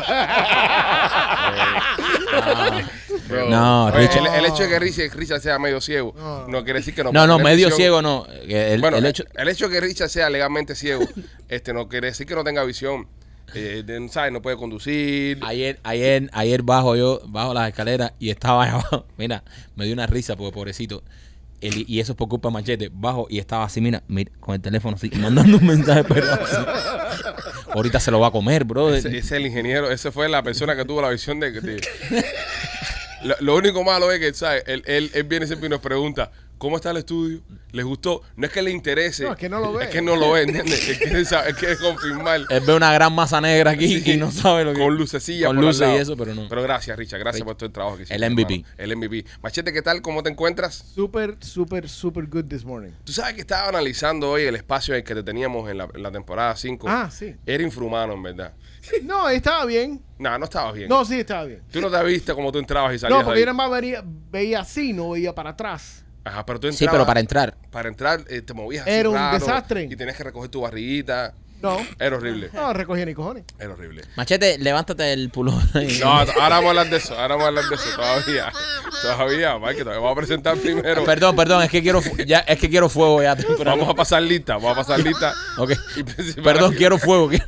[3.29, 6.15] Bro, No, oye, Richard- El, el hecho de que Richard, Richard sea medio ciego
[6.49, 7.73] no, quiere decir que no No, no, medio visión.
[7.77, 8.27] ciego no.
[8.31, 11.05] Eh, El, bueno, el hecho, el hecho de que Richard sea legalmente ciego
[11.49, 13.09] este no quiere decir que no tenga visión.
[13.55, 14.33] Eh, de- ¿sabes?
[14.33, 15.39] No puede conducir.
[15.45, 19.07] Ayer, ayer, ayer bajo yo, bajo las escaleras y estaba ahí abajo.
[19.17, 19.45] Mira,
[19.77, 21.03] me dio una risa porque pobrecito.
[21.61, 22.91] El- y eso es por culpa de Machete.
[22.93, 26.57] Bajo y estaba así, mira, mira, con el teléfono así, mandando un mensaje, pero así.
[27.73, 28.95] Ahorita se lo va a comer, bro.
[28.95, 31.53] Ese, es el ingeniero, ese fue la persona que tuvo la visión de
[33.25, 34.63] lo, lo único malo es que, ¿sabes?
[34.67, 37.41] Él, él, él viene siempre y nos pregunta, ¿cómo está el estudio?
[37.73, 38.23] ¿Les gustó?
[38.37, 39.25] No es que le interese.
[39.25, 39.85] No, es que no lo ve.
[39.85, 40.89] Es que no lo ve, ¿entiendes?
[40.89, 42.41] Él quiere, saber- él quiere confirmar.
[42.49, 45.49] Él ve una gran masa negra aquí Sí, y no sabe lo que Con lucecillas
[45.49, 46.49] Con por al luces y eso, pero no.
[46.49, 47.21] Pero gracias, Richard.
[47.21, 48.15] Gracias por todo el trabajo que hiciste.
[48.25, 48.55] El MVP.
[48.55, 48.75] hermano.
[48.79, 49.25] El MVP.
[49.43, 50.01] Machete, ¿qué tal?
[50.01, 50.75] ¿Cómo te encuentras?
[50.95, 52.93] Super, super, super good this morning.
[53.05, 55.89] Tú sabes que estaba analizando hoy el espacio en el que te teníamos en la,
[55.95, 56.87] en la temporada 5.
[56.89, 57.35] Ah, sí.
[57.45, 58.53] Era infrahumano, en verdad.
[59.03, 60.01] No, estaba bien.
[60.17, 60.89] No, no estabas bien.
[60.89, 61.61] No, sí, estaba bien.
[61.73, 63.57] Tú no te viste como tú entrabas y salías No, porque de yo ahí.
[63.57, 66.05] nada más veía, veía así, no veía para atrás.
[66.27, 66.93] Ajá, pero tú Sí, entrabas...
[66.95, 67.55] pero para entrar.
[67.71, 69.85] para entrar eh, te movías así Era un raro desastre.
[69.85, 71.35] y tenías que recoger tu barriguita.
[71.63, 72.51] No, Era horrible.
[72.53, 73.45] no recogía ni cojones.
[73.59, 74.03] Era horrible.
[74.17, 75.61] Machete, levántate el pulón.
[76.01, 77.15] No, ahora vamos a hablar de eso.
[77.19, 78.53] Ahora vamos a hablar de eso todavía.
[79.03, 81.05] Todavía, Mike, todavía vamos a presentar primero.
[81.05, 83.35] Perdón, perdón, es que quiero ya, es que quiero fuego ya.
[83.37, 83.71] temprano.
[83.73, 85.35] Vamos a pasar lista, vamos a pasar lista.
[85.59, 85.73] Ok.
[86.43, 87.31] Perdón, quiero fuego.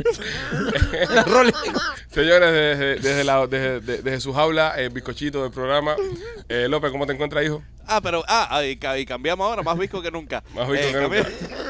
[2.11, 5.95] Señores, desde, desde, la- desde- desde- su jaula, el bizcochito del programa.
[6.49, 7.63] Eh, López, ¿cómo te encuentras, hijo?
[7.87, 10.43] Ah, pero, ah, y, ca- y cambiamos ahora, más visco que nunca.
[10.55, 11.09] Más visco Eh, que Ojo,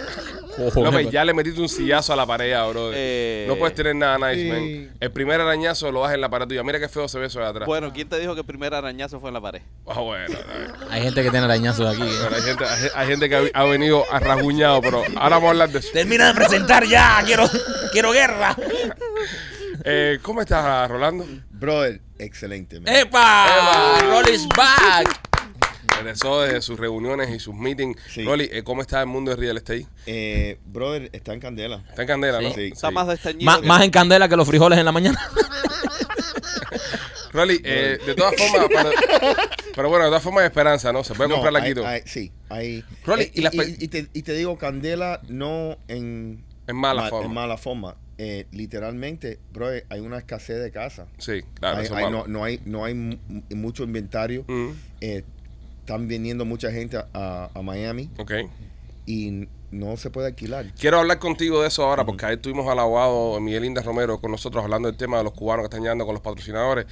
[0.59, 1.11] López, jefe.
[1.11, 2.91] ya le metiste un sillazo a la pared, bro.
[2.95, 4.49] Eh, no puedes tener nada nice, sí.
[4.49, 4.97] man.
[5.01, 6.63] El primer arañazo lo das en la pared tuya.
[6.63, 7.67] Mira qué feo se ve eso de atrás.
[7.67, 9.63] Bueno, ¿quién te dijo que el primer arañazo fue en la pared?
[9.87, 10.35] Ah, bueno.
[10.91, 12.03] Hay gente que tiene arañazos aquí.
[12.03, 12.17] ¿eh?
[12.21, 15.49] Bueno, hay, gente, hay, hay gente que ha, ha venido a rasguñado, pero ahora vamos
[15.49, 15.89] a hablar de eso.
[15.93, 17.23] Termina de presentar ya.
[17.25, 17.45] Quiero,
[17.93, 18.57] quiero guerra.
[19.85, 21.25] Eh, ¿Cómo estás, Rolando?
[21.51, 22.81] Brother, excelente.
[22.81, 22.95] man.
[22.95, 23.99] ¡Epa!
[24.11, 25.28] Rolly's back.
[25.99, 28.01] Regresó de sus reuniones y sus meetings.
[28.09, 28.25] Sí.
[28.25, 29.87] Rolly, eh, ¿cómo está el mundo de real estate?
[30.07, 31.85] Eh, brother, está en candela.
[31.89, 32.53] Está en candela, ¿no?
[32.55, 32.71] Sí.
[32.73, 33.45] Está más desteñido.
[33.45, 35.19] Más, que- más en candela que los frijoles en la mañana.
[37.33, 38.91] Rolly, eh, de todas formas, pero,
[39.77, 41.05] pero bueno, de todas formas hay esperanza, ¿no?
[41.05, 41.87] Se puede No, comprar la hay- quito.
[41.87, 42.83] hay- sí, hay.
[43.05, 46.43] Rolly, eh, y y, las pe- y- y te, y te digo candela no en,
[46.67, 47.27] En mala ma- forma.
[47.27, 47.97] en mala forma.
[48.17, 51.07] Eh, literalmente, brother, hay una escasez de casa.
[51.19, 53.19] Sí, claro, Hay- eso hay- es no, no hay, no hay mu-
[53.51, 54.45] mucho inventario.
[54.49, 54.69] Mm,
[55.01, 55.23] Eh,
[55.89, 58.33] están viniendo mucha gente a, a Miami ok.
[59.07, 60.67] y no se puede alquilar.
[60.79, 64.31] Quiero hablar contigo de eso ahora, porque ahí tuvimos al abogado Miguel Inda Romero con
[64.31, 66.87] nosotros hablando del tema de los cubanos que están llegando con los patrocinadores.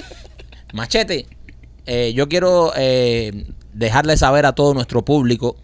[0.73, 1.27] Machete,
[1.85, 5.55] eh, yo quiero eh, dejarle saber a todo nuestro público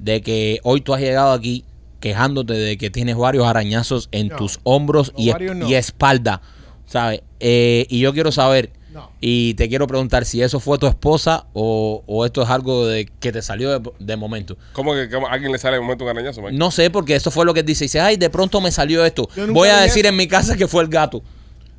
[0.00, 1.64] de que hoy tú has llegado aquí
[2.10, 4.36] quejándote de que tienes varios arañazos en No.
[4.36, 5.68] tus hombros No, y, no.
[5.68, 6.40] espalda,
[6.86, 7.22] ¿sabes?
[7.40, 9.10] Eh, y yo quiero saber, No.
[9.20, 13.06] y te quiero preguntar si eso fue tu esposa o, o esto es algo de
[13.18, 14.56] que te salió de, de momento.
[14.72, 16.56] ¿Cómo que cómo a alguien le sale de momento un arañazo, Mike?
[16.56, 17.84] No sé, porque eso fue lo que él dice.
[17.86, 19.28] Dice, ay, de pronto me salió esto.
[19.50, 20.10] Voy a decir eso.
[20.10, 21.22] en mi casa que fue el gato.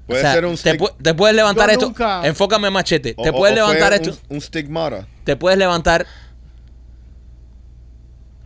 [0.06, 1.86] Puede O sea, ser un te, pu- te puedes levantar Yo esto.
[1.88, 3.14] nunca- Enfócame, machete.
[3.18, 4.18] o- Te puedes levantar un- esto.
[4.30, 5.06] Un stigmata.
[5.26, 6.06] Te puedes levantar.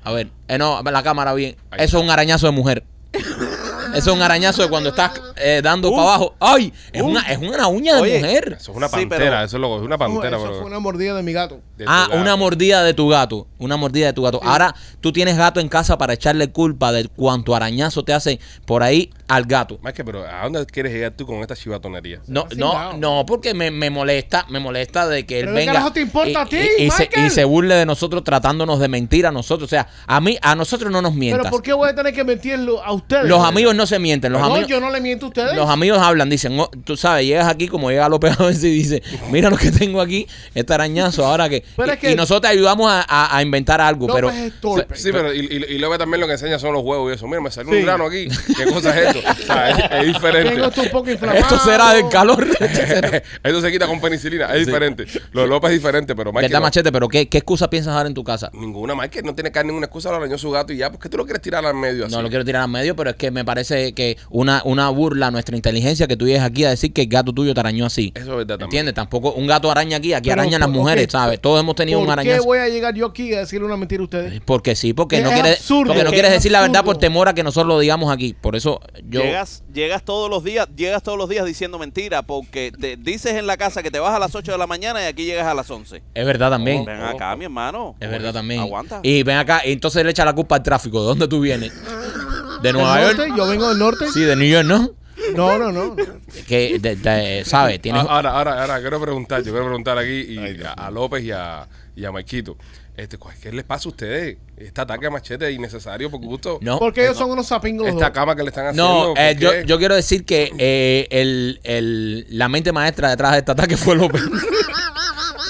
[0.03, 1.55] A ver, eh, no, la cámara bien.
[1.69, 2.83] Ahí Eso es un arañazo de mujer.
[3.95, 5.95] Eso es un arañazo de cuando estás eh, dando Uh.
[5.95, 6.35] para abajo.
[6.39, 6.73] ¡Ay!
[6.91, 7.07] Es, Uh.
[7.07, 8.57] una, es una uña de Oye, mujer.
[8.59, 10.57] Eso es una Sí, pantera, pero- eso es lo es una No, pantera, eso pero-
[10.59, 11.59] fue una mordida de mi gato.
[11.77, 12.21] de tu Ah, gato.
[12.21, 13.47] una mordida de tu gato.
[13.59, 14.39] Una mordida de tu gato.
[14.43, 18.83] Ahora tú tienes gato en casa para echarle culpa de cuánto arañazo te hace por
[18.83, 19.79] ahí al gato.
[19.83, 22.21] Mike, pero ¿a dónde quieres llegar tú con esta chivatonería?
[22.27, 22.97] No, no, no.
[22.97, 26.01] no, porque me, me molesta, me molesta de que él ¿Pero qué venga carajo te
[26.01, 27.27] importa y, a ti, y- y se, Michael?
[27.27, 29.67] y se burle de nosotros tratándonos de mentir a nosotros.
[29.67, 31.51] O sea, a mí, a nosotros no nos Pero mientas.
[31.51, 33.25] ¿por qué voy a tener que mentirlo a ustedes?
[33.25, 34.67] Los amigos no se mienten, los no, amigos.
[34.69, 35.55] yo no le miento a ustedes.
[35.55, 38.69] Los amigos hablan, dicen, "Oh, tú sabes, llegas aquí como llega López a veces y
[38.71, 41.63] dice, mira lo que tengo aquí, este arañazo, ahora que...
[41.75, 44.29] Pero y, es que- y nosotros te ayudamos a, a- a inventar algo, López pero...
[44.29, 44.95] es torpe.
[44.95, 47.27] Sí, pero y, y, y luego también lo que enseña son los huevos y eso.
[47.27, 47.79] Mira, me salió Sí.
[47.79, 48.27] un grano aquí.
[48.55, 49.29] ¿Qué cosa es esto?
[49.29, 50.51] O sea, es, es diferente.
[50.53, 51.39] Tengo esto un poco inflamado.
[51.41, 52.47] Esto será del calor.
[53.43, 54.45] Eso se quita con penicilina.
[54.53, 55.05] Es diferente.
[55.31, 56.43] Lo de López es diferente, pero Mike.
[56.47, 56.63] ¿Verdad, no.
[56.65, 56.91] Machete?
[56.91, 58.49] Pero ¿qué, ¿qué excusa piensas dar en tu casa?
[58.53, 59.21] Ninguna, Mike.
[59.23, 60.09] No tiene que dar ninguna excusa.
[60.11, 60.91] Lo arañó su gato y ya.
[60.91, 62.15] ¿Por qué tú lo quieres tirar al medio así?
[62.15, 65.27] No lo quiero tirar al medio, pero es que me parece que una, una burla
[65.27, 67.85] a nuestra inteligencia que tú llegues aquí a decir que el gato tuyo te arañó
[67.85, 68.11] así.
[68.15, 68.63] Eso es verdad también.
[68.65, 68.93] ¿Entiendes?
[68.95, 71.39] Tampoco un gato araña aquí, aquí Pero, arañan las mujeres, ¿sabes?
[71.39, 72.43] Todos hemos tenido un ¿Por qué arañazo.
[72.45, 74.41] voy a llegar yo aquí a decirle una mentira a ustedes?
[74.45, 77.27] Porque sí, porque no quieres, absurdo, porque no es quieres decir la verdad por temor
[77.27, 78.35] a que nosotros lo digamos aquí.
[78.39, 82.71] Por eso yo Llegas, llegas todos los días, llegas todos los días diciendo mentira porque
[82.79, 85.05] te dices en la casa que te vas a las 8 de la mañana y
[85.05, 86.01] aquí llegas a las 11.
[86.13, 86.85] es verdad también.
[86.85, 87.95] Ven acá, mi hermano.
[87.99, 88.61] Es verdad también.
[88.61, 88.99] Aguanta.
[89.03, 91.01] Y ven acá, y entonces le echa la culpa al tráfico.
[91.01, 91.71] ¿De dónde tú vienes?
[92.61, 93.17] ¿De Nueva ¿Del York?
[93.17, 93.33] norte?
[93.37, 94.05] Yo vengo del norte.
[94.13, 94.91] Sí, de New York, ¿no?
[95.35, 95.95] No, no, no.
[96.47, 97.81] Que, de- de- ¿sabes?
[97.81, 98.03] Tienes...
[98.03, 101.31] Ah, Ahora, ahora, ahora, quiero preguntar, yo quiero preguntar aquí y a, a López y
[101.31, 102.57] a, y a Marquito.
[102.97, 104.37] Este, ¿Qué les pasa a ustedes?
[104.57, 106.59] Este ataque a machete es innecesario por gusto.
[106.61, 106.77] No.
[106.77, 108.13] Porque ellos son unos sapingos los Esta dos.
[108.13, 108.83] cama que le están haciendo.
[109.07, 109.63] No, ¿por eh, yo, qué?
[109.65, 113.95] yo quiero decir que eh, el, el- la mente maestra detrás de este ataque fue
[113.95, 114.21] López.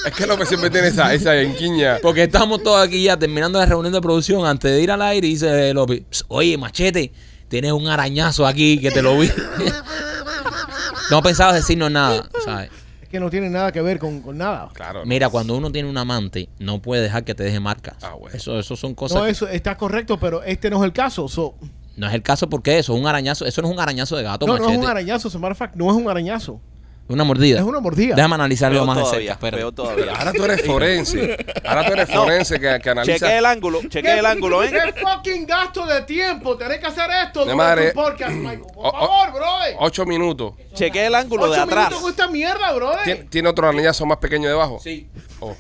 [0.06, 1.98] Es que López siempre tiene esa, esa enquiña.
[2.02, 5.28] Porque estamos todos aquí ya terminando la reunión de producción antes de ir al aire
[5.28, 7.12] y dice López, "Ps, oye, machete,
[7.48, 9.30] tienes un arañazo aquí que te lo vi.
[11.12, 12.70] no pensabas decirnos nada, ¿sabes?
[13.02, 14.70] Es que no tiene nada que ver con, con nada.
[14.74, 15.06] Claro.
[15.06, 17.96] Mira, cuando uno tiene un amante, no puede dejar que te deje marcas.
[18.02, 18.36] Ah, bueno.
[18.36, 19.18] Eso, eso son cosas.
[19.20, 21.28] No, que- eso está correcto, pero este no es el caso.
[21.28, 21.56] So,
[21.98, 23.46] no es el caso porque eso es un arañazo.
[23.46, 24.74] Eso no es un arañazo de gato, no, no machete.
[24.80, 25.28] es un arañazo.
[25.28, 26.62] Of fact, no es un arañazo.
[27.12, 27.60] Una mordida.
[27.60, 28.16] Es una mordida.
[28.16, 29.34] Déjame analizarlo Peor más de todavía, cerca.
[29.34, 29.58] espérate.
[29.58, 30.16] peor todavía.
[30.16, 31.46] Ahora tú eres forense.
[31.66, 33.14] Ahora tú eres forense que, que analiza.
[33.20, 34.72] Chequea el ángulo, chequea el ángulo, ¿eh?
[34.72, 36.58] ¿Qué fucking gasto de tiempo?
[36.58, 37.88] Tenés que hacer esto De durante madre.
[37.90, 38.62] un podcast, Michael.
[38.74, 39.46] Por O- o- favor, bro.
[39.80, 40.54] Ocho minutos.
[40.74, 42.92] Chequea el ángulo de Ocho atrás minutos con esta mierda, bro.
[43.04, 44.80] ¿Tiene, tiene otro arañazo más pequeño debajo?
[44.82, 45.08] Sí.
[45.40, 45.56] Oh.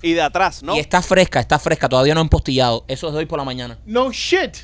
[0.00, 0.76] y de atrás, ¿no?
[0.76, 1.88] Y está fresca, está fresca.
[1.88, 2.84] Todavía no han postillado.
[2.86, 3.78] Eso es de hoy por la mañana.
[3.84, 4.56] No shit.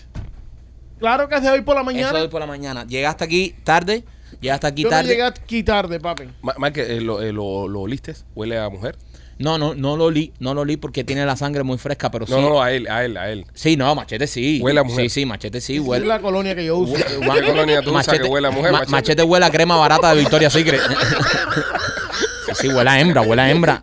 [0.98, 2.06] Claro que es de hoy por la Eso mañana.
[2.08, 2.84] es de hoy por la mañana.
[2.86, 4.04] Llegaste aquí tarde.
[4.44, 5.08] Llegaste aquí Yo no tarde.
[5.08, 6.24] llegué aquí tarde, papi.
[6.42, 8.14] Ma- Mike, eh, lo, eh, lo, lo oliste?
[8.34, 8.94] ¿Huele a mujer?
[9.38, 12.26] No, no, no lo olí, no lo olí porque tiene la sangre muy fresca, pero
[12.28, 12.42] No, sí.
[12.42, 13.46] no, no, a él, a él, a él.
[13.54, 14.60] Sí, no, machete sí.
[14.62, 15.04] Huele a mujer.
[15.10, 16.04] Sí, sí, machete sí, Es huele.
[16.06, 16.94] la colonia que yo uso.
[16.94, 18.92] ¿Qué colonia tú usas que huele a mujer, ma- machete?
[18.92, 20.80] machete huele a crema barata de Victoria Secret.
[22.60, 23.80] sí, huele a hembra, huele a hembra.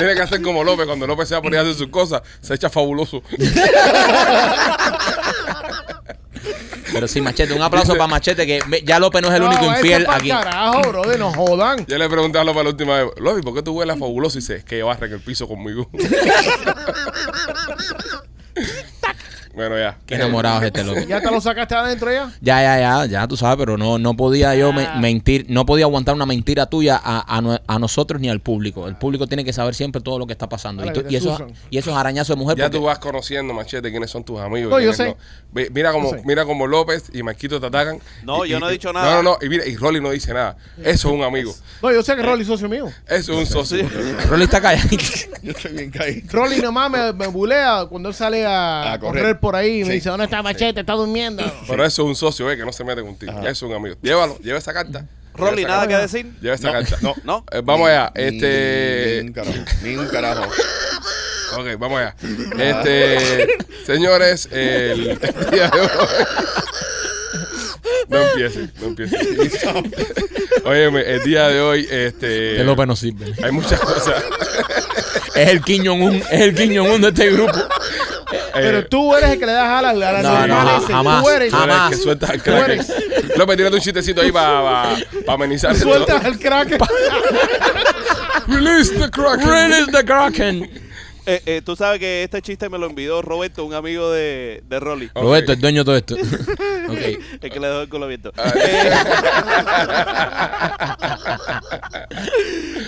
[0.00, 0.86] Tiene que hacer como López.
[0.86, 3.22] Cuando López se va a poner a hacer sus cosas, se echa fabuloso.
[6.92, 9.62] Pero sí, machete, un aplauso para machete que me- ya López no es el único
[9.64, 10.28] No, infiel pa'l aquí.
[10.30, 11.86] carajo, bro, de no jodan.
[11.86, 14.38] Yo le pregunté a López la última vez, López, ¿por qué tú hueles a fabuloso?
[14.38, 15.88] Y dice, es que barra en el piso conmigo.
[19.54, 19.98] bueno, ya.
[20.06, 21.06] Qué enamorado es este López.
[21.08, 22.30] ¿Ya te lo sacaste adentro ya?
[22.40, 24.96] Ya, ya, ya, ya, tú sabes, pero no, no podía yo me- Ah.
[24.98, 28.86] mentir, no podía aguantar una mentira tuya a, a nosotros ni al público.
[28.88, 30.84] El público tiene que saber siempre todo lo que está pasando.
[30.84, 31.20] Y, tú- que te y
[31.70, 32.56] y esos arañazos de mujer.
[32.56, 34.70] Ya porque- tú vas conociendo, Machete, quiénes son tus amigos.
[34.70, 35.16] No, yo quiénes sé.
[35.52, 36.22] Ve- Mira como, Yo sé.
[36.24, 37.98] mira como López y Marquito te atacan.
[38.24, 39.22] No, Y- yo no he dicho No, nada.
[39.22, 39.38] no, no.
[39.44, 40.56] Y mira, y Rolly no dice nada.
[40.78, 41.52] Eso es un amigo.
[41.82, 42.86] No, yo sé que Rolly es socio mío.
[43.08, 43.88] Eso es un socio.
[44.28, 45.04] Rolly está calladito.
[45.42, 46.26] Yo estoy bien caído.
[46.32, 49.22] Rolly nomás me, me bulea cuando él sale a, A correr.
[49.22, 49.39] correr.
[49.40, 49.92] Por ahí y me Sí.
[49.94, 50.80] dice, ¿dónde está Machete?
[50.80, 51.42] Está durmiendo.
[51.68, 53.32] Pero eso es un socio, eh, que no se mete contigo.
[53.40, 53.96] Eso es un amigo.
[54.02, 55.06] Llévalo, lleva esa carta.
[55.34, 56.06] Rolly, Lleva nada esa que carta.
[56.06, 56.32] decir.
[56.40, 56.98] Lleva esta No, carta.
[57.02, 57.14] no.
[57.24, 57.44] ¿No?
[57.52, 58.12] Eh, vamos allá.
[58.14, 59.20] Ni- Este.
[59.22, 59.58] Ni un carajo.
[59.82, 60.42] Ni un carajo.
[61.52, 62.14] Ok, vamos allá.
[62.60, 63.48] Este,
[63.84, 65.88] señores, el, el día de hoy.
[68.08, 69.18] No empiecen, no empiecen.
[70.64, 72.56] Óyeme, el día de hoy, este.
[72.56, 73.32] Que López no sirve.
[73.42, 74.22] Hay muchas cosas.
[75.34, 77.52] Es el Kim Jong-un, es el Kim Jong-un de este grupo.
[78.52, 80.92] Pero Eh, tú eres el que le das a la, a la No, no, ese.
[80.92, 81.52] jamás, Tú eres.
[81.52, 81.90] el jamás.
[81.90, 82.68] que sueltas el Tú crack.
[82.68, 82.92] eres.
[83.36, 84.96] López, tírate un chistecito ahí para
[85.28, 85.84] amenizar esto.
[85.88, 86.78] Sueltas el crack.
[88.48, 89.40] Release the crack.
[89.44, 90.89] Release the Kraken.
[91.26, 94.80] Eh, eh, tú sabes que este chiste me lo envió Roberto, un amigo de, de
[94.80, 95.10] Rolly.
[95.14, 96.16] Roberto, el dueño de todo esto.
[96.90, 96.98] Ok.
[97.40, 98.32] El que le dejó el culo abierto.
[98.36, 98.52] Ah.
[98.56, 98.90] Eh,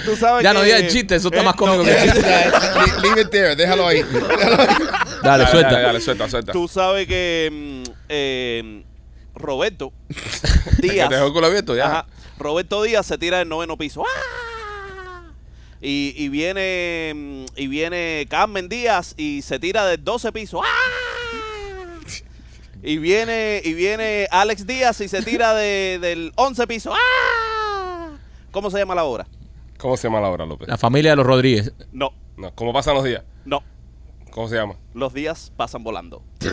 [0.05, 1.93] tú sabes Ya que- no digas el chiste, eso está eh, más cómico no, que
[1.93, 2.21] el chiste.
[2.97, 3.55] Le- Leave it there.
[3.57, 4.03] Déjalo ahí.
[4.03, 4.69] Déjalo ahí.
[5.23, 5.71] Dale, suelta.
[5.71, 6.53] Dale, dale, suelta, suelta.
[6.53, 8.83] Tú sabes que mm, eh,
[9.37, 9.93] Roberto
[10.79, 11.09] Díaz.
[11.09, 11.87] te dejó el culo abierto, ya.
[11.87, 12.07] Ajá.
[12.39, 14.03] Roberto Díaz se tira del noveno piso.
[14.05, 14.09] ¡Ah!
[15.85, 20.63] Y, y viene mm, y viene Carmen Díaz y se tira del 12 piso.
[20.63, 20.69] ¡Ah!
[22.85, 26.93] Y viene y viene Alex Díaz y se tira de- del 11 piso.
[26.95, 28.11] ¡Ah!
[28.51, 29.27] ¿Cómo se llama la obra?
[29.79, 30.69] ¿Cómo se llama la obra, López?
[30.69, 31.73] La familia de los Rodríguez.
[31.93, 33.23] No, No, ¿Cómo pasan los días?
[33.45, 33.63] no.
[34.33, 34.75] ¿Cómo se llama?
[34.95, 36.23] Los días pasan volando.
[36.41, 36.49] Se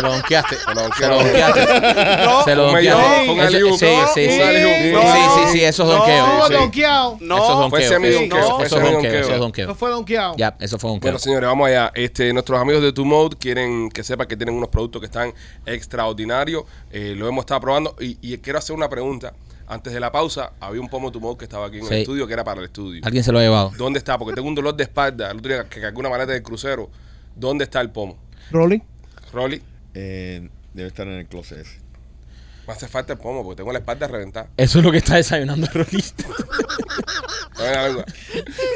[0.00, 0.56] lo donkeaste.
[0.56, 2.24] Se lo Se lo donkeaste.
[2.24, 3.30] No, Se lo donkeaste.
[3.30, 3.78] un Eso-.
[3.78, 4.92] Sí, sí, sí.
[4.92, 5.02] No.
[5.02, 6.06] Sí, sí, sí, eso es No.
[6.06, 6.54] Estuvo sí.
[6.54, 7.14] donkeado.
[7.14, 7.36] Eso es no.
[7.38, 7.70] donqueo.
[7.70, 9.10] Fue semi-donqueo, Eso fue es semi-donqueo.
[9.10, 9.74] eso es Eso donqueo.
[9.74, 10.34] fue donkeado.
[10.36, 11.08] Ya, eso fue donqueo.
[11.10, 11.90] Bueno, señores, vamos allá.
[11.94, 15.34] Este, nuestros amigos de Mode quieren que sepan que tienen unos productos que están
[15.66, 16.64] extraordinarios.
[16.90, 19.32] Eh, lo hemos estado probando y, y quiero hacer una pregunta.
[19.68, 21.94] Antes de la pausa, había un pomo Mode que estaba aquí en Sí.
[21.94, 23.02] el estudio que era para el estudio.
[23.04, 23.72] Alguien se lo ha llevado.
[23.76, 24.16] ¿Dónde está?
[24.18, 25.30] Porque tengo un dolor de espalda.
[25.30, 26.90] El otro día que cargué una maleta del crucero.
[27.36, 28.16] ¿Dónde está el pomo?
[28.50, 28.82] Rolly.
[29.32, 29.62] Rolly,
[29.94, 31.78] Eh, debe estar en el closet ese.
[32.68, 34.48] Me hace falta el pomo porque tengo la espalda reventada.
[34.56, 36.24] Eso es lo que está desayunando el rolista.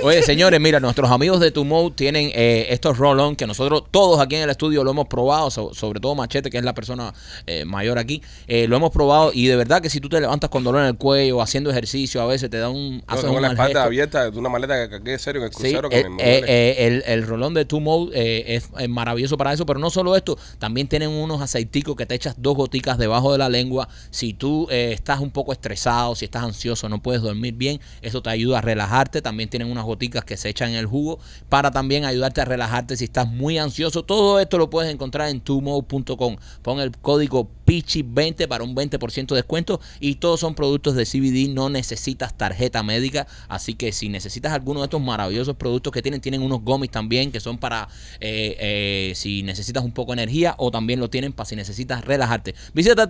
[0.03, 4.37] Oye, señores, mira, nuestros amigos de Tumo tienen eh, estos roll-on que nosotros todos aquí
[4.37, 7.13] en el estudio lo hemos probado, so- sobre todo Machete, que es la persona
[7.47, 10.51] eh, mayor aquí, eh, lo hemos probado y de verdad que si tú te levantas
[10.51, 13.03] con dolor en el cuello haciendo ejercicio, a veces te da un...
[13.07, 13.87] Haces tengo un la mal espalda gesto.
[13.87, 16.39] abierta de una maleta que cargué serio en el Sí, crucero que eh, me eh,
[16.41, 16.47] duele.
[16.49, 19.91] eh, el, el rolón de Two Mode eh, es, es maravilloso para eso, pero no
[19.91, 23.82] solo esto, también tienen unos aceiticos que te echas dos goticas debajo de la lengua.
[24.11, 28.23] Si tú eh, estás un poco estresado, si estás ansioso, no puedes dormir bien, eso
[28.23, 29.23] te ayuda a relajarte.
[29.23, 32.97] También tienen unas goticas que se echan en el jugo para también ayudarte a relajarte
[32.97, 34.05] si estás muy ansioso.
[34.05, 36.37] Todo esto lo puedes encontrar en twomode.com.
[36.63, 41.53] Pon el código PICHI20 para un 20% de descuento y todos son productos de CBD,
[41.53, 46.21] no necesitas tarjeta médica, así que si necesitas alguno de estos maravillosos productos que tienen,
[46.21, 47.89] tienen unos gomis también que son para
[48.21, 52.05] eh, eh, si necesitas un poco de energía o también lo tienen para si necesitas
[52.05, 52.55] relajarte.
[52.75, 53.09] Visita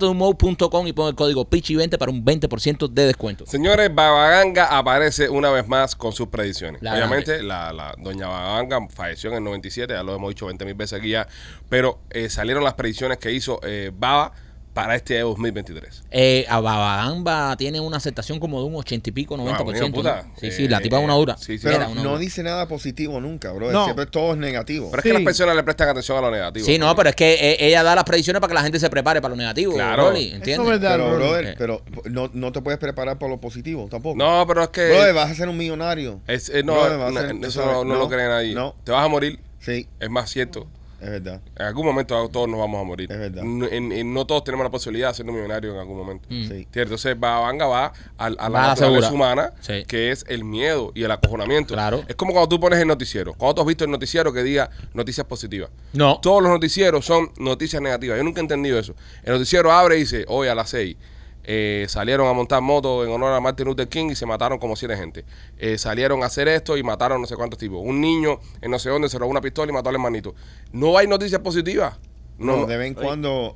[0.87, 3.47] y pon el código PICHI20 para un 20% de descuento.
[3.47, 6.83] Señores, Babaganga aparece una vez más con sus predicciones.
[6.83, 10.64] La Obviamente, la, la doña Babaganga falleció en el 97, ya lo hemos dicho 20
[10.64, 11.26] mil veces aquí ya,
[11.69, 14.33] pero eh, salieron las predicciones que hizo eh, Baba
[14.73, 16.05] para este 2023.
[16.11, 19.64] Eh, Ababagamba tiene una aceptación como de un 80 y pico, 90%.
[19.64, 19.93] bueno, ¿no?
[19.93, 20.23] puta.
[20.41, 21.37] Sí, Eh, sí, la tipa es una dura.
[21.37, 21.64] sí, sí.
[21.64, 22.21] Pero Era una no dura.
[22.21, 23.71] dice nada positivo nunca, bro.
[23.71, 23.85] No.
[23.85, 24.88] Siempre todo es negativo.
[24.91, 25.14] Pero es que Sí.
[25.14, 26.64] las personas le prestan atención a lo negativo.
[26.67, 28.88] Sí, no, pero es que eh, ella da las predicciones para que la gente se
[28.88, 29.75] prepare para lo negativo.
[29.75, 30.09] Claro.
[30.09, 31.55] Rolly, Eso es verdad, Pero, brother, Eh.
[31.59, 34.17] pero no, no te puedes preparar para lo positivo tampoco.
[34.17, 34.88] No, pero es que...
[34.88, 36.21] Brother, vas a ser un millonario.
[36.26, 38.55] es- eh, no, Brother, a ser- eso no lo cree nadie.
[38.55, 40.67] No, Te vas a morir, sí, es más cierto.
[41.03, 41.41] Es verdad.
[41.57, 43.11] En algún momento todos nos vamos a morir.
[43.11, 43.43] Es verdad.
[43.43, 46.27] No, en- en- no todos tenemos la posibilidad de ser millonarios en algún momento.
[46.31, 46.43] Mm.
[46.49, 46.49] Sí.
[46.73, 46.81] ¿Cierto?
[46.83, 49.11] Entonces Babanga va a, a la Va a la naturaleza segura.
[49.11, 49.85] humana, Sí.
[49.87, 51.75] que es el miedo y el acojonamiento.
[51.75, 52.05] Claro.
[52.09, 53.35] Es como cuando tú pones el noticiero.
[53.35, 55.71] Cuando tú has visto el noticiero que diga noticias positivas.
[55.93, 56.21] No.
[56.21, 58.17] Todos los noticieros son noticias negativas.
[58.19, 58.95] Yo nunca he entendido eso.
[59.25, 60.97] El noticiero abre y dice, hoy a las 6
[61.45, 64.77] eh, salieron a montar motos en honor a Martin Luther King y se mataron como
[64.77, 65.25] siete gente.
[65.59, 67.81] Eh, salieron a hacer esto y mataron no sé cuántos tipos.
[67.83, 70.35] Un niño en no sé dónde se robó una pistola y mató al hermanito.
[70.73, 71.99] No hay noticias positivas.
[72.39, 73.53] No, No, de vez en cuando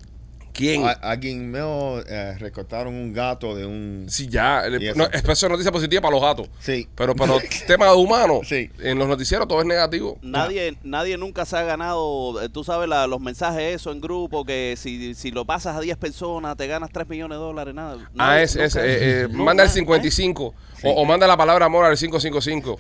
[0.57, 0.85] ¿Quién?
[0.87, 1.61] a- alguien me
[2.09, 4.07] eh, recortaron un gato de un...
[4.09, 4.65] Sí, ya.
[4.65, 6.49] el- no, es noticia positiva para los gatos.
[6.61, 6.89] Sí.
[6.95, 8.71] Pero para los temas humanos, Sí.
[8.81, 10.19] en los noticieros todo es negativo.
[10.23, 14.45] Nadie, nadie nunca se ha ganado, eh, tú sabes, la- los mensajes eso en grupo,
[14.45, 18.11] que si, si lo pasas a 10 personas te ganas 3 millones de dólares, nada.
[18.19, 21.67] Ah, es, es, eh, eh, No, manda el nada, 55 o, o manda la palabra
[21.67, 22.79] amor al 555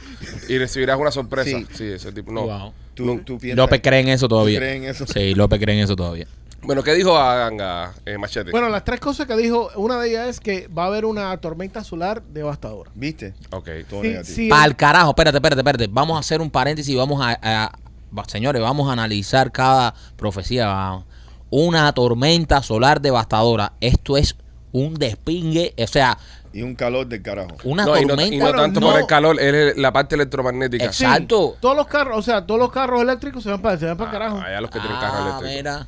[0.48, 1.50] y recibirás una sorpresa.
[1.50, 1.84] Sí, Sí.
[1.84, 2.32] ese tipo.
[2.32, 2.42] No.
[2.46, 2.72] Wow.
[2.94, 3.20] Tú, No.
[3.22, 4.58] tú piensas- López cree en eso todavía.
[4.58, 5.06] ¿Tú crees en eso?
[5.06, 6.26] Sí, López cree en eso todavía.
[6.62, 8.50] Bueno, ¿qué dijo Aganga eh, Machete?
[8.50, 11.36] Bueno, las tres cosas que dijo, una de ellas es que va a haber una
[11.38, 12.90] tormenta solar devastadora.
[12.94, 13.34] ¿Viste?
[13.50, 13.68] ok.
[13.88, 14.34] Todo Sí, negativo.
[14.36, 15.86] sí, Para el carajo, espérate, espérate, espérate.
[15.90, 17.72] Vamos a hacer un paréntesis y vamos a, a-
[18.16, 21.04] va- señores, vamos a analizar cada profecía.
[21.50, 23.72] Una tormenta solar devastadora.
[23.80, 24.34] Esto es
[24.72, 26.18] un despingue, o sea,
[26.52, 27.50] Y un calor del carajo.
[27.62, 28.34] una No, y no, tormenta.
[28.34, 30.92] y no tanto no- por el calor, es la parte electromagnética.
[30.92, 31.56] Sí, Exacto.
[31.60, 34.10] todos los carros, o sea, todos los carros eléctricos se van para, se van para
[34.10, 34.38] carajo.
[34.38, 35.54] Ah, allá los que tienen carro Ah, eléctrico.
[35.56, 35.86] mira.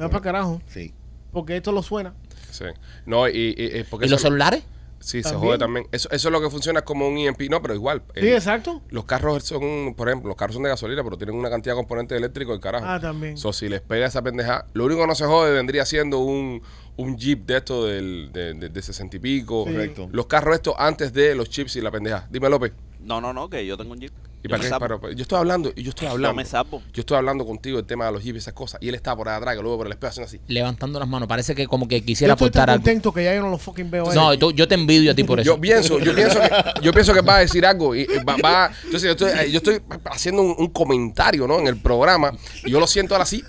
[0.00, 0.60] Se van para carajo.
[0.66, 0.92] Sí.
[1.32, 2.14] Porque esto lo suena.
[2.50, 2.64] Sí.
[3.06, 4.64] No, y, y- y- porque ¿Y los celulares?
[5.02, 5.86] Sí, se jode también.
[5.92, 7.48] Eso, eso es lo que funciona como un EMP.
[7.48, 8.02] No, pero igual.
[8.14, 8.82] Sí, exacto.
[8.90, 11.78] los carros son, por ejemplo, los carros son de gasolina, pero tienen una cantidad de
[11.78, 12.84] componentes eléctricos del carajo.
[12.86, 13.38] Ah, también.
[13.38, 16.60] So, si les pega esa pendeja, lo único que no se jode vendría siendo un,
[16.96, 19.64] un Jeep de esto del, de, de, de 60 y pico.
[19.66, 19.72] Sí.
[19.72, 20.08] Correcto.
[20.12, 22.26] Los carros estos antes de los chips y la pendeja.
[22.30, 22.72] Dime, López.
[23.00, 24.12] No, no, no, que yo tengo un Jeep.
[24.42, 24.68] ¿Y Yo para qué?
[24.70, 24.80] sapo.
[24.80, 26.34] Para- para- yo estoy hablando, y yo estoy Yo hablando.
[26.36, 26.82] me sapo.
[26.94, 28.80] Yo estoy hablando contigo del tema de los Jeeps y esas cosas.
[28.82, 30.40] Y él está por ahí atrás, que luego por el espejo haciendo así.
[30.48, 31.28] Levantando las manos.
[31.28, 32.82] Parece que como que Yo quisiera estoy tan aportar algo.
[32.82, 34.10] contento que ya yo no lo fucking veo.
[34.10, 35.54] a No, tú- yo te envidio a ti por eso.
[35.54, 36.48] Yo pienso, yo pienso que,
[36.82, 37.94] yo pienso que va a decir algo.
[37.94, 41.58] Y y va, va- entonces yo estoy, yo estoy haciendo un, un comentario, ¿no?
[41.58, 42.32] En el programa.
[42.64, 43.42] Y yo lo siento ahora así.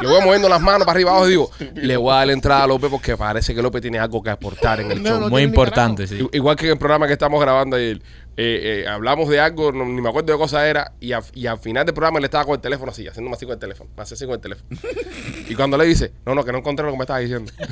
[0.00, 2.32] Le voy moviendo las manos para arriba abajo y digo, le voy a dar la
[2.32, 5.20] entrada a López porque parece que López tiene algo que aportar en el No, show.
[5.20, 6.26] no Muy importante, sí.
[6.32, 8.00] Igual que en el programa que estamos grabando ayer.
[8.36, 11.20] eh, eh, hablamos de algo, no- ni me acuerdo de qué cosa era, y, a-
[11.34, 13.58] y al final del programa él estaba con el teléfono así, haciéndome así con el
[13.58, 14.68] teléfono, hacía así con el teléfono.
[15.48, 17.52] y cuando le dice, no, no, que no encontré lo que me estabas diciendo.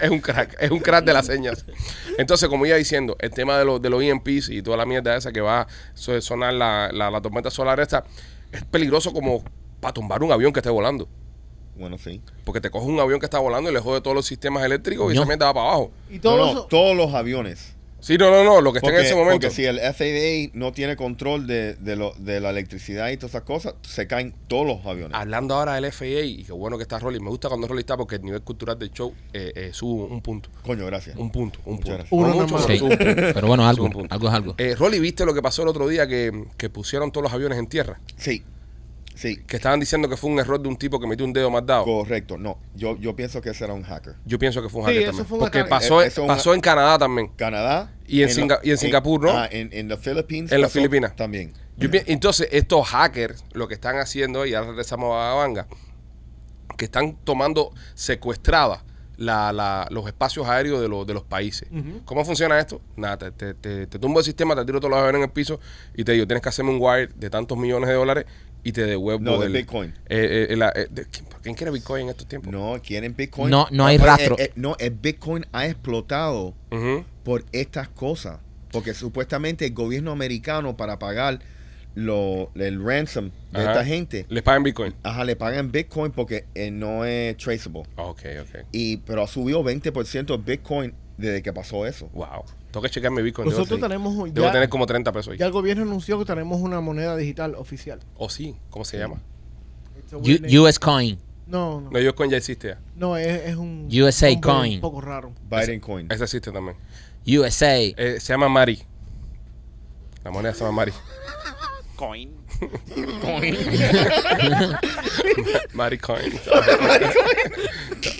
[0.00, 1.64] es un crack, es un crack de las señas.
[2.18, 5.16] Entonces, como iba diciendo, el tema de, los de los EMPs y toda la mierda
[5.16, 8.04] esa que va a so- sonar la, la, la tormenta solar esta,
[8.52, 9.42] es peligroso como
[9.80, 11.08] para tumbar un avión que esté volando.
[11.76, 12.20] Bueno, sí.
[12.44, 15.04] Porque te coge un avión que está volando y le jode todos los sistemas eléctricos
[15.04, 15.20] y Coño.
[15.22, 15.90] esa mierda va para abajo.
[16.10, 17.74] Y No, no, los- todos los aviones.
[18.00, 19.46] Sí, no, no, no, lo que está Porque, en ese momento.
[19.46, 23.30] porque si el FAA no tiene control de, de, lo, de la electricidad y todas
[23.32, 25.16] esas cosas, se caen todos los aviones.
[25.16, 27.96] Hablando ahora del FAA, y qué bueno que está Rolly, me gusta cuando Rolly está
[27.96, 30.48] porque el nivel cultural del show eh, eh, sube un punto.
[30.62, 31.16] Coño, gracias.
[31.16, 32.16] Un punto, un Muchas punto.
[32.16, 32.78] Uno No mucho, pero Sí.
[32.78, 33.14] sube un punto.
[33.34, 34.54] Pero bueno, algo, es algo.
[34.58, 37.58] Eh, Rolly, ¿viste lo que pasó el otro día que, que pusieron todos los aviones
[37.58, 38.00] en tierra?
[38.16, 38.42] Sí,
[39.20, 41.50] sí, Que estaban diciendo que fue un error de un tipo que metió un dedo
[41.50, 41.84] más dado.
[41.84, 42.38] correcto.
[42.38, 44.14] No, yo, yo pienso que ese era un hacker.
[44.24, 45.26] Yo pienso que fue un Sí, hacker eso también.
[45.26, 45.70] fue un porque ataque.
[45.70, 47.28] pasó, eso es un- pasó en Canadá también.
[47.36, 47.92] Canadá.
[48.06, 49.30] Y en lo- Singa- y en Singapur, ¿no?
[49.30, 50.50] Ah, en, en las Philippines.
[50.52, 51.14] En las pasó Filipinas.
[51.16, 51.52] También.
[51.76, 55.66] Yo pi- entonces, estos hackers lo que están haciendo, y ahora regresamos a Banga,
[56.76, 58.80] que están tomando secuestradas
[59.16, 61.68] la- la- los espacios aéreos de, los de los países.
[62.06, 62.80] ¿Cómo funciona esto?
[62.96, 65.30] Nada, te, te, te- te tumbo el sistema, te tiro todos los aviones en el
[65.30, 65.60] piso
[65.94, 68.24] y te digo, tienes que hacerme un wire de tantos millones de dólares
[68.64, 69.90] y te devuelvo No, de el- Bitcoin.
[70.08, 71.06] eh, eh, la- eh, de-
[71.42, 72.52] ¿quién, quiere Bitcoin en estos tiempos?
[72.52, 73.50] No, quieren Bitcoin.
[73.50, 74.36] No, no hay rastro.
[74.38, 76.54] eh, eh, no, el Bitcoin ha explotado
[77.24, 78.38] por estas cosas.
[78.72, 81.40] Porque supuestamente el gobierno americano para pagar
[81.96, 83.72] lo, el ransom de Ajá.
[83.72, 84.94] esta gente, Les pagan Bitcoin.
[85.02, 87.82] ajá, le pagan Bitcoin porque eh, no es traceable.
[87.96, 88.64] Ok, ok.
[88.70, 92.08] Y, pero ha subido 20% el Bitcoin desde que pasó eso.
[92.12, 92.44] Wow.
[92.70, 93.48] Tengo que checar mi Bitcoin.
[93.48, 93.82] Debo, Nosotros sí.
[93.82, 95.38] tenemos debo ya, tener como 30 pesos ahí.
[95.38, 98.00] ya el gobierno anunció que tenemos una moneda digital oficial.
[98.16, 98.56] ¿O sí?
[98.70, 99.20] ¿Cómo se llama?
[100.12, 100.62] U-.
[100.62, 101.18] US Coin.
[101.46, 102.78] No, no, No, yo ya existe ya.
[102.94, 104.74] no, es, es un USA coin.
[104.74, 105.32] un poco raro.
[105.50, 106.06] Biden Coin.
[106.10, 106.76] Ese existe también.
[107.26, 107.76] USA.
[107.76, 108.80] Eh, se llama Mari.
[110.22, 110.92] La moneda se llama Mari.
[111.96, 112.30] Coin.
[115.74, 116.32] Mari Coin.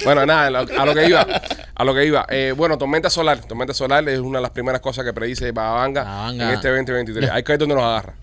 [0.04, 1.26] bueno, nada, a lo, que iba.
[1.74, 2.26] A lo que iba.
[2.28, 3.40] Eh, bueno, tormenta solar.
[3.44, 6.48] Tormenta solar es una de las primeras cosas que predice Babanga Babanga.
[6.48, 7.30] en este 2023.
[7.30, 8.14] Hay que ver dónde nos agarra.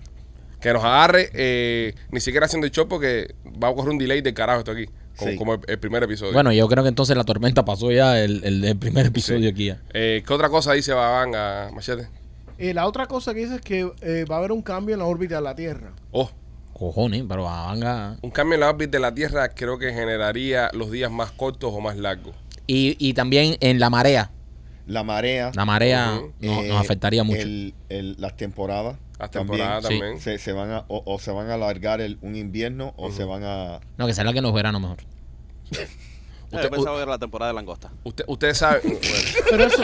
[0.60, 4.20] Que nos agarre, eh, ni siquiera haciendo el show porque va a ocurrir un delay
[4.22, 4.86] de carajo esto aquí.
[5.16, 5.36] Como, Sí.
[5.36, 6.32] como el, el primer episodio.
[6.32, 9.48] Bueno, yo creo que entonces la tormenta pasó ya el, el, el primer episodio Sí.
[9.48, 9.78] aquí ya.
[9.92, 12.08] Eh, ¿Qué otra cosa dice Babanga, Machete?
[12.58, 14.98] Eh, la otra cosa que dice es que eh, va a haber un cambio en
[14.98, 15.92] la órbita de la Tierra.
[16.10, 16.30] Oh,
[16.72, 18.16] Cojones, pero venga.
[18.22, 21.72] un cambio en la órbita de la Tierra creo que generaría los días más cortos
[21.72, 22.34] o más largos.
[22.66, 24.30] Y, y también en la marea.
[24.86, 25.50] La marea.
[25.54, 27.40] La marea no- eh, nos afectaría mucho.
[27.40, 28.96] el- el- las temporadas.
[29.18, 29.98] Las también temporadas Sí.
[29.98, 30.20] también.
[30.20, 33.24] Se, se van a, o, o se van a alargar el, un invierno o se
[33.24, 33.80] van a...
[33.96, 34.98] No, que será que nos verano mejor.
[35.70, 35.88] Usted-
[36.62, 37.90] yo pensaba que era la temporada de langosta.
[38.04, 38.80] Usted, ustedes saben.
[38.84, 38.98] bueno,
[39.50, 39.82] Pero eso,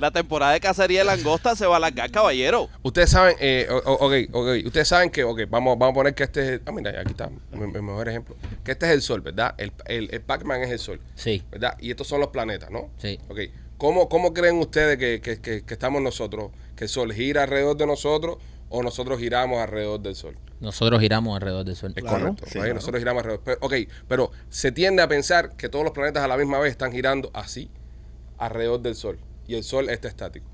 [0.00, 2.68] La temporada de cacería de langosta se va a alargar, caballero.
[2.82, 6.14] ustedes saben, eh, o- o- ok, ok, ustedes saben que, ok, vamos, vamos a poner
[6.14, 8.92] que este es, el- ah, mira, aquí está, mi, mi mejor ejemplo, que este es
[8.92, 9.54] el Sol, ¿verdad?
[9.58, 11.76] El, el, el Pac-Man es el Sol, Sí, ¿verdad?
[11.80, 12.90] Y estos son los planetas, ¿no?
[12.98, 13.18] sí.
[13.28, 13.38] Ok,
[13.76, 16.50] ¿cómo, cómo creen ustedes que, que, que, que estamos nosotros?
[16.76, 20.36] ¿Que el Sol gira alrededor de nosotros o nosotros giramos alrededor del Sol?
[20.60, 21.92] Nosotros giramos alrededor del sol.
[21.94, 22.18] Es Claro.
[22.34, 23.44] correcto, Sí, nosotros giramos alrededor.
[23.44, 23.74] Pero, ok,
[24.08, 27.30] pero se tiende a pensar que todos los planetas a la misma vez están girando
[27.32, 27.70] así,
[28.38, 30.46] alrededor del Sol, y el Sol está estático.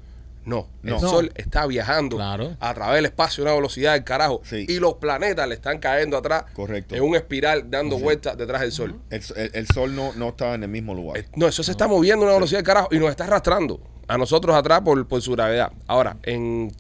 [0.47, 0.95] No, No.
[0.97, 1.01] el.
[1.01, 2.55] Sol está viajando Claro.
[2.61, 4.67] a través del espacio a una velocidad del carajo, Sí.
[4.69, 6.95] y los planetas le están cayendo atrás Correcto.
[6.95, 9.01] en un espiral dando vueltas detrás del Sol.
[9.11, 11.19] El, el- el sol no, no está en el mismo lugar.
[11.19, 13.81] Eh, No, eso se está moviendo a una velocidad del carajo y nos está arrastrando
[14.07, 15.73] a nosotros atrás por, por su gravedad.
[15.87, 16.71] Ahora, en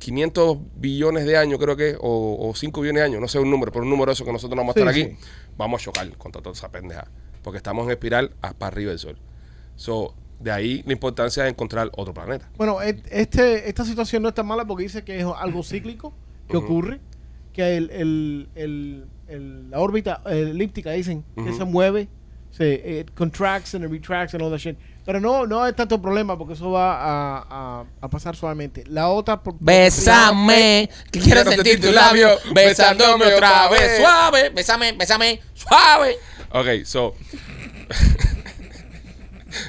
[0.00, 3.48] 500 billones de años, creo que, o, o 5 billones de años, no sé un
[3.50, 5.18] número, pero un número eso que nosotros no vamos a estar Sí, aquí, sí.
[5.56, 7.06] vamos a chocar contra toda esa pendeja.
[7.42, 9.18] porque estamos en espiral para arriba del Sol.
[9.76, 12.48] So, de ahí la importancia de encontrar otro planeta.
[12.56, 16.12] Bueno, este, esta situación no es tan mala porque dice que es algo cíclico
[16.48, 17.00] que ocurre,
[17.52, 22.08] que el, el- el- el- la órbita elíptica dicen que se mueve,
[22.50, 24.76] se it contracts and it retracts and all that shit.
[25.06, 28.84] Pero no, no hay tanto problema porque eso va a, a- a pasar suavemente.
[28.86, 29.42] La otra...
[29.42, 36.16] por- Bésame, que quiero sentir tu labio, besándome otra vez, suave, bésame, bésame, suave.
[36.50, 37.14] Ok, so.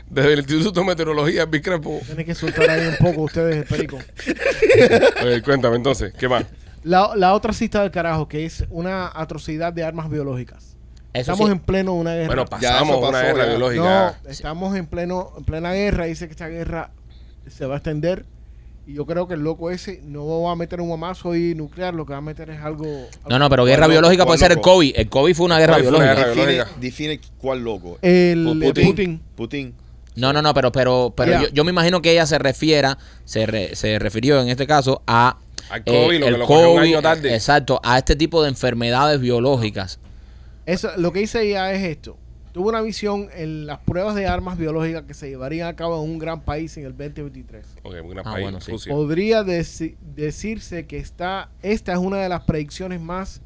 [0.09, 2.01] Desde el Instituto de Meteorología, Bicrepo.
[2.05, 3.97] Tienen que soltar ahí un poco ustedes, Perico.
[4.25, 6.45] Eh, cuéntame entonces, ¿qué más?
[6.83, 10.75] La, la otra cita del carajo, que es una atrocidad de armas biológicas.
[11.13, 11.51] Eso Estamos sí.
[11.53, 12.27] en pleno una guerra.
[12.27, 13.49] Bueno, pasamos eso una pasó, guerra ya.
[13.49, 14.17] biológica.
[14.23, 16.05] No, estamos en pleno en plena guerra.
[16.05, 16.91] Dice que esta guerra
[17.49, 18.25] se va a extender.
[18.87, 21.93] Y yo creo que el loco ese no va a meter un mamazo ahí nuclear.
[21.95, 22.85] Lo que va a meter es algo.
[23.27, 24.61] No, no, pero guerra ¿Cuál biológica puede ¿Cuál ser el?
[24.63, 24.93] COVID.
[24.95, 26.15] El COVID fue una guerra Fue una biológica.
[26.15, 26.79] guerra Define, biológica.
[26.79, 27.97] define cuál loco.
[28.03, 29.21] El Putin.
[29.35, 29.73] Putin.
[30.15, 33.45] No, no, no, pero pero pero yo, yo me imagino que ella se refiera, se,
[33.47, 36.77] re- se refirió en este caso a Al COVID, lo que el lo cogió un
[36.77, 37.33] COVID, año tarde.
[37.33, 39.99] Exacto, a este tipo de enfermedades biológicas.
[40.65, 42.17] Eso, lo que dice ella es esto.
[42.55, 46.09] Tuvo una visión en las pruebas de armas biológicas que se llevarían a cabo en
[46.09, 47.65] un gran país en el 2023.
[47.83, 48.71] Ok, un gran Ah, país, bueno, sí.
[48.71, 48.93] Rusia.
[48.93, 53.41] Podría deci- decirse que está, esta es una de las predicciones más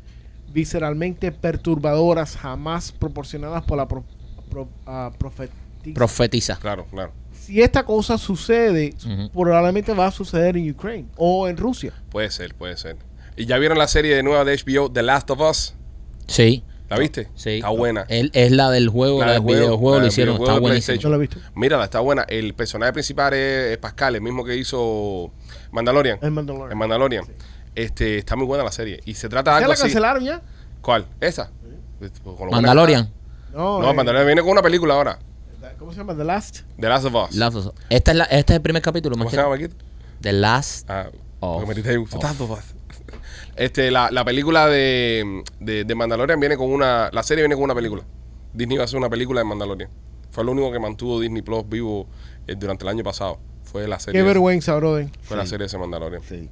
[0.54, 4.04] visceralmente perturbadoras jamás proporcionadas por la pro,
[4.48, 5.58] pro- ah, profetisa.
[5.96, 6.56] Profetiza.
[6.58, 7.12] Claro, claro.
[7.34, 8.94] si esta cosa sucede,
[9.34, 11.94] probablemente va a suceder en Ucrania o en Rusia.
[12.12, 12.96] Puede ser, puede ser.
[13.36, 15.74] ¿Y ya vieron la serie de nueva de HBO, The Last of Us?
[16.28, 17.28] Sí, ¿La viste?
[17.36, 17.50] sí.
[17.58, 18.06] Está buena.
[18.10, 20.52] Él, es la del juego, La la, del juego, videojuego, la lo del hicieron, videojuego
[20.52, 20.86] está de buenísimo.
[20.86, 21.02] PlayStation.
[21.04, 21.40] Yo lo he visto.
[21.56, 22.24] Mírala, está buena.
[22.24, 25.32] El personaje principal es, es Pascal, el mismo que hizo
[25.72, 26.20] Mandalorian.
[26.22, 26.72] En Mandalorian.
[26.72, 27.26] En Mandalorian.
[27.76, 29.00] Este, está muy buena la serie.
[29.06, 29.84] Y se trata de ¿Ya algo la así.
[29.84, 30.42] cancelaron ya?
[30.82, 31.06] ¿Cuál?
[31.22, 31.52] ¿Esa?
[32.00, 33.02] Con lo buena que Mandalorian.
[33.04, 33.58] está.
[33.58, 35.20] No, No, eh, Mandalorian viene con una película ahora.
[35.78, 36.16] ¿Cómo se llama?
[36.16, 36.62] The Last.
[36.80, 37.36] The Last of Us.
[37.36, 37.74] Last of Us.
[37.90, 39.68] Esta es la, este es el primer capítulo, ¿Cómo se llama aquí?
[40.22, 40.90] The Last.
[40.90, 41.66] Ah, Of.
[41.66, 42.24] porque Of.
[42.24, 42.60] Last of Us.
[43.60, 47.10] Este, la, la película de, de, de Mandalorian viene con una.
[47.12, 48.04] La serie viene con una película.
[48.54, 49.90] Disney va a hacer una película de Mandalorian.
[50.32, 52.08] Fue lo único que mantuvo Disney Plus vivo
[52.48, 53.38] eh, durante el año pasado.
[53.64, 54.18] Fue la serie.
[54.18, 55.10] Qué vergüenza, brother.
[55.24, 56.24] Fue la serie de ese Mandalorian.
[56.24, 56.50] Sí.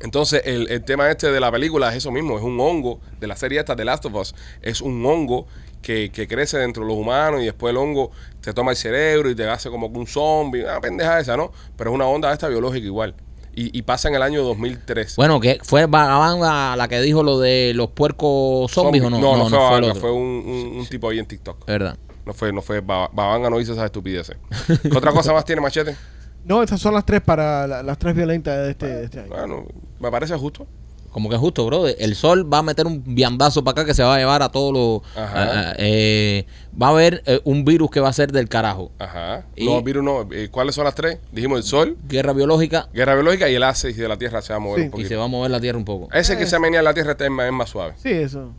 [0.00, 3.26] Entonces, el, el tema este de la película es eso mismo, es un hongo de
[3.26, 4.34] la serie esta de Last of Us.
[4.62, 5.46] Es un hongo
[5.82, 9.28] que, que crece dentro de los humanos y después el hongo te toma el cerebro
[9.28, 10.62] y te hace como que un zombie.
[10.62, 11.52] Una pendeja esa, ¿no?
[11.76, 13.14] Pero es una onda esta biológica igual.
[13.60, 15.16] Y, y pasa en el año 2003.
[15.16, 19.18] Bueno, que fue Vagabanda la que dijo lo de los puercos zombies o no?
[19.18, 20.00] No, no, fue el Babanga, otro.
[20.00, 21.66] fue un, un- un tipo ahí en TikTok.
[21.66, 21.98] ¿Verdad?
[22.24, 24.36] No fue, no fue, Ba- Babanga no hizo esas estupideces.
[24.82, 25.96] ¿Qué otra cosa más tiene Machete?
[26.44, 29.28] No, estas son las tres para la- las tres violentas de este, de este año.
[29.30, 29.66] Bueno,
[29.98, 30.66] me parece justo.
[31.10, 31.86] Como que es justo, bro.
[31.86, 34.50] El sol va a meter un viandazo para acá que se va a llevar a
[34.50, 35.16] todos los...
[35.16, 35.42] Ajá.
[35.42, 36.46] a- a- eh,
[36.80, 38.92] va a haber eh, un virus que va a ser del carajo.
[38.98, 39.46] Ajá.
[39.56, 40.28] Y- No, virus no.
[40.32, 41.18] Eh, ¿Cuáles son las tres?
[41.32, 44.56] Dijimos el sol, Guerra biológica guerra biológica y el ácido de la Tierra se va
[44.58, 44.82] a mover Sí.
[44.82, 45.08] un y poquito.
[45.08, 46.08] se va a mover la tierra un poco.
[46.12, 47.94] Ese que se menea en la Tierra es más, es más suave.
[47.96, 48.52] Sí, eso.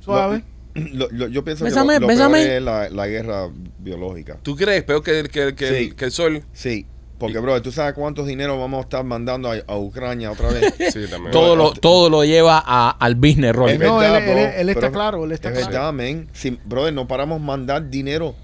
[0.00, 0.42] Suave.
[0.74, 4.38] Lo- lo- yo pienso Bésame, que lo, lo peor es la, la guerra biológica.
[4.42, 5.92] ¿Tú crees peor que, el- que, el- que, el- Sí.
[5.96, 6.42] que el sol?
[6.52, 6.86] Sí,
[7.18, 10.74] porque, bro, ¿tú sabes cuántos dinero vamos a estar mandando a, a Ucrania otra vez?
[10.92, 11.30] Sí, también.
[11.32, 13.70] Todo lo, todo lo lleva a- al business roll.
[13.70, 15.70] Es No, verdad, él- él- bro, él está pero claro, él está es claro.
[15.72, 16.28] verdad, men.
[16.32, 18.34] Si, brother, no paramos mandar dinero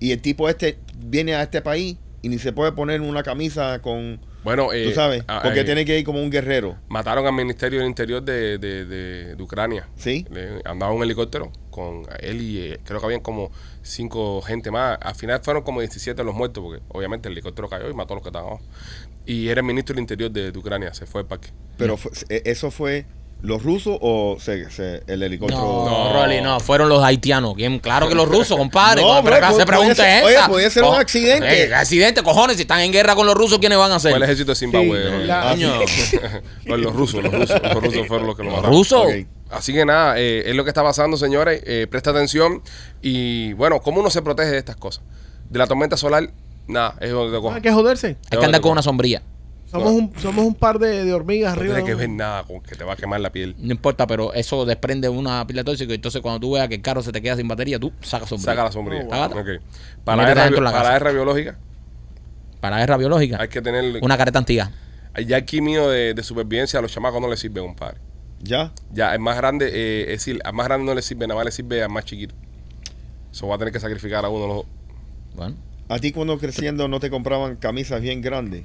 [0.00, 3.78] y el tipo este viene a este país y ni se puede poner una camisa
[3.80, 7.24] con, Bueno, eh, tú sabes, ah, porque eh, tiene que ir como un guerrero, mataron
[7.26, 9.88] al Ministerio del Interior de, de, de- de Ucrania.
[9.96, 10.26] ¿sí?
[10.30, 14.98] Le- andaba un helicóptero con él y eh, creo que habían como cinco gente más.
[15.00, 18.16] Al final fueron como 17 los muertos porque obviamente el helicóptero cayó y mató a
[18.16, 18.62] los que estaban abajo.
[19.26, 21.50] Y era el ministro del Interior de, de Ucrania, se fue al parque.
[21.76, 23.06] Pero fue- e- eso fue
[23.42, 25.60] los rusos o se- se- el helicóptero.
[25.60, 26.12] No, No.
[26.14, 27.54] Rolly, no, fueron los haitianos.
[27.54, 27.78] ¿Quién?
[27.80, 29.02] Claro que los rusos, compadre.
[29.06, 31.64] No, Pero acá se pregunta ser- es oye, puede ser un accidente.
[31.64, 32.56] Eh, accidente, cojones.
[32.56, 34.12] Si están en guerra con los rusos, ¿quiénes van a hacer?
[34.12, 35.02] Fue el ejército de Zimbabue.
[35.20, 35.80] Sí, la- Coño,
[36.64, 37.60] Los- los rusos, los rusos.
[37.62, 38.76] Los rusos fueron los que lo los mataron.
[38.78, 39.06] rusos.
[39.50, 41.62] Así que nada, eh, es lo que está pasando, señores.
[41.64, 42.62] Eh, presta atención.
[43.00, 45.04] Y bueno, ¿cómo uno se protege de estas cosas?
[45.48, 46.30] De la tormenta solar,
[46.66, 47.56] nada, es donde te No cojan.
[47.56, 48.16] hay que joderse.
[48.30, 49.22] Hay que andar con una sombrilla.
[49.70, 51.74] Somos un, somos un par de, de hormigas No arriba.
[51.74, 53.54] tiene que de ver un- nada con que te va a quemar la piel.
[53.58, 55.92] No importa, pero eso desprende una pila de tóxico.
[55.92, 58.52] Entonces, cuando tú veas que el carro se te queda sin batería, tú sacas sombrilla.
[58.52, 59.04] Saca la sombrilla.
[59.10, 59.40] Oh, wow.
[59.40, 59.48] Ok.
[60.04, 61.58] Para, la guerra, la para guerra biológica,
[62.60, 63.98] Para la guerra biológica, hay que tener.
[64.02, 64.70] una careta antigua.
[65.26, 67.98] Ya el químico de, de supervivencia a los chamacos no les sirve, compadre.
[68.42, 68.72] ¿Ya?
[68.92, 71.46] Ya, el más grande, eh, es decir, al más grande no le sirve, nada más
[71.46, 72.34] le sirve al más chiquito.
[73.32, 74.66] Eso va a tener que sacrificar a uno de los dos.
[75.34, 75.56] Bueno,
[75.88, 78.64] ¿A ti cuando creciendo no te compraban camisas bien grandes?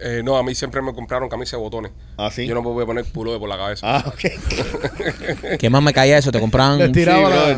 [0.00, 1.92] Eh, no, a mí siempre me compraron camisa de botones.
[2.16, 2.46] ¿Ah, sí?
[2.46, 3.84] Yo no me voy a poner pullover por la cabeza.
[3.96, 5.56] Ah, ok.
[5.58, 6.30] ¿Qué más me caía eso?
[6.30, 7.04] Te compraban Sí,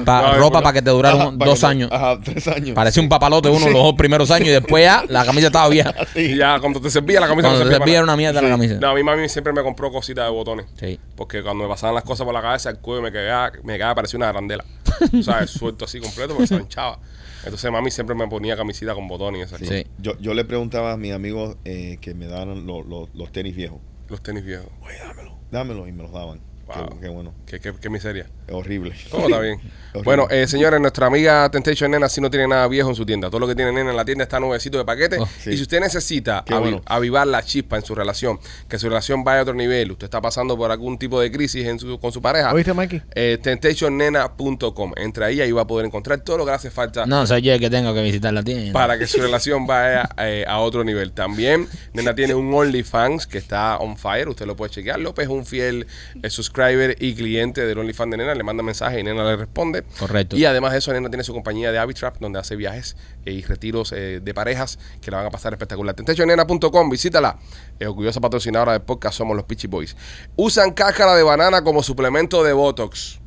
[0.05, 0.63] pa- ropa no.
[0.63, 1.91] para que te Ajá, para dos años.
[1.93, 2.75] Ajá, tres años.
[2.75, 5.95] Parecía un papalote uno los dos primeros años y después ya la camisa estaba vieja.
[6.15, 8.49] Y ya cuando te servía la camisa Cuando no te servía era una mierda la
[8.51, 8.75] camisa.
[8.81, 10.67] No, a mi mami siempre me compró cositas de botones.
[10.79, 10.99] Sí.
[11.17, 13.95] Porque cuando me pasaban las cosas por la cabeza, el cuello me quedaba, me quedaba
[13.95, 14.65] parecía una arandela.
[15.23, 15.51] ¿Sabes?
[15.51, 16.99] Suelto así completo porque se hinchaba.
[17.43, 19.75] Entonces mami siempre me ponía camisita con botones y esas cosas.
[19.79, 19.87] Sí.
[19.99, 23.55] Yo, yo le preguntaba a mis amigos eh, que me daban lo- lo- los tenis
[23.57, 23.81] viejos.
[24.09, 24.69] Los tenis viejos.
[24.83, 25.39] Oye, dámelo.
[25.51, 25.87] Dámelo.
[25.89, 26.41] Y me los daban.
[26.75, 26.89] Wow.
[26.89, 27.35] Qué, qué bueno.
[27.47, 28.27] Qué, qué, qué miseria.
[28.51, 28.95] Horrible.
[29.11, 29.61] ¿Cómo está bien?
[30.05, 33.29] Bueno, eh, señores, nuestra amiga Temptation Nena sí no tiene nada viejo en su tienda.
[33.29, 35.19] Todo lo que tiene Nena en la tienda está nuevecito de paquete.
[35.19, 35.51] Oh, sí.
[35.51, 36.81] Y si usted necesita bueno.
[36.87, 40.21] avivar la chispa en su relación, que su relación vaya a otro nivel, usted está
[40.21, 43.03] pasando por algún tipo de crisis en su, con su pareja, ¿Oíste, Mikey?
[43.17, 44.93] eh, temptationnena.com.
[44.97, 47.53] Entra ahí, ahí va a poder encontrar todo lo que hace falta No, soy yo
[47.53, 48.73] el que tengo que visitar la tienda.
[48.73, 51.13] para que su relación vaya eh, a otro nivel.
[51.13, 54.29] También, Nena tiene un OnlyFans que está on fire.
[54.29, 55.01] Usted lo puede chequear.
[55.01, 55.87] López es un fiel
[56.23, 58.35] eh, subscriber y cliente del OnlyFans de Nena.
[58.35, 59.85] Le manda mensaje y Nena le responde.
[59.99, 60.37] Correcto.
[60.37, 63.43] Y además de eso, Nena tiene su compañía de Avitrap, donde hace viajes eh, y
[63.43, 65.95] retiros eh, de parejas que la van a pasar espectacular.
[65.95, 67.39] Tentationnena.com, visítala.
[67.79, 69.97] Eh, orgullosa patrocinadora del podcast Somos los Peachy Boys.
[70.37, 73.20] Usan cáscara de banana como suplemento de Botox.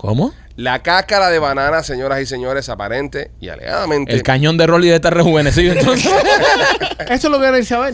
[0.00, 0.32] ¿Cómo?
[0.56, 4.14] La cáscara de banana, señoras y señores, aparente y alegadamente.
[4.14, 6.10] El cañón de Rolly de estar rejuvenecido entonces.
[7.10, 7.92] Eso es lo que saber.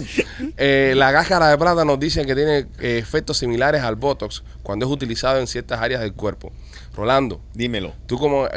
[0.57, 4.87] Eh, la cáscara de plata nos dice que tiene eh, efectos similares al Botox cuando
[4.87, 6.53] es utilizado en ciertas áreas del cuerpo.
[6.95, 7.93] Rolando, Dímelo.
[8.07, 8.51] tú como eh,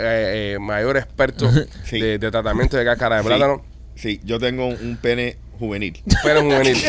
[0.54, 1.50] eh, mayor experto
[1.86, 2.00] Sí.
[2.00, 3.28] de, de tratamiento de cáscara de Sí.
[3.30, 3.64] plátano,
[3.96, 6.02] Sí, yo tengo un, un pene juvenil.
[6.24, 6.78] pero juvenil.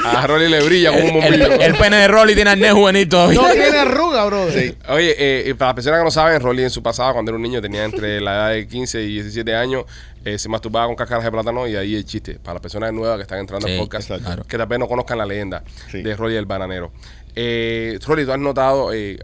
[0.05, 1.51] a Rolly le brilla como un bombillo.
[1.61, 3.41] el pene de Rolly tiene arnés juvenil todavía.
[3.41, 4.53] No tiene arruga, brother.
[4.71, 4.75] Sí.
[4.89, 7.35] Oye, eh, y para las personas que no saben, Rolly en su pasado, cuando era
[7.37, 9.85] un niño, tenía entre la edad de 15 y 17 años,
[10.23, 12.35] eh, se masturbaba con cáscaras de plátano y ahí el chiste.
[12.35, 14.07] Para las personas nuevas que están entrando Sí, al podcast.
[14.21, 14.43] Claro.
[14.43, 16.01] que tal vez no conozcan la leyenda Sí.
[16.01, 16.91] de Rolly el bananero.
[17.35, 19.19] Eh, Rolly, ¿tú has notado eh,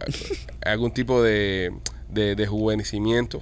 [0.65, 1.71] algún tipo de,
[2.09, 3.41] de, de juvenecimiento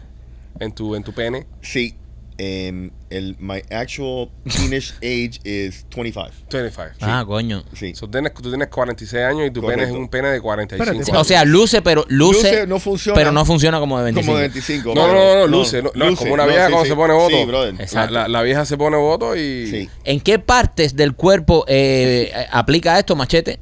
[0.60, 1.48] en tu, en tu pene?
[1.62, 1.96] Sí.
[2.42, 6.30] Em, el, my actual teenage age is 25.
[6.50, 6.96] 25.
[7.02, 7.64] Ah, coño.
[7.74, 7.94] Sí.
[7.96, 9.94] So, tienes, tú tienes 46 años y tu pene Correcto.
[9.96, 11.22] es un pene de 45 Espérate, años.
[11.22, 13.16] O sea, luce, pero luce, Luce, no funciona.
[13.16, 14.26] pero no funciona como de 25.
[14.32, 14.96] Como de 25.
[14.96, 15.82] No, no, no, no, luce.
[15.84, 16.90] No, no, es como una vieja sí, cuando sí.
[16.92, 17.36] se pone voto.
[17.38, 17.74] Sí, brother.
[17.76, 18.14] La, Exacto.
[18.14, 19.68] la- la vieja se pone voto y...
[19.68, 19.90] Sí.
[20.06, 23.60] ¿En qué partes del cuerpo eh, aplica esto, machete?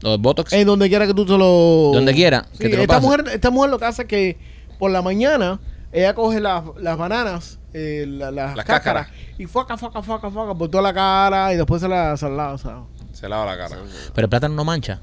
[0.00, 0.52] Los botox.
[0.52, 1.92] En donde quiera que tú te lo...
[1.94, 3.02] Donde quiera que Sí, te lo esta, pases.
[3.02, 4.38] mujer, esta mujer lo que hace es que
[4.78, 5.60] por la mañana
[5.94, 9.30] ella coge las, las bananas, eh, la- las Las cáscaras, cáscaras.
[9.38, 12.34] y fuaca, fuaca, fuaca, fuaca por toda la cara y después se la, se la
[12.36, 12.82] lava, o sea.
[13.12, 13.76] Se lava la cara.
[14.14, 15.00] Pero el plátano no mancha.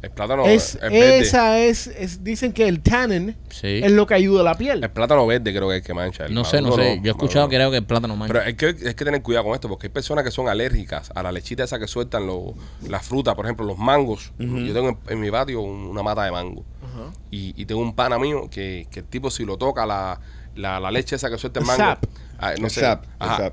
[0.00, 1.18] El plátano es, es verde.
[1.18, 3.80] esa es, es- dicen que el tannin Sí.
[3.82, 4.84] es lo que ayuda a la piel.
[4.84, 6.26] El plátano verde creo que es el que mancha.
[6.26, 7.00] el No sé, no maduro sé.
[7.02, 8.32] Yo he escuchado maduro que creo que el plátano mancha.
[8.32, 11.10] Pero hay que, hay que tener cuidado con esto porque hay personas que son alérgicas
[11.16, 12.52] a la lechita esa que sueltan los,
[12.88, 14.32] las frutas, por ejemplo, los mangos.
[14.38, 16.64] Yo tengo en, en mi patio un- una mata de mango.
[17.02, 17.12] Ajá.
[17.30, 20.20] Y, y tengo un pana mío que, que el tipo si lo toca la,
[20.54, 21.98] la, la leche esa que suelta el El mango.
[22.38, 22.84] ah, no El sé.
[22.86, 22.98] el.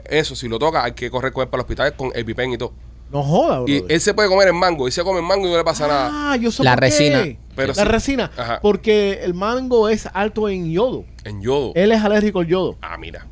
[0.09, 2.57] Eso, si lo toca, hay que correr con él para el hospital con EpiPen y
[2.57, 2.73] todo.
[3.11, 3.67] No joda, bro.
[3.71, 5.63] Y él se puede comer el mango, y se come el mango y no le
[5.63, 6.09] pasa nada.
[6.31, 7.23] Ah, yo sé La resina.
[7.55, 7.83] Pero la sí.
[7.83, 8.31] resina.
[8.35, 8.59] Ajá.
[8.61, 11.05] Porque el mango es alto en yodo.
[11.23, 11.71] En yodo.
[11.75, 12.77] Él es alérgico al yodo.
[12.81, 13.27] Ah, mira.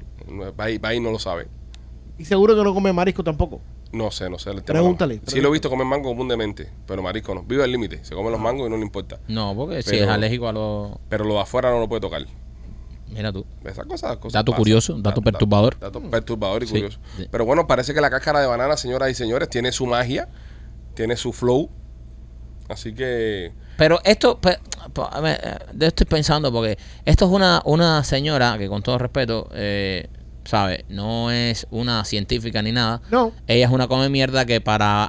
[0.58, 1.48] Ahí, va ahí no lo sabe.
[2.20, 3.60] Y seguro que no come marisco tampoco.
[3.94, 4.50] No sé, no sé.
[4.50, 5.20] el tema Pregúntale, no.
[5.22, 5.42] Sí pregúntale.
[5.44, 7.44] lo he visto comer mango comúnmente, pero marisco no.
[7.44, 8.04] Vive al límite.
[8.04, 9.20] Se come los mangos y no le importa.
[9.28, 10.98] No, porque si Pero- es alérgico a los...
[11.10, 12.26] Pero lo de afuera no lo puede tocar.
[13.10, 13.46] Mira tú.
[13.64, 14.58] Esas cosas, cosas Dato pasan.
[14.62, 15.80] curioso, dato Da- perturbador.
[15.80, 17.00] Dato perturbador y Sí, curioso.
[17.30, 20.28] Pero bueno, parece que la cáscara de banana, señoras y señores, tiene su magia,
[20.96, 21.70] tiene su flow.
[22.70, 24.58] Así que Pero esto, eh,
[25.74, 30.08] de esto estoy pensando porque esto es una, una señora que con todo respeto, eh,
[30.46, 30.86] ¿sabe?
[30.90, 33.02] No es una científica ni nada.
[33.12, 33.32] No.
[33.48, 35.06] Ella es una come mierda que para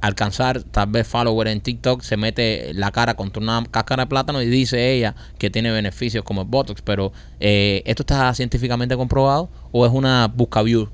[0.00, 4.42] alcanzar tal vez follower en TikTok se mete la cara contra una cáscara de plátano
[4.42, 6.82] y dice ella que tiene beneficios como el Botox.
[6.82, 10.88] Pero eh, ¿esto está científicamente comprobado o es una buscaview?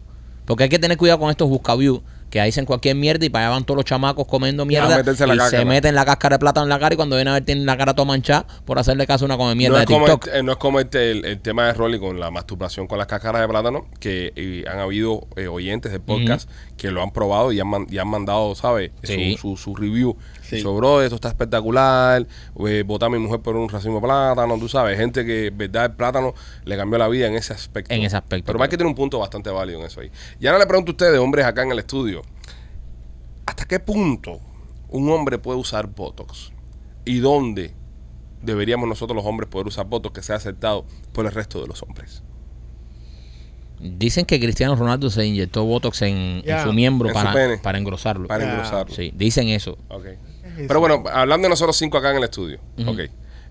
[0.44, 3.54] Porque hay que tener cuidado con estos buscaview que dicen cualquier mierda y para allá
[3.54, 6.78] van todos los chamacos comiendo mierda y se meten la cáscara de plátano en la
[6.78, 9.26] cara y cuando vienen a ver tienen la cara toda manchada por hacerle caso a
[9.26, 10.26] una come mierda no de es, como TikTok.
[10.26, 12.98] este- eh, no es como este, el, el tema de Rolly con la masturbación con
[12.98, 17.12] las cáscaras de plátano, que eh, han habido eh, oyentes del podcast que lo han
[17.12, 18.90] probado y han, man- y han mandado, ¿sabes?
[19.02, 19.36] Sí.
[19.40, 20.16] Su, su, su review.
[20.48, 20.62] Sí.
[20.62, 22.26] Sobre esto está espectacular.
[22.66, 24.96] Eh, voté a mi mujer por un racimo de plátano, tú sabes.
[24.96, 26.32] Gente que, verdad, el plátano
[26.64, 27.92] le cambió la vida en ese aspecto.
[27.92, 30.10] En ese aspecto, Pero hay que tener un punto bastante válido en eso ahí.
[30.40, 32.22] Y ahora le pregunto a ustedes, hombres acá en el estudio,
[33.44, 34.40] ¿hasta qué punto
[34.88, 36.50] un hombre puede usar Botox?
[37.04, 37.74] ¿Y dónde
[38.40, 41.82] deberíamos nosotros los hombres poder usar Botox que sea aceptado por el resto de los
[41.82, 42.22] hombres?
[43.80, 48.26] Dicen que Cristiano Ronaldo se inyectó Botox en, su miembro En para, para engrosarlo.
[48.26, 48.94] Para engrosarlo.
[48.94, 49.78] Sí, dicen eso.
[49.88, 50.06] Ok.
[50.66, 52.58] Pero bueno, hablando de nosotros cinco acá en el estudio.
[52.78, 52.90] Ujú.
[52.90, 53.00] Ok.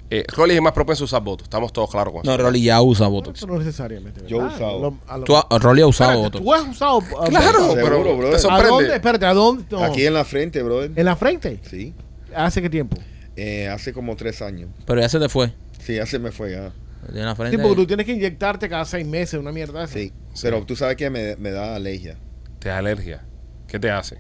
[0.10, 1.44] Eh, Rolly es más propenso a usar votos.
[1.46, 2.32] Estamos todos claros con eso.
[2.32, 3.40] No, Rolly ya usa Botox.
[3.40, 4.22] Eso no necesariamente.
[4.26, 4.80] Yo he usado.
[4.80, 6.44] Lo- a lo- Tú, ha- Rolly ha usado Espérate, Botox.
[6.46, 7.00] ¿Tú has usado?
[7.30, 8.30] Claro, Seguro, pero brother.
[8.32, 8.70] te ¿A sorprende.
[8.70, 8.96] dónde?
[8.96, 9.66] Espérate, ¿a dónde?
[9.70, 9.84] No.
[9.84, 10.92] Aquí en la frente, brother.
[10.96, 11.60] ¿En la frente?
[11.70, 11.94] Sí.
[12.34, 12.98] ¿Hace qué tiempo?
[13.36, 14.70] Eh, hace como tres años.
[14.86, 15.52] Pero ya se te fue.
[15.80, 16.72] Sí, ya se me fue ya.
[17.14, 17.58] En la Sí, frente.
[17.60, 20.14] porque tú tienes que inyectarte cada seis meses una mierda así.
[20.34, 20.42] Sí.
[20.42, 22.18] Pero tú sabes que me, me da alergia.
[22.60, 23.24] Te da alergia.
[23.68, 24.20] ¿Qué te hace?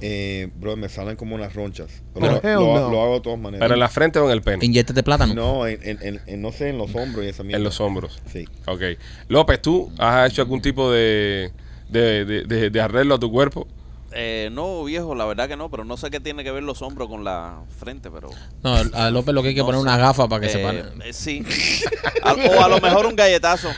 [0.00, 2.02] Eh, bro, me salen como unas ronchas.
[2.14, 2.90] Pero lo, hell lo- no.
[2.90, 3.60] lo hago de todas maneras.
[3.64, 4.64] ¿Pero en la frente o en el pene?
[4.64, 5.34] Inyéctate plátano.
[5.34, 7.58] No, en, en, en- en- no sé, en los hombros y esa mierda.
[7.58, 8.20] En los hombros.
[8.30, 8.44] Sí.
[8.66, 8.82] Ok.
[9.28, 11.52] López, ¿tú has hecho algún tipo de,
[11.88, 13.66] de, de, de- de arreglo a tu cuerpo?
[14.16, 16.82] Eh, no, viejo, la verdad que no, pero no sé qué tiene que ver los
[16.82, 18.30] hombros con la frente, pero...
[18.62, 19.82] No, a López lo que hay que No poner sé.
[19.88, 20.84] una gafa para que se Eh, pare.
[21.04, 21.44] eh, sí.
[22.22, 23.70] A- o a lo mejor un galletazo.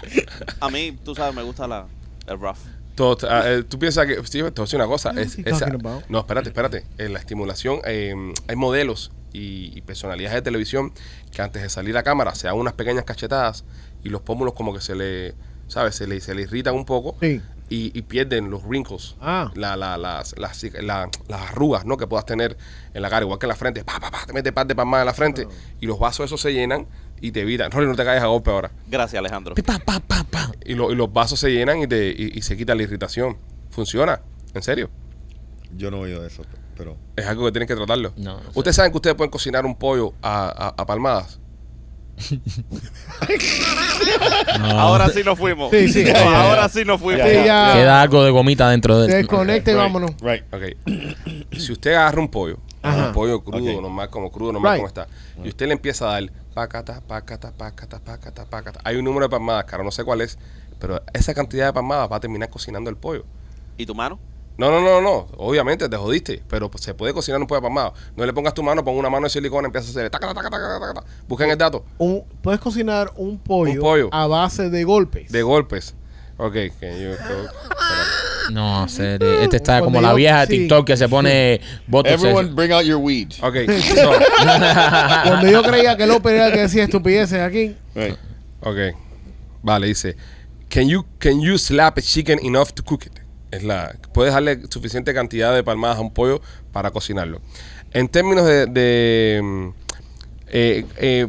[0.60, 1.86] A mí, tú sabes, me gusta la,
[2.26, 2.58] el rough.
[2.96, 4.16] Todo- ah, eh, ¿Tú piensas que.?
[4.24, 5.10] Sí, te voy a decir una cosa.
[5.10, 5.66] What Es, esa-
[6.08, 6.84] no, espérate, espérate.
[6.98, 8.14] En la estimulación, eh,
[8.48, 10.92] hay modelos y, y personalidades de televisión
[11.32, 13.64] que antes de salir a cámara se dan unas pequeñas cachetadas
[14.02, 15.34] y los pómulos, como que se le.
[15.68, 15.96] ¿Sabes?
[15.96, 17.42] Se le, se le irritan un poco Sí.
[17.68, 19.16] y, y pierden los wrinkles.
[19.20, 19.50] Ah.
[19.56, 21.96] La, la, las, las, la- las arrugas ¿no?
[21.96, 22.56] que puedas tener
[22.94, 23.82] en la cara, igual que en la frente.
[23.84, 25.48] Pa, pa, pa, te metes par de palmadas en la frente
[25.80, 26.86] y los vasos esos se llenan
[27.20, 27.70] y te evitan.
[27.70, 28.70] Rolly, no te caigas a golpe ahora.
[28.88, 29.54] Gracias, Alejandro.
[29.54, 30.52] Pa, pa, pa, pa.
[30.64, 33.36] Y, lo- y los vasos se llenan y, te, y, y se quita la irritación.
[33.70, 34.20] Funciona,
[34.54, 34.90] en serio.
[35.76, 36.42] Yo no he oído eso,
[36.76, 36.96] pero...
[37.16, 38.12] Es algo que tienen que tratarlo.
[38.16, 38.50] No, no sé.
[38.54, 41.40] Ustedes saben que ustedes pueden cocinar un pollo a, a- a palmadas.
[44.58, 44.64] No.
[44.80, 45.70] Ahora sí nos fuimos.
[45.70, 46.04] Sí, sí.
[46.04, 47.26] No, ahora sí nos fuimos.
[47.26, 47.32] Sí.
[47.32, 49.12] Queda algo de gomita dentro de él.
[49.22, 50.12] Desconecte y vámonos.
[50.20, 50.42] Right.
[50.52, 50.62] Ok.
[51.58, 53.06] si usted agarra un pollo, Ajá.
[53.08, 54.78] un pollo crudo, normal, como crudo, normal Right.
[54.80, 55.06] como está,
[55.44, 58.80] y usted le empieza a dar pacata, pacata, pacata, pacata, pacata.
[58.84, 60.38] Hay un número de palmadas, cara, no sé cuál es,
[60.78, 63.24] pero esa cantidad de palmadas va a terminar cocinando el pollo.
[63.76, 64.18] ¿Y tu mano?
[64.58, 65.26] No, no, no, no.
[65.36, 67.92] Obviamente te jodiste, pero se puede cocinar un pollo palmado.
[68.16, 70.28] No le pongas tu mano, pon una mano de silicona y empieza a hacer taca,
[70.32, 71.06] taca, taca, taca, taca.
[71.28, 74.08] Busquen el dato Un- puedes cocinar un pollo, Un pollo.
[74.12, 75.30] a base de golpes.
[75.30, 75.94] de golpes.
[76.38, 77.10] Ok, que yo.
[77.12, 77.48] espérate.
[78.50, 79.40] No, serio.
[79.40, 80.46] Este está como la vieja de.
[80.46, 82.14] TikTok que se pone botox.
[82.14, 83.32] Everyone bring out your weed.
[83.40, 83.56] Ok,
[83.94, 84.12] so,
[85.24, 87.74] Cuando yo creía que López era el que decía estupideces aquí.
[87.94, 88.16] Right.
[88.60, 88.96] ok.
[89.62, 90.16] Vale, dice.
[90.68, 93.20] Can you, can you slap a chicken enough to cook it?
[93.50, 97.40] Es la, puedes darle suficiente cantidad de palmadas a un pollo para cocinarlo.
[97.92, 99.68] En términos de, de, mm,
[100.48, 101.28] eh, eh,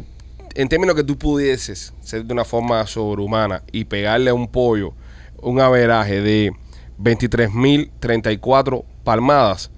[0.54, 4.92] en términos que tú pudieses ser de una forma sobrehumana y pegarle a un pollo
[5.40, 6.52] un averaje de
[6.98, 9.70] 23.034 palmadas,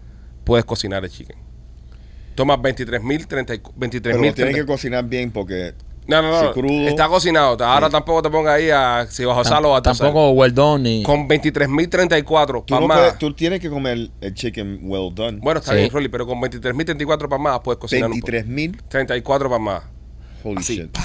[0.45, 1.37] puedes cocinar el chicken.
[2.35, 5.75] Tomas 23.034 Pero lo tienes que 23.034 cocinar bien porque...
[6.07, 6.41] No, no, no.
[6.41, 7.63] si crudo- Está cocinado.
[7.65, 11.03] Ahora tampoco te pongas ahí a si bajo sal o a Tampoco well done ni.
[11.05, 13.03] Con 23.034 Tú, no palmadas.
[13.05, 15.39] puedes- tú tienes que comer el chicken well done.
[15.41, 15.79] Bueno, está Sí.
[15.79, 18.77] bien, Rolly, pero con 23.034 palmadas puedes cocinar un 23 mil.
[18.77, 19.85] po- 34 palmadas.
[20.43, 20.77] Holy Así.
[20.79, 20.99] shit.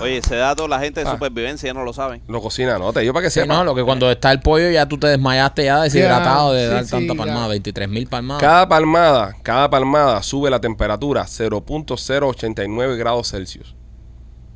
[0.00, 1.12] Oye, ese dato la gente de Ah.
[1.12, 2.22] supervivencia ya no lo saben.
[2.26, 2.92] Lo cocina, ¿no?
[2.92, 3.54] Te digo para que Sí, sepa.
[3.54, 6.66] no, lo que cuando está el pollo ya tú te desmayaste ya deshidratado Ya, de
[6.66, 7.18] sí, dar sí, tanta ya.
[7.18, 8.40] palmada, 23 mil palmadas.
[8.42, 13.76] Cada palmada, cada palmada sube la temperatura 0.089 grados Celsius.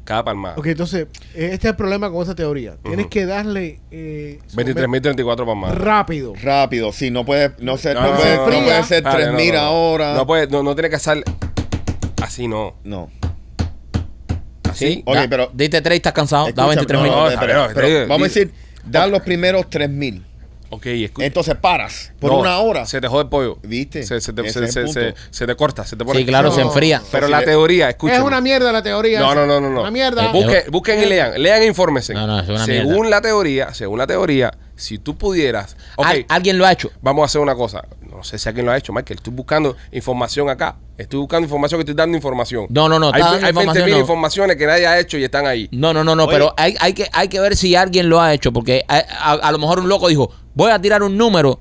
[0.05, 0.55] Cada palmada.
[0.57, 2.77] Ok, entonces, eh, este es el problema con esta teoría.
[2.85, 3.81] Tienes que darle.
[3.91, 5.77] Eh, 23.034 palmadas.
[5.79, 6.33] rápido.
[6.41, 8.97] Rápido, sí, no puede, no ser, No, no, no, puede, no, no no, puede ser
[8.99, 9.67] Espérate, 3 no, mil no, no.
[9.67, 10.15] ahora.
[10.15, 11.19] No, puede, no, no tiene que estar
[12.23, 12.75] así, no.
[12.85, 13.11] No.
[14.79, 17.11] Sí, da- pero- Diste 3 y estás cansado, da Escucha, 23 mil.
[17.11, 18.53] no, No, no, pero- pero- pero pero- vamos a decir,
[18.85, 20.25] dar los primeros 3 mil.
[20.69, 21.25] Ok, escucha.
[21.27, 22.87] Entonces paras por No, una hora.
[22.87, 23.57] Se te jode el pollo.
[23.63, 24.03] ¿Viste?
[24.03, 24.67] Se, se te, se,
[25.31, 26.19] se- te corta, se te pone.
[26.19, 27.01] Sí, claro, se enfría.
[27.13, 28.17] Pero la teoría, escucha.
[28.17, 29.21] Es una mierda la teoría.
[29.21, 29.83] No, no, no, no, no.
[29.83, 30.25] Una mierda.
[30.27, 32.15] Eh, Busquen, busquen y lean, lean e infórmense.
[32.15, 33.11] No, no, es una según mierda.
[33.11, 36.91] la teoría, según la teoría, si tú pudieras, Al- alguien lo ha hecho.
[37.01, 37.85] vamos a hacer una cosa.
[38.17, 39.19] No sé si alguien lo ha hecho, Michael.
[39.19, 40.77] Estoy buscando información acá.
[40.97, 42.67] Estoy buscando información que estoy dando información.
[42.71, 44.01] No, no, no, Hay, hay 20 información, mil no.
[44.01, 45.69] informaciones que nadie ha hecho y están ahí.
[45.71, 46.33] No, no, no, no, Oye.
[46.33, 49.33] pero hay, hay, que, hay que ver si alguien lo ha hecho, porque a, a-
[49.35, 51.61] a lo mejor un loco dijo, voy a tirar un número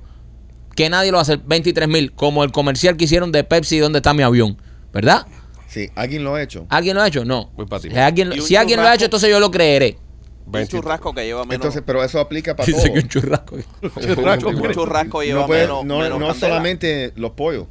[0.74, 3.78] que nadie lo va a hacer, 23 mil, como el comercial que hicieron de Pepsi,
[3.78, 4.56] ¿dónde está mi avión?
[4.92, 5.26] ¿Verdad?
[5.68, 6.66] Sí, alguien lo ha hecho.
[6.70, 7.24] ¿Alguien lo ha hecho?
[7.26, 7.50] No.
[7.82, 7.90] Ti.
[7.90, 9.98] Si alguien, si alguien lo ha hecho, entonces yo lo creeré.
[10.46, 10.70] Un 20.
[10.70, 11.54] churrasco que lleva menos.
[11.56, 12.76] Entonces, pero eso aplica para todo.
[12.76, 13.56] Dice que un churrasco.
[13.56, 15.84] un churrasco lleva No, puede- menos.
[15.84, 17.66] no, menos no solamente los pollos.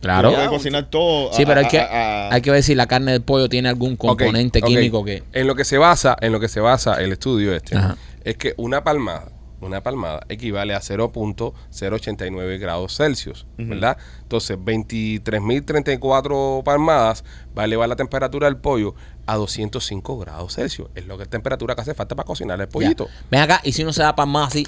[0.00, 0.30] Claro.
[0.32, 1.30] Ya, cocinar todo.
[1.34, 3.48] Sí, a- pero hay que, a- a- hay que ver si la carne del pollo
[3.50, 4.66] tiene algún componente ok.
[4.66, 5.22] químico que...
[5.32, 7.96] En lo que se basa, en lo que se basa el estudio este, Ajá.
[8.24, 9.30] es que una palmada
[9.60, 13.98] una palmada equivale a 0.089 grados Celsius, ¿verdad?
[14.22, 17.24] Entonces, 23.034 palmadas
[17.56, 18.94] va a elevar la temperatura del pollo
[19.26, 20.88] a 205 grados Celsius.
[20.94, 22.70] Es lo que es temperatura que hace falta para cocinar el Ya.
[22.72, 23.08] pollito.
[23.30, 24.66] Ven acá, y si uno se da palmada así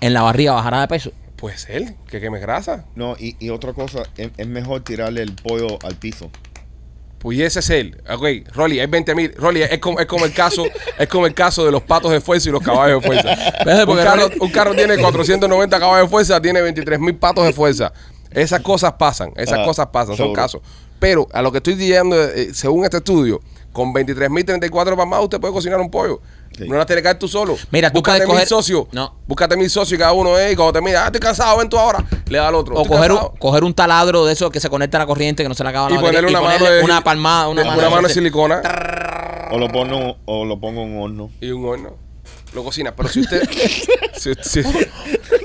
[0.00, 1.12] en la barriga, bajará de peso.
[1.36, 2.84] Puede ser, que queme grasa.
[2.94, 6.30] No, y, y otra cosa, es, es mejor tirarle el pollo al piso.
[7.22, 8.02] Pudiese ser.
[8.10, 9.32] Ok, Rolly, hay 20 mil.
[9.36, 10.64] Rolly, es como, es como el caso,
[10.98, 13.28] es como el caso de los patos de fuerza y los caballos de fuerza.
[13.86, 17.92] Un carro, un carro tiene 490 caballos de fuerza, tiene 23 mil patos de fuerza.
[18.32, 20.62] Esas cosas pasan, esas Ah, cosas pasan, son casos.
[20.98, 23.40] Pero a lo que estoy diciendo, eh, según este estudio,
[23.72, 26.20] con 23.034 palmadas usted puede cocinar un pollo.
[26.56, 26.68] Sí.
[26.68, 27.56] No las tienes que caer tú solo.
[27.70, 28.86] Mira, tú Búscate puedes mil coger- socios.
[28.92, 29.14] No.
[29.26, 30.52] Búscate mil socios y cada uno es.
[30.52, 32.04] Y cuando termina, ah, estoy cansado, ven tú ahora.
[32.26, 32.74] Le da al otro.
[32.76, 33.34] O "Estoy coger un, cansado".
[33.38, 35.70] coger un taladro de esos que se conecta a la corriente, que no se le
[35.70, 38.08] acaba la Y batería, ponerle una mano ponerle de- una palmada, una, una, mano, mano
[38.08, 38.60] de silicona
[39.50, 41.30] O lo pongo, o lo pongo en un horno.
[41.40, 41.94] y un horno.
[42.54, 42.94] Lo cocina.
[42.94, 43.48] Pero si usted.
[44.14, 44.62] si- si-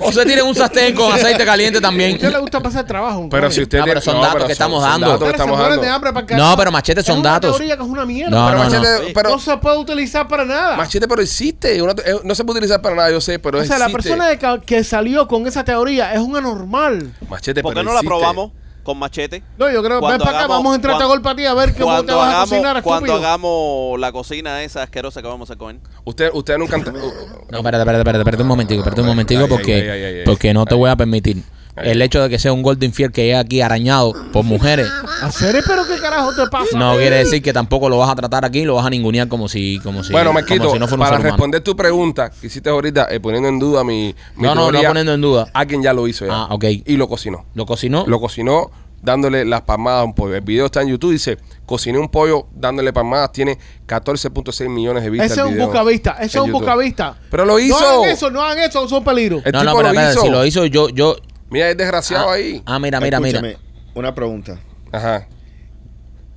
[0.01, 2.13] O se tiene un sartén con aceite caliente ¿A también.
[2.15, 3.27] usted le gusta pasar trabajo?
[3.31, 5.07] pero si usted No, pero tiene- son datos que estamos dando.
[5.09, 5.81] datos que estamos dando.
[5.81, 7.55] de hambre para el No, pero machete son es una datos.
[7.57, 8.29] teoría que es una mierda.
[8.31, 9.13] No, Pero no, machete, no.
[9.13, 10.75] pero, no se puede utilizar para nada.
[10.77, 11.81] machete, pero existe.
[11.81, 14.09] Una- eh, no se puede utilizar para nada, yo sé, pero o sea, la existe.
[14.09, 17.13] persona de ca- que salió con esa teoría es un anormal.
[17.29, 18.07] Machete, ¿Por qué pero no la existe.
[18.07, 18.51] probamos
[18.87, 19.43] con machete?
[19.57, 21.35] No, yo creo, ven Cuando para acá, hagamos- vamos a entrar a cuan- golpe a
[21.35, 24.81] ti a ver cómo te Cuando vas a hagamos, cocinar, cuando hagamos la cocina esa
[24.83, 25.79] asquerosa que vamos a comer.
[26.05, 26.77] Usted, usted nunca.
[26.77, 30.95] No, espérate, espérate, espérate, espérate un momentico, espérate un momentico porque, no te voy a
[30.95, 31.43] permitir.
[31.83, 34.87] El hecho de que sea un golden infiel que llegue aquí arañado por mujeres
[35.21, 36.77] ¿Hacer pero qué carajo te pasa?
[36.77, 39.27] no a quiere decir que tampoco lo vas a tratar aquí, lo vas a ningunear
[39.27, 41.29] como si, como si, bueno, como Marquito, si no fuera un para ser humano.
[41.35, 44.71] responder tu pregunta que hiciste ahorita, eh, poniendo en duda mi, mi No, no, no
[44.71, 45.47] teoría, poniendo en duda.
[45.53, 46.33] alguien ya lo hizo ya.
[46.33, 46.65] Ah, ok.
[46.85, 47.45] Y lo cocinó.
[47.53, 48.05] Lo cocinó.
[48.07, 48.71] Lo cocinó
[49.01, 50.35] dándole las palmadas a un pollo.
[50.35, 53.57] El video está en YouTube, dice, cociné un pollo dándole palmadas, tiene
[53.87, 55.31] 14.6 millones de vistas.
[55.31, 56.61] Ese es el un video bucavista, en ese es un YouTube.
[56.61, 57.17] bucavista.
[57.29, 57.79] Pero lo hizo.
[57.79, 59.41] No hagan eso, no hagan eso, son peligros.
[59.45, 60.21] El no, no, tipo pero lo espérate, hizo.
[60.25, 61.15] si lo hizo yo, yo.
[61.49, 62.61] Mira, es desgraciado ah, ahí.
[62.65, 63.39] ah, mira, mira, mira.
[63.39, 63.57] Escúchame,
[63.95, 64.59] una pregunta.
[64.91, 65.27] Ajá.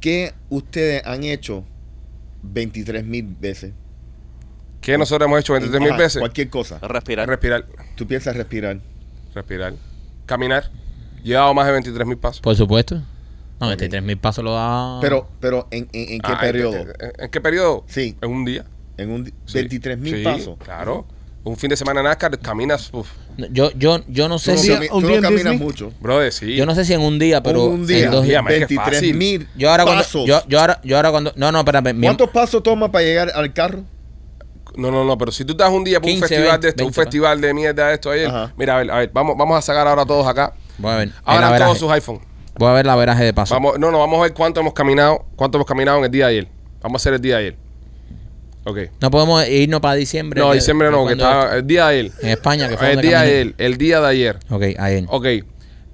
[0.01, 1.65] ¿Qué ustedes han hecho
[2.43, 3.73] 23 mil veces?
[4.81, 6.21] ¿Qué nosotros hemos hecho 23 mil veces?
[6.21, 6.79] Cualquier cosa.
[6.81, 7.29] Respirar.
[7.29, 8.81] Respirar, Tú piensas respirar.
[9.35, 9.75] respirar.
[10.27, 10.71] Caminar.
[11.23, 12.41] Llevado más de 23 mil pasos.
[12.41, 13.03] Por supuesto.
[13.61, 14.99] No, 23 mil pasos lo da.
[15.03, 16.77] Pero, pero ¿en, en, en qué Ah, periodo?
[16.77, 17.85] ¿en, en- en qué periodo?
[17.89, 18.17] Sí.
[18.23, 18.65] En un día.
[18.97, 19.55] En un Sí.
[19.59, 20.57] 23 mil Sí, pasos.
[20.65, 21.07] Claro.
[21.43, 22.91] Un fin de semana en NASCAR, caminas.
[22.93, 23.09] Uf,
[23.51, 24.71] yo, yo, yo no Tú sé Un si.
[24.73, 25.59] un tú día no caminas Disney.
[25.59, 25.91] mucho.
[26.01, 26.55] brother, sí.
[26.55, 27.65] Yo no sé si en un día, pero.
[27.65, 29.17] un día, en dos- día, man, es que 23 fácil.
[29.17, 30.03] mil yo ahora cuando.
[30.03, 30.27] pasos.
[30.27, 31.33] Yo, yo ahora, yo ahora cuando.
[31.37, 31.95] No, no, espérame.
[31.95, 33.81] mi- ¿Cuántos pasos toma para llegar al carro?
[34.77, 36.69] No, no, no, pero si tú estás un día por un 15, festival 20, de
[36.71, 38.53] esto, un 20, festival de mierda de esto ayer, Ajá.
[38.57, 40.53] mira, a ver, a ver, vamos, vamos a sacar ahora todos acá.
[40.79, 41.13] Voy a ver.
[41.25, 42.23] Ahora todos sus iPhones.
[42.57, 43.55] Voy a ver la veraje de paso.
[43.55, 46.27] Vamos, no, no, vamos a ver cuánto hemos caminado, cuánto hemos caminado en el día
[46.27, 46.49] de ayer.
[46.83, 47.57] Vamos a hacer el día de ayer.
[48.65, 48.79] Ok.
[49.01, 50.41] No podemos irnos para diciembre.
[50.41, 52.13] No, diciembre no, que está el día de ayer.
[52.23, 54.39] En España, que fue El día de ayer, el día de ayer.
[54.51, 55.05] Ok, ayer.
[55.09, 55.27] Ok.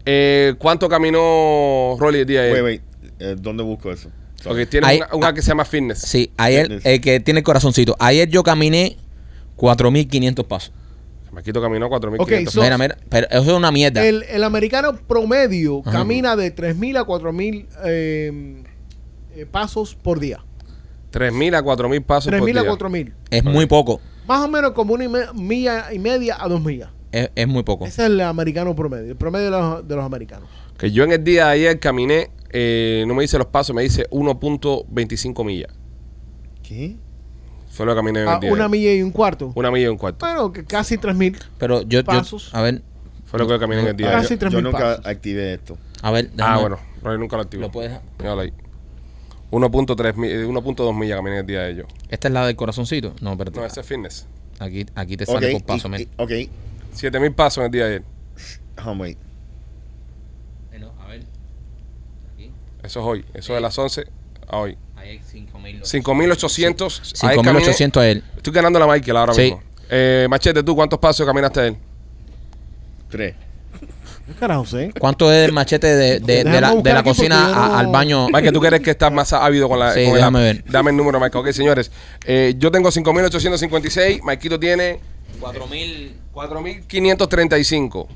[0.04, 2.62] Eh, ¿Cuánto caminó Rolly el día de ayer?
[2.64, 2.82] wait.
[3.18, 4.10] Eh, ¿Dónde busco eso?
[4.44, 6.00] Ok, tiene Ahí- una, una que se llama Fitness.
[6.00, 6.86] Sí, ayer, Fitness.
[6.86, 7.96] el que tiene el corazoncito.
[7.98, 8.96] Ayer yo caminé
[9.56, 10.72] 4.500 pasos.
[11.32, 12.20] Maquito caminó 4.500.
[12.46, 14.04] Ok, so- mira, mira, pero eso es una mierda.
[14.06, 15.98] El, el americano promedio Ajá.
[15.98, 18.62] camina de 3.000 a 4.000 eh,
[19.36, 20.40] eh, pasos por día.
[21.18, 22.70] 3.000 a 4.000 pasos por 3.000 a día.
[22.72, 23.12] 4.000.
[23.30, 24.00] es muy poco.
[24.26, 26.90] Más o menos como una y me- milla y media a dos millas.
[27.12, 27.86] Es, es muy poco.
[27.86, 30.48] Ese es el americano promedio, el promedio de los, de los americanos.
[30.76, 33.82] Que yo en el día de ayer caminé, eh, no me dice los pasos, me
[33.82, 35.72] dice 1.25 millas.
[36.62, 36.96] ¿Qué?
[37.70, 38.48] Fue lo que caminé en el A día.
[38.50, 38.70] de una ayer.
[38.78, 39.52] milla y un cuarto.
[39.54, 40.26] Una milla y un cuarto.
[40.26, 41.38] Bueno, que casi 3.000.
[41.58, 42.50] Pero yo, yo Pasos.
[42.54, 42.82] a ver,
[43.26, 44.28] Fue lo que caminé en el día de Ah, ayer.
[44.28, 45.06] Casi yo, 3.000 yo nunca pasos.
[45.06, 45.78] activé esto.
[46.02, 46.30] a ver.
[46.32, 47.62] Ah, déjame- bueno, Rolly nunca lo activó.
[47.62, 47.92] Lo puedes.
[48.18, 48.52] Míralo ahí.
[49.50, 51.86] 1.3 mi- eh, 1.2 millas caminé el día de ellos.
[52.08, 53.14] Esta es la del corazoncito.
[53.20, 53.58] No, espérate.
[53.60, 54.26] No, ese es fitness.
[54.58, 55.88] Aquí, aquí te sale por paso.
[55.88, 56.08] men.
[56.16, 56.30] ok.
[56.94, 58.02] 7.000 pasos en el día de ayer.
[58.76, 59.18] Ah, wait.
[60.72, 61.22] Eh, no, a ver.
[62.34, 62.50] Aquí.
[62.82, 63.24] Eso es hoy.
[63.34, 64.06] Eso de las 11
[64.48, 64.76] a hoy.
[64.96, 65.82] Ahí hay 5.000.
[65.84, 67.22] 5.800.
[67.24, 68.24] Ayer caminé- 5.800 a él.
[68.36, 69.42] Estoy ganando la Michael ahora Sí.
[69.42, 69.62] mismo.
[69.90, 71.76] Eh, Machete, ¿tú cuántos pasos caminaste a él?
[73.08, 73.34] Tres.
[74.26, 74.92] ¿Qué carajo sé?
[74.98, 78.26] ¿Cuánto es el machete de, de, la, de la cocina a- al baño?
[78.26, 79.92] Michael, ¿tú crees que estás más ávido con la...
[79.92, 80.64] Sí, con el déjame ver.
[80.68, 81.44] Dame el número, Michael.
[81.46, 81.92] Ok, señores.
[82.24, 84.22] Eh, yo tengo 5.856.
[84.22, 84.98] Maikito tiene
[85.40, 86.10] 4.000.
[86.34, 88.06] 4.535.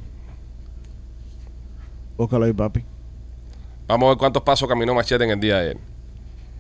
[2.16, 2.84] Búscalo ahí, papi.
[3.86, 5.78] Vamos a ver cuántos pasos caminó Machete en el día de ayer.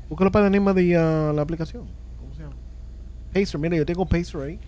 [0.08, 1.84] Búscalo para el enigma de ah, la aplicación.
[2.18, 2.54] ¿Cómo se llama?
[3.34, 4.58] Pacer, mira, yo tengo Pacer ahí.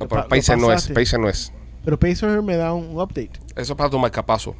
[0.00, 0.88] No, pero pa- Pacer no es.
[0.88, 1.52] Pacer no es.
[1.84, 3.32] Pero Pacer me da un update.
[3.56, 4.54] Eso es para tu marcapaso.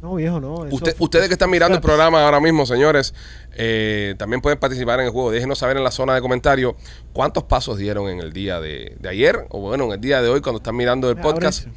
[0.00, 0.66] No, viejo, no.
[0.66, 3.14] eso Usted- fue- ustedes que están mirando el programa ahora mismo, señores,
[3.54, 5.30] eh, también pueden participar en el juego.
[5.30, 6.74] Déjenos saber en la zona de comentarios
[7.12, 10.28] cuántos pasos dieron en el día de, de ayer o bueno, en el día de
[10.28, 11.68] hoy cuando están mirando el Ah, podcast.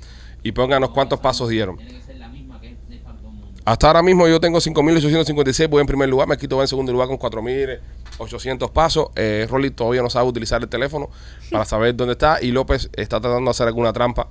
[0.42, 1.78] Y pónganos cuántos pasos dieron.
[1.78, 3.62] Tiene que ser la misma que es para todo el mundo.
[3.64, 7.08] Hasta ahora mismo yo tengo 5.856, voy en primer lugar, me quito en segundo lugar
[7.08, 9.10] con 4.800 pasos.
[9.16, 11.10] Eh, Rolly todavía no sabe utilizar el teléfono
[11.52, 14.28] para saber dónde está y López está tratando de hacer alguna trampa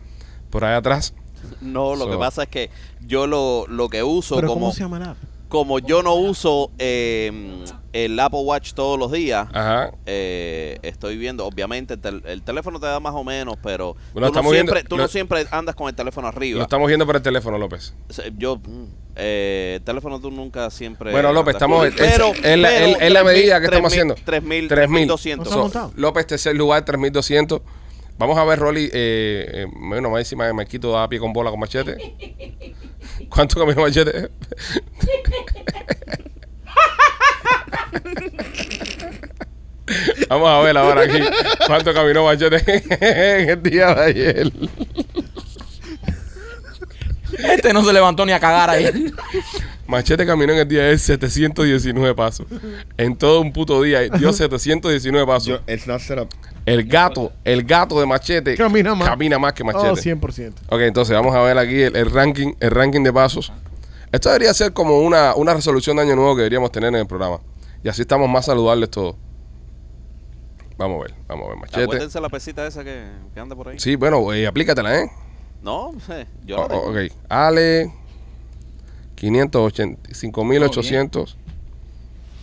[0.54, 1.12] por ahí atrás.
[1.60, 2.70] No, lo So- que pasa es que
[3.06, 5.16] yo lo, lo que uso Pero como, ¿cómo se llama la app?
[5.48, 9.92] como yo no uso eh, el Apple Watch todos los días, Ajá.
[10.06, 14.32] eh, estoy viendo, obviamente el, tel- el teléfono te da más o menos, pero Bueno,
[14.32, 16.62] tú, no siempre, viendo- tú lo- no siempre andas con el teléfono Lo arriba.
[16.62, 17.94] estamos viendo por el teléfono, López.
[18.38, 18.84] Yo, mm,
[19.16, 21.12] eh, el teléfono tú nunca siempre...
[21.12, 21.78] Bueno, López, estamos.
[21.80, 24.14] con- es, pero, es la, es- es la medida que estamos haciendo.
[24.16, 25.06] 3.000, 3.000.
[25.46, 25.72] 3.200.
[25.74, 25.92] ¿No?
[25.94, 27.60] López, tercer lugar, 3.200.
[28.18, 28.90] Vamos a ver, Rolly.
[28.92, 31.96] Eh, eh, bueno, me encima me quito da pie con bola con machete.
[33.28, 34.30] ¿Cuánto caminó machete?
[40.28, 41.18] Vamos a ver ahora aquí
[41.66, 42.62] cuánto caminó machete
[43.40, 44.52] en el día de ayer.
[47.38, 49.12] Este no se levantó ni a cagar ahí.
[49.86, 52.46] Machete caminó en el día de ayer 719 pasos.
[52.96, 55.46] En todo un puto día dio 719 pasos.
[55.46, 56.28] Yo, it's not set up.
[56.66, 59.08] El gato, el gato de machete Camina más.
[59.10, 59.88] camina más que machete.
[59.88, 60.52] Oh, 100%.
[60.70, 63.52] Ok, entonces vamos a ver aquí el, el ranking, el ranking de pasos.
[64.12, 67.06] Esto debería ser como una, una resolución de año nuevo que deberíamos tener en el
[67.06, 67.40] programa.
[67.82, 69.16] Y así estamos más saludables todos.
[70.78, 71.82] Vamos a ver, vamos a ver, machete.
[71.84, 73.04] Acuérdense la pesita esa que,
[73.34, 73.78] que anda por ahí.
[73.78, 75.10] Sí, bueno, eh, aplícatela, ¿eh?
[75.62, 76.82] No, eh, yo Oh, la tengo.
[76.82, 77.12] oh, ok.
[77.28, 77.92] Ale,
[79.16, 80.00] 580,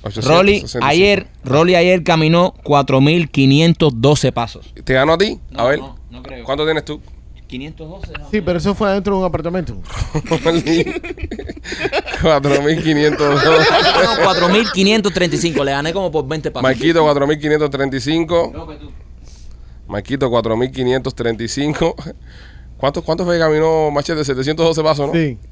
[0.04, 0.26] 5800.
[0.26, 0.86] Rolly 865.
[0.88, 4.74] ayer, Rolly ayer caminó 4.512 pasos.
[4.84, 5.40] ¿Te ganó a ti?
[5.54, 5.80] a No, ver.
[5.80, 6.44] no, no creo.
[6.46, 7.00] ¿Cuánto tienes tú?
[7.48, 8.14] 512.
[8.18, 8.30] ¿no?
[8.32, 9.76] Sí, pero eso fue adentro de un apartamento.
[12.22, 13.20] 4500.
[13.20, 13.52] No,
[14.34, 15.64] 4.535.
[15.66, 16.64] Le gané como por 20 pasos.
[16.64, 18.52] Marquito 4535.
[18.54, 18.92] López, tú.
[19.88, 21.96] Marquito 4535.
[22.78, 24.24] ¿Cuántos cuántos fue que caminó Machete?
[24.24, 25.14] 712 pasos, ¿no?
[25.14, 25.38] Sí.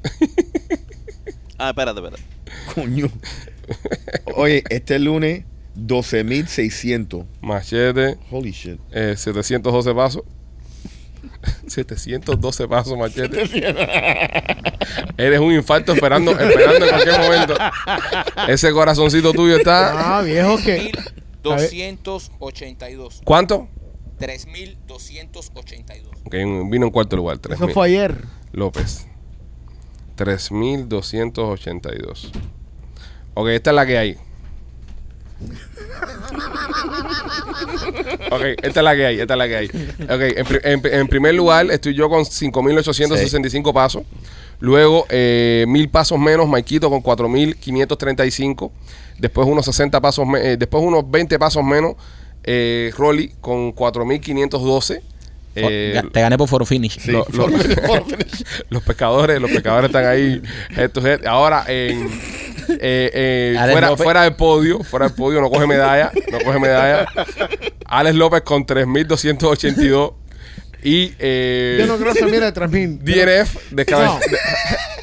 [1.62, 2.22] Ah, espérate, espérate.
[2.74, 3.06] Coño.
[4.36, 5.44] Oye, este lunes,
[5.76, 7.26] 12.600.
[7.40, 8.78] Machete, Holy shit.
[8.92, 10.22] eh, 712 pasos.
[11.66, 13.42] 712 pasos, Machete.
[15.16, 17.54] Eres un infarto esperando, esperando en cualquier momento.
[18.48, 20.18] Ese corazoncito tuyo está.
[20.18, 20.92] Ah, viejo, que.
[21.42, 23.22] 282.
[23.24, 23.68] ¿Cuánto?
[24.18, 26.08] 3.282.
[26.24, 26.34] Ok,
[26.70, 27.36] vino en cuarto lugar.
[27.36, 27.74] Eso 3000.
[27.74, 28.24] fue ayer.
[28.52, 29.06] López.
[30.16, 32.32] 3282.
[33.34, 34.16] Ok, esta es la que hay.
[38.30, 39.66] Ok, esta es la que hay, esta es la que hay.
[39.66, 44.02] Ok, en, pri- en- en primer lugar estoy yo con 5.865 pasos.
[44.60, 48.70] Luego, eh, mil pasos menos, Maikito con 4.535.
[49.18, 51.94] Después unos 60 pasos, me- eh, después unos 20 pasos menos,
[52.44, 55.00] eh, Rolly con 4.512.
[55.54, 56.98] Eh, Te gané por foro finish.
[57.00, 57.52] Sí, Lo- lo- for-
[57.86, 58.44] for finish.
[58.70, 60.40] los pescadores, los pescadores están ahí
[60.76, 61.26] head.
[61.26, 62.08] Ahora en
[62.80, 67.06] eh, eh, fuera, fuera del podio, fuera del podio, no coge medalla, no coge medalla.
[67.86, 70.12] Alex López con 3282
[70.82, 72.98] y eh, Yo no creo que se mire de 3000.
[73.04, 74.18] DNF descali- No.
[74.18, 74.38] de-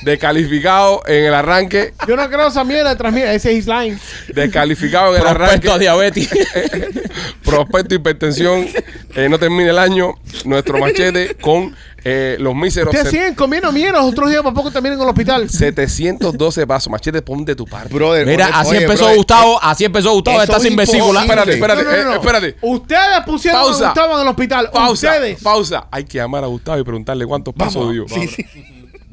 [0.02, 3.24] descalificado en el arranque, Yo no creo que esa mierda de 3000.
[3.26, 4.00] Ese es Isline.
[4.34, 6.30] descalificado en el Prospecto a arranque, diabetes.
[7.44, 8.68] prospecto hipertensión,
[9.16, 10.16] eh, no termina el año,
[10.46, 11.76] nuestro machete con
[12.10, 15.10] eh, los míseros Ustedes siguen comiendo mierda los otros días para poco terminen en el
[15.10, 15.50] hospital.
[15.50, 16.90] 712 pasos.
[16.90, 17.94] Machete, pon de tu parte.
[17.94, 21.22] Brother, Mira, oye, así oye, empezó brother, Gustavo, así empezó Gustavo, está es sin vesícula.
[21.22, 22.14] Espérate, espérate, No, no, no, eh, no.
[22.14, 22.56] espérate.
[22.62, 23.86] Ustedes pusieron Pausa.
[23.86, 24.70] a Gustavo en el hospital.
[24.72, 25.42] Pausa, Ustedes.
[25.42, 25.88] pausa.
[25.92, 28.06] Hay que llamar a Gustavo y preguntarle cuántos pasos dio.
[28.08, 28.46] Sí, sí.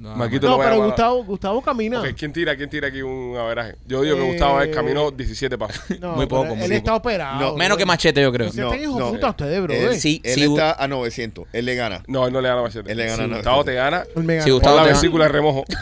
[0.05, 0.17] No, lo
[0.57, 0.85] voy a pero.
[0.85, 2.01] Gustavo, Gustavo camina.
[2.01, 2.55] Ok, ¿quién tira?
[2.57, 3.77] ¿Quién tira aquí un averaje?
[3.87, 5.83] Yo digo que Eh, Gustavo es caminó 17 pasos.
[6.01, 6.75] No, Muy pero poco, muy Él poco.
[6.75, 7.41] está operado.
[7.41, 8.49] No, Menos que machete, yo creo.
[8.49, 9.11] Ustedes están hijos no.
[9.13, 9.73] puta ustedes, bro.
[9.73, 9.99] Él, eh.
[9.99, 11.47] Sí, él sí, está a 900.
[11.55, 12.03] Él le gana.
[12.07, 12.93] No, él no le gana a Machete.
[12.93, 13.65] Él le gana a Gustavo 900.
[13.65, 14.05] te gana.
[14.15, 14.53] Gana.
[14.53, 15.01] Gustavo la te gana.
[15.01, 15.65] vesícula de remojo.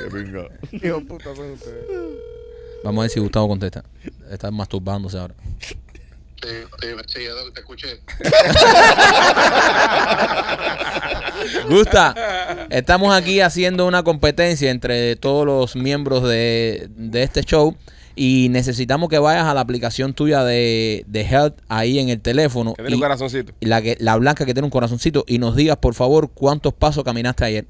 [0.00, 0.46] Que venga.
[0.72, 1.84] Hijos puta son ustedes.
[2.84, 3.84] Vamos a ver si Gustavo contesta.
[4.30, 5.34] Está masturbándose ahora.
[6.42, 6.48] Sí,
[7.54, 8.00] te escuché.
[11.68, 17.76] Gusta, estamos aquí haciendo una competencia entre todos los miembros de, de este show
[18.16, 22.74] y necesitamos que vayas a la aplicación tuya de, de Health ahí en el teléfono.
[22.74, 23.52] Que tiene un corazoncito.
[23.60, 26.74] y la, que, la blanca que tiene un corazoncito y nos digas por favor cuántos
[26.74, 27.66] pasos caminaste ayer.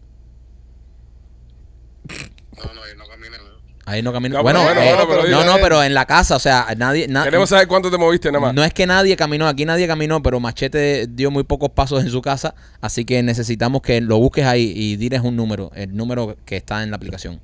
[2.57, 3.37] No, no, yo no caminé.
[3.39, 3.45] ¿no?
[3.91, 4.41] Ahí no caminó.
[4.43, 7.09] Bueno, eh, bueno, pero no, no, pero en la casa, o sea, nadie.
[7.09, 8.55] na- Queremos saber cuánto te moviste nada más.
[8.55, 12.11] no es que nadie caminó, aquí nadie caminó, pero Machete dio muy pocos pasos en
[12.11, 16.37] su casa, así que necesitamos que lo busques ahí y diles un número, el número
[16.45, 17.41] que está en la aplicación.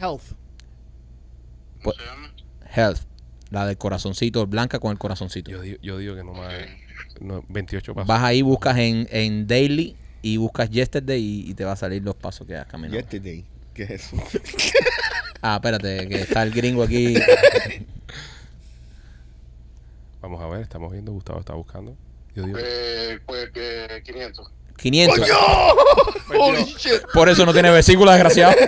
[0.00, 0.22] Health.
[1.82, 2.32] ¿Cómo se llama?
[2.74, 3.00] Health,
[3.50, 5.50] la del corazoncito, blanca con el corazoncito.
[5.50, 6.52] Yo, digo, yo digo que no más.
[7.20, 8.08] no, 28 pasos.
[8.08, 12.02] Vas ahí, buscas en, en Daily y buscas Yesterday y, y te va a salir
[12.02, 12.98] los pasos que has caminado.
[12.98, 13.44] Yesterday.
[13.74, 14.16] ¿Qué es eso?
[15.42, 17.14] Ah, espérate, que está el gringo aquí.
[20.20, 21.12] Vamos a ver, estamos viendo.
[21.12, 21.94] Gustavo está buscando.
[22.34, 22.58] Yo digo.
[22.60, 24.50] Eh, pues eh, 500.
[24.76, 25.30] 500.
[26.38, 27.02] Holy shit.
[27.12, 28.54] Por eso no tiene vesícula, desgraciado.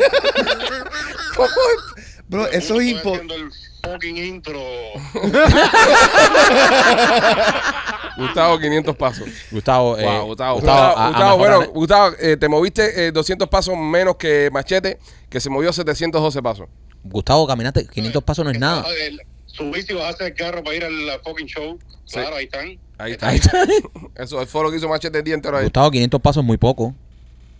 [2.29, 3.51] Bro, eso es haciendo el
[3.83, 4.61] fucking intro.
[8.19, 9.29] Gustavo, 500 pasos.
[9.51, 10.55] Gustavo, eh, Wow, Gustavo.
[10.57, 14.17] Gustavo, Gustavo, a- a Gustavo, mejorar, bueno, Gustavo, eh, te moviste eh, 200 pasos menos
[14.17, 14.99] que Machete,
[15.31, 16.67] que se movió 712 pasos.
[17.05, 18.85] Gustavo, caminaste 500 pasos no es nada.
[19.07, 21.79] El- Subiste y bajaste el carro para ir al fucking show.
[22.05, 22.15] Sí.
[22.21, 22.79] Claro, ahí están.
[22.99, 23.29] Ahí está.
[23.29, 23.65] Ahí está.
[24.23, 25.65] Eso fue lo que hizo Machete el día entero ahí.
[25.65, 26.95] Gustavo, 500 pasos es muy poco.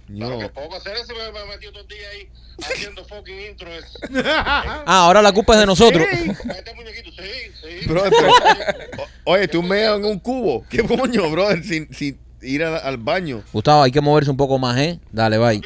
[0.07, 0.39] Claro No.
[0.39, 2.29] que poco hacer eso me, me todo el día ahí
[2.63, 3.69] haciendo fucking intro.
[4.25, 6.07] Ah, ahora la culpa es de nosotros.
[6.11, 6.31] Sí.
[6.57, 7.89] este muñequito, sí, sí.
[7.89, 8.29] Bro, pero-
[9.29, 10.65] oye, tú me en un cubo.
[10.71, 11.51] ¿Qué coño, bro?
[11.63, 13.43] Sin, sin ir a- al baño.
[13.53, 14.99] Gustavo, hay que moverse un poco más, ¿eh?
[15.13, 15.61] Dale, bye.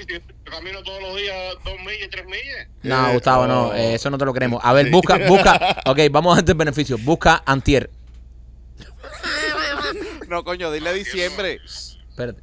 [0.45, 1.35] Camino todos los días
[1.65, 2.69] dos millas, tres millas.
[2.83, 3.47] No, Eh, Gustavo, oh.
[3.47, 4.61] no, eh, eso no te lo queremos.
[4.63, 4.93] A ver, Sí.
[4.93, 5.77] busca, busca.
[5.87, 6.99] Ok, vamos a darte el beneficio.
[6.99, 7.89] Busca Antier.
[10.29, 11.59] No, coño, dile diciembre.
[11.65, 12.43] Espérate.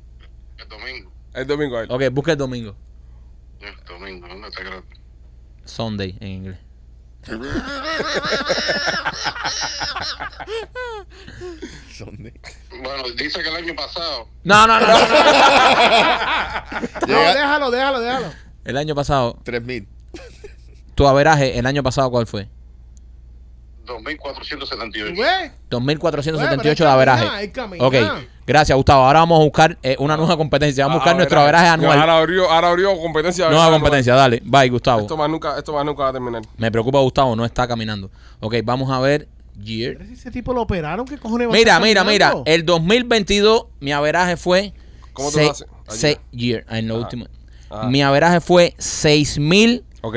[0.57, 1.11] El domingo.
[1.33, 1.87] El domingo ahí.
[1.89, 2.75] Ok, busca el domingo.
[3.61, 4.87] El domingo, ¿dónde está grande?
[5.65, 6.59] Sunday en inglés.
[11.97, 12.33] Son de-
[12.81, 14.27] Bueno, dice que el año pasado.
[14.43, 14.87] No, no, no.
[14.87, 14.99] no, no.
[17.01, 18.33] No, Llega- déjalo, déjalo, déjalo.
[18.65, 19.87] El año pasado, Tres mil.
[20.95, 22.47] tu averaje, el año pasado, ¿cuál fue?
[23.89, 25.17] 2.478.
[25.17, 25.51] ¿Ves?
[25.69, 27.51] 2.478 de averaje.
[27.79, 27.95] Ok,
[28.45, 29.03] gracias, Gustavo.
[29.03, 30.85] Ahora vamos a buscar eh, una nueva competencia.
[30.85, 31.67] Vamos a buscar Ah, nuestro averaje.
[31.67, 31.99] anual.
[31.99, 33.45] Ahora abrió, ahora abrió competencia.
[33.49, 33.81] Nueva anual.
[33.81, 34.41] competencia, dale.
[34.45, 35.01] Bye, Gustavo.
[35.01, 36.41] Esto más nunca, esto más nunca va a terminar.
[36.57, 38.09] Me preocupa Gustavo, no está caminando.
[38.39, 39.27] Ok, vamos a ver.
[39.61, 39.95] Year.
[39.97, 42.27] Pero si ese tipo lo operaron, ¿qué cojones va a Mira, estar mira, mira.
[42.27, 42.49] caminando?
[42.49, 44.73] El 2022, mi averaje fue.
[45.11, 46.17] ¿Cómo seis- lo haces?
[46.31, 47.03] Year, en lo Ajá.
[47.03, 47.25] último.
[47.69, 47.87] Ajá.
[47.87, 50.15] Mi averaje fue 6.185 Ok.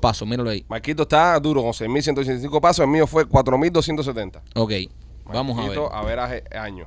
[0.00, 0.26] pasos.
[0.26, 0.64] Míralo ahí.
[0.68, 2.82] Marquito está duro con 6.185 pasos.
[2.84, 4.40] El mío fue 4.270.
[4.54, 4.72] Ok,
[5.24, 5.98] vamos a Marquito, ver.
[5.98, 6.86] averaje año.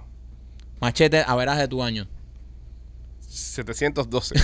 [0.81, 2.07] Machete, averaje de tu año.
[3.19, 4.35] 712.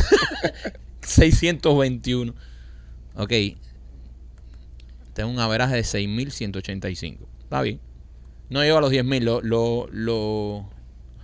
[1.01, 2.33] 621.
[3.15, 3.33] Ok.
[5.13, 7.17] Tengo un averaje de 6.185.
[7.43, 7.81] Está bien.
[8.49, 9.21] No llego a los 10.000.
[9.23, 10.69] Lo, lo, lo...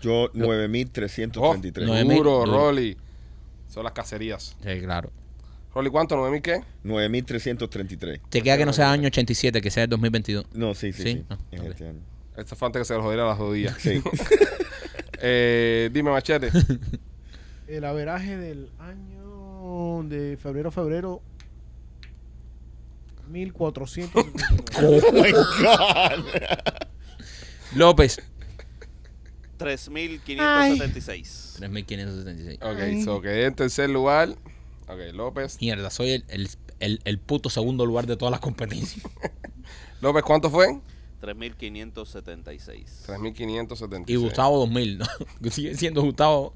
[0.01, 1.87] Yo, Oh, 9333.
[1.87, 2.51] Nueve mil, duro, duro.
[2.51, 2.97] Rolly.
[3.69, 4.57] Son las cacerías.
[4.61, 5.09] Sí, claro.
[5.75, 6.15] Rolly, ¿cuánto?
[6.15, 6.61] ¿9.000 qué?
[6.83, 8.21] 9333.
[8.29, 10.45] Te queda que no sea año 87, que sea el 2022.
[10.53, 11.11] No, sí, sí, ¿Sí?
[11.11, 11.25] sí.
[11.29, 11.99] Ah, En este año.
[12.37, 13.75] Antes que se lo jodiera las rodillas.
[13.77, 14.01] Sí.
[15.27, 16.51] Eh, dime, Machete.
[17.67, 21.21] El averaje del año de febrero a febrero.
[23.29, 24.31] 1479.
[24.77, 26.25] oh my God.
[27.75, 28.21] López.
[29.57, 31.59] 3.576.
[31.59, 32.57] 3.576.
[32.61, 34.35] Ok, so quedé en tercer lugar.
[34.87, 35.57] Ok, López.
[35.61, 39.05] Mierda, soy el, el, el, el puto segundo lugar de todas las competencias.
[40.01, 40.79] López, ¿cuánto fue?
[41.21, 43.07] 3.576.
[43.07, 44.03] 3.576.
[44.07, 44.97] Y Gustavo 2.000.
[44.97, 45.05] ¿no?
[45.51, 46.53] Sigue siendo Gustavo.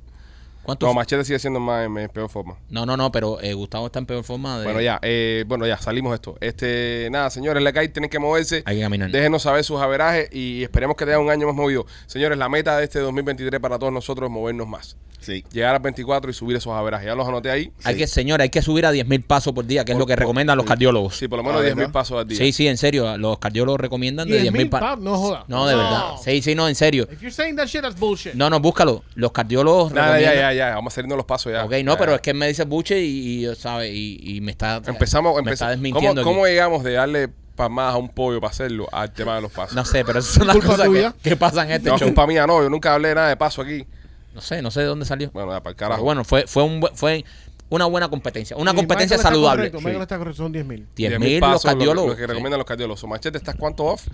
[0.70, 0.86] ¿Cuánto?
[0.88, 2.56] No, Machete sigue siendo más en, en peor forma.
[2.70, 4.64] no, no, no, pero eh, Gustavo está en peor forma de...
[4.66, 6.38] Bueno, ya, eh, bueno, ya, salimos de esto.
[6.42, 8.64] Este, nada, señores, la calle tienen que moverse.
[8.66, 9.12] Hay que caminar.
[9.12, 11.86] Déjenos saber sus averajes y esperemos que tengan un año más movido.
[12.08, 14.98] Señores, la meta de este 2023 para todos nosotros es movernos más.
[15.20, 15.44] Sí.
[15.52, 17.06] Llegar al 24 y subir esos averajes.
[17.06, 17.74] Ya los anoté ahí.
[17.84, 18.00] Hay Sí.
[18.00, 20.20] que, señora, hay que subir a 10.000 pasos por día, que es lo que por-
[20.22, 21.18] recomiendan los cardiólogos.
[21.18, 21.94] Sí, por lo menos Ah, 10 mil ¿verdad?
[21.94, 22.38] pasos al día.
[22.38, 23.18] Sí, sí, en serio.
[23.18, 24.88] Los cardiólogos recomiendan de 10.000 10.000 pasos.
[24.88, 25.44] pa- No joda.
[25.50, 26.04] No, de verdad.
[26.24, 27.06] Sí, sí, no, en serio.
[27.12, 28.34] If you're saying that shit, that's bullshit.
[28.34, 29.04] No, no, búscalo.
[29.16, 30.76] Los cardiólogos Nada, ya, recomiendan- ya, ya.
[30.76, 31.66] Vamos a salirnos los pasos ya.
[31.66, 32.16] Ok, no, Ya, pero ya.
[32.18, 33.90] es que me dice buche y, y, ¿sabe?
[33.92, 34.82] Y, y me está...
[34.86, 35.52] Empezamos, me empezamos.
[35.54, 39.36] está ¿Cómo, desmintiendo cómo llegamos de darle palmadas a un pollo para hacerlo al tema
[39.36, 39.76] de los pasos?
[39.76, 42.08] No sé, pero esas son las cosas que, que pasan en este No, show.
[42.08, 42.62] culpa mía, no.
[42.62, 43.86] Yo nunca hablé nada de paso aquí.
[44.36, 45.32] No sé, no sé de dónde salió.
[45.32, 46.04] Bueno, ya, para el Pero carajo.
[46.04, 47.26] bueno, fue, fue, un, fue
[47.70, 48.56] una buena competencia.
[48.56, 49.72] Una Y competencia Michael está saludable.
[49.74, 50.86] Michael está correcto, son 10.000.
[50.96, 52.10] 10.000 los pasos, lo- cardiólogos.
[52.12, 52.28] Lo, que Sí.
[52.28, 53.04] recomiendan los cardiólogos.
[53.06, 54.08] Machete, ¿estás cuánto off?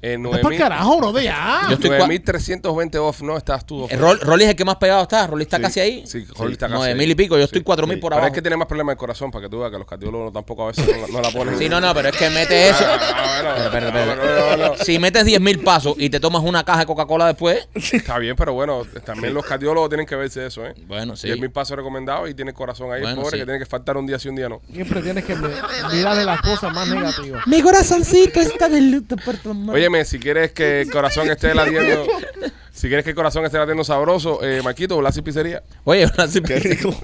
[0.00, 1.62] Eh, Es para 9.000 carajo, bro, de ya.
[1.68, 3.20] Yo estoy cua- 9.320 off.
[3.22, 3.92] No, estás tú off.
[3.92, 5.26] Eh, Rol- Rolly es el que más pegado está.
[5.26, 6.06] Rolly está Sí, casi ahí.
[6.06, 6.98] Sí, Rolly está casi Nueve ahí.
[6.98, 7.36] mil y pico.
[7.36, 7.64] Yo estoy Sí.
[7.64, 8.00] cuatro mil sí.
[8.00, 8.28] por Pero abajo.
[8.28, 10.62] es que tiene más problemas de corazón para que tú veas que los cardiólogos tampoco
[10.64, 11.58] a veces no, la- no la ponen.
[11.58, 12.84] Sí, no, no, pero es que mete eso.
[14.84, 18.36] Si metes 10 mil pasos y te tomas una caja de Coca-Cola después, Está bien,
[18.36, 20.74] pero bueno, también los cardiólogos tienen que verse eso, ¿eh?
[20.86, 21.26] bueno, sí.
[21.26, 23.38] 10 mil pasos recomendados y tiene el corazón ahí, Bueno, pobre, sí.
[23.38, 24.60] que tiene que faltar un día sí, un día no.
[24.72, 27.46] Siempre tienes que mirar de las cosas más negativas.
[27.46, 29.74] Mi corazoncito está de luto por tu amor.
[29.88, 32.06] Óyeme, si quieres que el corazón esté latiendo,
[32.72, 35.62] si quieres que el corazón esté latiendo sabroso, eh, Marquito, Blas y Pizzería.
[35.84, 36.94] Oye, Blas y Qué rico.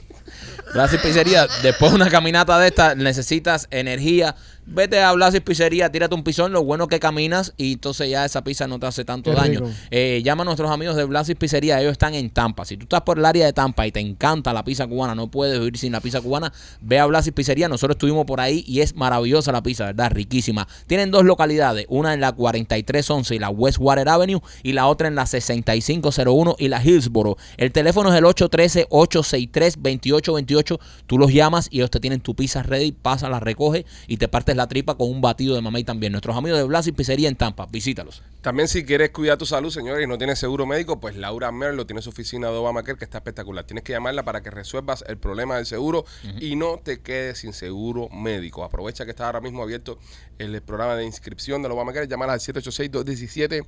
[0.74, 4.35] Blas y Pizzería, después de una caminata de esta, necesitas energía.
[4.67, 8.25] Vete a Blas y Pizzería, tírate un pisón, lo bueno que caminas y entonces ya
[8.25, 9.61] esa pizza no te hace tanto Qué daño.
[9.91, 12.65] Eh, llama a nuestros amigos de Blas y Pizzería, ellos están en Tampa.
[12.65, 15.31] Si tú estás por el área de Tampa y te encanta la pizza cubana, no
[15.31, 16.51] puedes vivir sin la pizza cubana,
[16.81, 17.69] ve a Blas y Pizzería.
[17.69, 20.12] Nosotros estuvimos por ahí y es maravillosa la pizza, ¿verdad?
[20.12, 20.67] Riquísima.
[20.87, 25.15] Tienen dos localidades, una en la 4311 y la Westwater Avenue y la otra en
[25.15, 27.37] la 6501 y la Hillsboro.
[27.59, 30.79] El teléfono es el 813-863-2828.
[31.07, 34.29] Tú los llamas y ellos te tienen tu pizza ready, pasa, la recoge y te
[34.57, 36.12] la tripa con un batido de mamey también.
[36.12, 38.22] Nuestros amigos de Blas y Pizzería en Tampa, visítalos.
[38.40, 41.86] También si quieres cuidar tu salud, señores, y no tienes seguro médico, pues Laura Merlo
[41.86, 43.64] tiene su oficina de Obamacare que está espectacular.
[43.64, 46.05] Tienes que llamarla para que resuelvas el problema del seguro
[46.40, 48.62] y no te quedes sin seguro médico.
[48.62, 49.98] Aprovecha que está ahora mismo abierto
[50.38, 52.07] el programa de inscripción del Obamacare.
[52.07, 53.62] Llámala al 786-217-7575,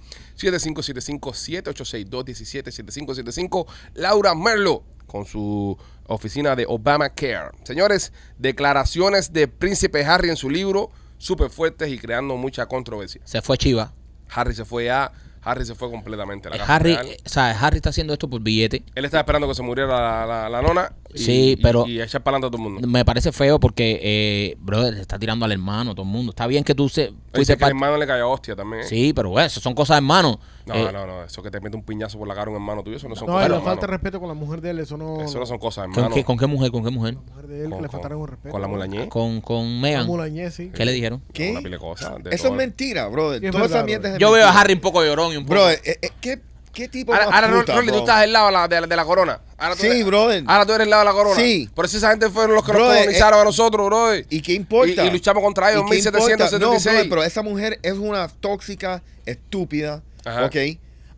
[2.05, 3.67] 786-217-7575.
[3.95, 5.77] Laura Merlo con su
[6.07, 7.51] oficina de Obamacare.
[7.65, 13.21] Señores, declaraciones de Príncipe Harry en su libro, súper fuertes y creando mucha controversia.
[13.25, 13.93] Se fue Chiva.
[14.31, 15.13] Harry se fue ya.
[15.43, 16.51] Harry se fue completamente.
[16.51, 17.57] La casa Harry, eh, ¿sabes?
[17.63, 18.83] Harry está haciendo esto por billete.
[18.97, 20.93] Él estaba esperando que se muriera la, la- la nona.
[21.15, 22.89] Y, Sí, y- pero- Y, echar para adelante a todo el mundo.
[22.89, 26.31] Me parece feo porque, eh, brother, le está tirando al hermano, todo el mundo.
[26.31, 28.83] Está bien que tú se, Dice fuiste que el hermano le cayó hostia también.
[28.83, 28.87] ¿eh?
[28.87, 30.39] Sí, pero bueno, eso son cosas de hermano.
[30.67, 31.23] No, Eh, no, no.
[31.23, 33.15] Eso que te mete un piñazo por la cara a un hermano tuyo, eso no
[33.15, 33.71] son No, y cosas de le hermano.
[33.81, 34.79] falta respeto con la mujer de él.
[34.81, 35.21] Eso no.
[35.23, 36.15] Eso no son cosas de ¿con, hermano.
[36.15, 36.71] qué, ¿Con qué mujer?
[36.73, 37.15] ¿Con qué mujer?
[37.15, 38.51] La mujer de él Con- que le con- faltaron un respeto.
[38.53, 39.09] Con la mulañé.
[39.09, 40.07] Con, con Megan.
[40.07, 40.71] mulañé, sí.
[40.75, 41.23] ¿Qué le dijeron?
[41.33, 41.53] ¿Qué?
[41.53, 42.23] Una pila de cosas.
[42.23, 42.53] de Eso todo.
[42.55, 43.41] es mentira, brother.
[43.41, 44.61] Sí, es Toda esa verdad, mierda es Yo veo a.
[44.61, 45.55] Harry un poco llorón y un poco.
[45.55, 46.41] Brother, eh, ¿qué,
[46.77, 48.87] ¿qué tipo Ahora, más ahora puta, Rolly, tú estás del lado de la, de la,
[48.87, 49.41] de la corona.
[49.57, 50.45] Ahora tú Sí, eres- brother.
[50.47, 51.37] Ahora tú eres el lado de la corona.
[51.37, 51.71] Sí.
[51.75, 54.27] Por eso esa gente fueron los que nos Brother, colonizaron a nosotros, brother.
[54.29, 55.05] ¿Y qué importa?
[55.05, 56.19] Y, y luchamos contra ellos en ¿Y qué importa?
[56.21, 56.85] No, 1776.
[56.95, 60.45] brother, pero esa mujer es una tóxica, estúpida, Ajá.
[60.45, 60.57] ¿ok?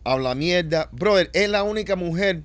[0.05, 0.87] Habla mierda.
[0.93, 2.43] Brother, es la única mujer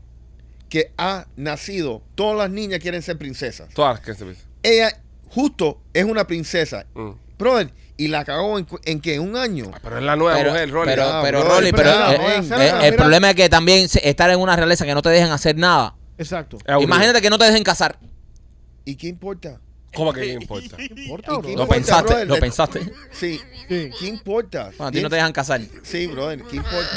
[0.69, 2.03] que ha nacido.
[2.17, 3.69] Todas las niñas quieren ser princesas.
[3.75, 4.25] Todas que se
[4.65, 5.01] Ella,
[5.31, 6.85] justo, es una princesa.
[6.95, 7.11] Mm.
[7.39, 9.71] Brother, y la cagó en, en que un año.
[9.73, 10.91] Ah, Pero es la nueva pero, mujer, Rolly.
[10.91, 12.97] pero, Ah, pero, Rolly, pero eh, eh, ven, el mira.
[12.97, 15.95] problema es que también estar en una realeza que no te dejen hacer nada.
[16.19, 16.59] Exacto.
[16.81, 17.99] Imagínate que no te dejen casar.
[18.85, 19.61] ¿Y qué importa?
[19.95, 20.77] ¿Cómo que qué importa?
[20.97, 21.57] ¿Importa ¿Y o qué no?
[21.57, 22.29] Lo importa, pensaste, brother?
[22.29, 22.81] lo pensaste.
[23.13, 23.41] Sí.
[23.69, 23.91] Sí.
[23.99, 24.65] ¿Qué importa?
[24.77, 25.61] Bueno, a ti no te dejan casar.
[25.85, 26.91] Sí, brother, ¿qué importa?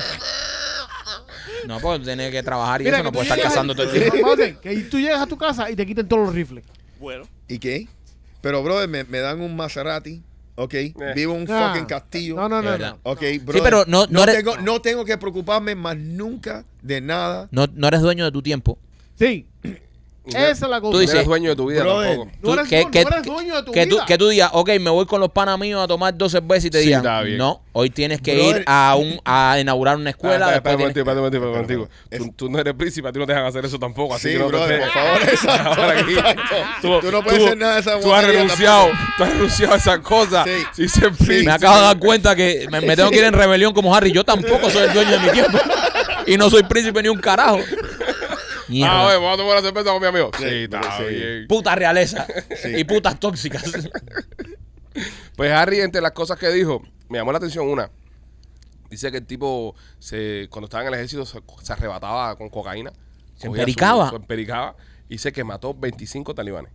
[1.67, 3.91] No, porque tú tienes que trabajar y Mira, eso no puedes estar llegas- casando todo
[3.91, 4.35] el tiempo.
[4.61, 6.63] Que tú llegas a tu casa y te quiten todos los rifles.
[6.99, 7.25] Bueno.
[7.47, 7.87] ¿Y qué?
[8.41, 10.21] Pero, brother, me, me dan un Maserati,
[10.57, 10.73] ¿ok?
[11.15, 11.69] Vivo en un Ah.
[11.69, 12.35] fucking castillo.
[12.35, 12.69] No, no, no.
[12.71, 12.91] verdad.
[13.03, 13.11] no.
[13.11, 13.63] Ok, brother.
[13.63, 17.47] pero no- no eres- tengo, no tengo que preocuparme más nunca de nada.
[17.51, 18.77] No, no eres dueño de tu tiempo.
[19.17, 19.47] Sí.
[20.33, 20.91] No- Esa es la cosa.
[20.91, 22.31] Tú No dices- eres dueño de tu vida Brother, tampoco.
[22.41, 24.05] No Tú- eres, que- du- que- no eres dueño de tu que, tú, vida.
[24.05, 26.69] que tú digas, ok, me voy con los panas míos a tomar dos cervezas y
[26.69, 28.57] te Sí, digan, no, hoy tienes que Brother.
[28.57, 30.35] ir a un a inaugurar una Ah, escuela.
[30.35, 31.51] espera, después espera espera espera Espera,
[31.85, 31.89] momentico.
[32.17, 34.15] Tú, tú no eres príncipe, a ti no te dejan hacer eso tampoco.
[34.15, 36.99] Así Sí, que no brother, te por favor, exacto, exacto.
[37.01, 39.99] Tú no puedes hacer nada de esa Tú has renunciado, tú has renunciado a esas
[39.99, 40.47] cosas.
[40.73, 40.87] Sí.
[40.89, 43.95] Sí, me acabo de dar cuenta que me, me tengo que ir en rebelión como
[43.95, 44.11] Harry.
[44.11, 45.57] Yo tampoco soy el dueño de mi tiempo.
[46.25, 47.59] y no soy príncipe ni un carajo.
[48.67, 49.01] Mierda.
[49.01, 50.31] Ah, oye, vamos a tomar una cerveza con mi amigo.
[50.37, 51.03] Sí, está sí.
[51.03, 51.47] bien.
[51.47, 52.25] Puta realeza.
[52.61, 52.75] Sí.
[52.77, 53.63] Y putas tóxicas.
[55.35, 57.91] Pues Harry, entre las cosas que dijo, me llamó la atención una.
[58.89, 62.91] Dice que el tipo, se, cuando estaba en el ejército, se, se arrebataba con cocaína.
[63.35, 64.05] Se empericaba.
[64.05, 64.75] Su, su empericaba.
[65.07, 66.71] Y dice que mató 25 talibanes.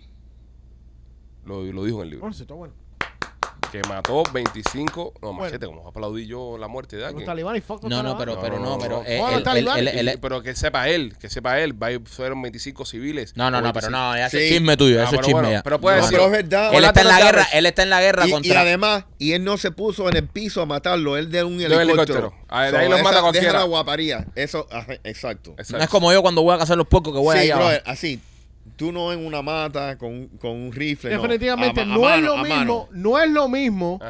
[1.45, 2.20] Lo, lo dijo en el libro.
[2.20, 2.74] Bueno, sí, está bueno.
[3.73, 5.14] Que mató 25.
[5.23, 5.45] No, Bueno.
[5.45, 7.25] machete, como aplaudí yo la muerte de Los alguien.
[7.27, 8.99] talibanes, fuck los No, no, pero, pero no, pero.
[8.99, 9.81] No, eh, no, él- los talibanes.
[9.81, 11.83] él- él- él- Y- pero que sepa él, que sepa él.
[11.83, 13.33] va a ir- Fueron 25 civiles.
[13.35, 13.91] No, no, no, pero 25.
[13.99, 14.45] no, ese Sí.
[14.45, 15.62] es chisme tuyo, Ah, ese es bueno, chisme bueno, ya.
[15.62, 16.75] pero puede No, decir- pero es verdad.
[16.75, 18.61] Él está en la guerra, él está en la guerra Y, y contra.
[18.61, 21.61] además, y él no se puso en el piso a matarlo, él de un un
[21.62, 21.93] helicóptero.
[21.93, 22.35] helicóptero.
[22.51, 23.47] Ah, de ahí los esa- mata cualquiera.
[23.49, 24.27] Deja la guaparía.
[24.35, 25.53] Eso, ajá, exacto.
[25.53, 25.79] Exacto.
[25.79, 27.68] no es como yo cuando voy a cazar los puercos que voy sí, allá abajo.
[27.70, 28.20] brother, así.
[28.77, 31.11] Tú no en una mata con, con un rifle.
[31.14, 31.23] no.
[31.23, 34.01] Definitivamente A ma- a no es lo mismo, no es lo mismo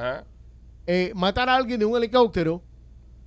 [0.87, 2.63] eh, matar a alguien de un helicóptero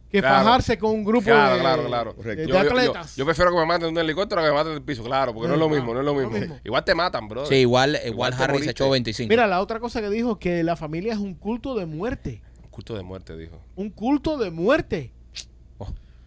[0.10, 0.46] que Claro.
[0.46, 2.10] fajarse con un grupo Claro, de, claro, claro.
[2.12, 2.42] de- Correcto.
[2.44, 3.16] de Yo, yo- yo- atletas.
[3.18, 5.48] yo prefiero que me maten de un helicóptero que me maten del piso, claro, porque
[5.50, 6.58] no es lo mismo, no es lo es mismo.
[6.64, 7.46] Igual te matan, bro.
[7.46, 9.28] Sí, igual, igual, Harry se echó 25.
[9.30, 12.42] Mira, la otra cosa que dijo es que la familia es un culto de muerte.
[12.72, 13.60] Culto de muerte, dijo.
[13.76, 15.12] Un culto de muerte.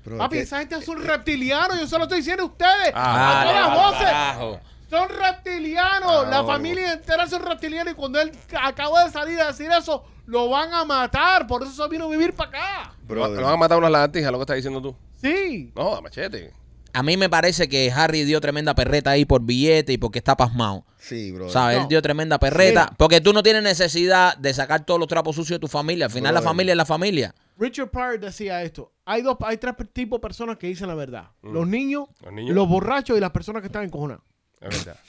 [0.05, 1.79] Bro, Papi, que- esa gente son reptilianos.
[1.79, 2.93] Yo se lo estoy diciendo a ustedes.
[2.95, 4.11] Ah, a todas las voces.
[4.11, 4.61] carajo.
[4.91, 6.24] Son reptilianos.
[6.26, 6.47] Ah, la bueno.
[6.47, 7.93] familia entera son reptilianos.
[7.93, 8.32] Y cuando él
[8.62, 11.47] acaba de salir a decir eso, lo van a matar.
[11.47, 12.93] Por eso se vino a vivir para acá.
[13.09, 13.39] Lo, Brother.
[13.41, 14.97] lo van a matar unas lagartijas, lo que estás diciendo tú.
[15.20, 15.72] Sí.
[15.76, 16.53] No, machete.
[16.95, 20.36] A mí me parece que Harry dio tremenda perreta ahí por billete y porque está
[20.36, 20.84] pasmado.
[20.99, 21.51] Sí, bro.
[21.51, 21.76] ¿Sabes?
[21.76, 21.82] No.
[21.82, 22.91] Él dio tremenda perreta.
[22.97, 26.07] Porque tú no tienes necesidad de sacar todos los trapos sucios de tu familia.
[26.07, 27.34] Al final la familia es la familia.
[27.59, 28.93] Richard Pryor decía esto.
[29.05, 31.30] Hay dos, hay tres tipos de personas que dicen la verdad.
[31.43, 31.53] Mm.
[31.53, 32.55] Los niños, Los niños.
[32.55, 34.22] los borrachos y las personas que están encojonadas.
[34.61, 35.01] Es verdad.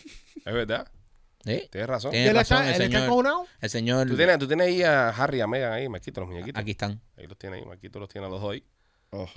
[0.46, 0.88] Es verdad.
[1.46, 1.64] ¿Sí?
[1.72, 2.12] Tienes razón.
[2.12, 3.48] Tiene ¿Él razón está, el él está señor.
[3.62, 4.08] El señor.
[4.10, 6.62] ¿Tú tienes, tú tienes ahí a Harry y a Meghan ahí, Marquito, los muñequitos.
[6.62, 7.00] Aquí están.
[7.18, 8.64] Ahí los tiene ahí, Marquito los tiene a los dos ahí
[9.12, 9.28] Oh,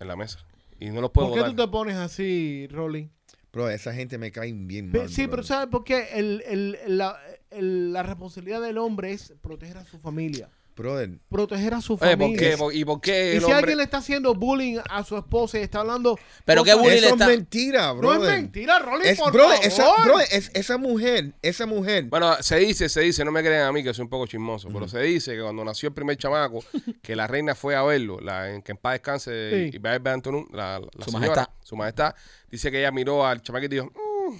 [0.00, 0.38] en la mesa.
[0.80, 1.56] Y no los puedo ¿Por qué botar.
[1.56, 3.10] tú te pones así, Rolly?
[3.52, 5.08] bro, esa gente me cae bien mal.
[5.08, 5.44] sí, pero brother.
[5.46, 6.08] ¿sabes por qué?
[6.12, 7.16] El, el- la,
[7.50, 10.50] el- la responsabilidad del hombre es proteger a su familia.
[10.76, 12.50] Brother, Proteger a su Oye, ¿por familia.
[12.50, 12.56] qué?
[12.58, 15.58] ¿Por- ¿Y por qué Y si hombre- alguien le está haciendo bullying a su esposa
[15.58, 16.18] y está hablando...
[16.44, 18.30] Pero qué bullying eso le está- es mentira, No brother.
[18.34, 19.66] es mentira, Rolly, Es, por brother, favor.
[19.96, 22.04] esa, brother, es- esa mujer, esa mujer.
[22.04, 24.68] Bueno, se dice, se dice, no me creen a mí que soy un poco chismoso,
[24.70, 26.62] pero se dice que cuando nació el primer chamaco,
[27.02, 29.78] que la reina fue a verlo, la, en que en paz descanse Sí.
[29.82, 31.48] y Antonú, la, la Su señora, majestad.
[31.62, 32.14] su majestad,
[32.50, 34.36] dice que ella miró al chamaquito y dijo, "Mm,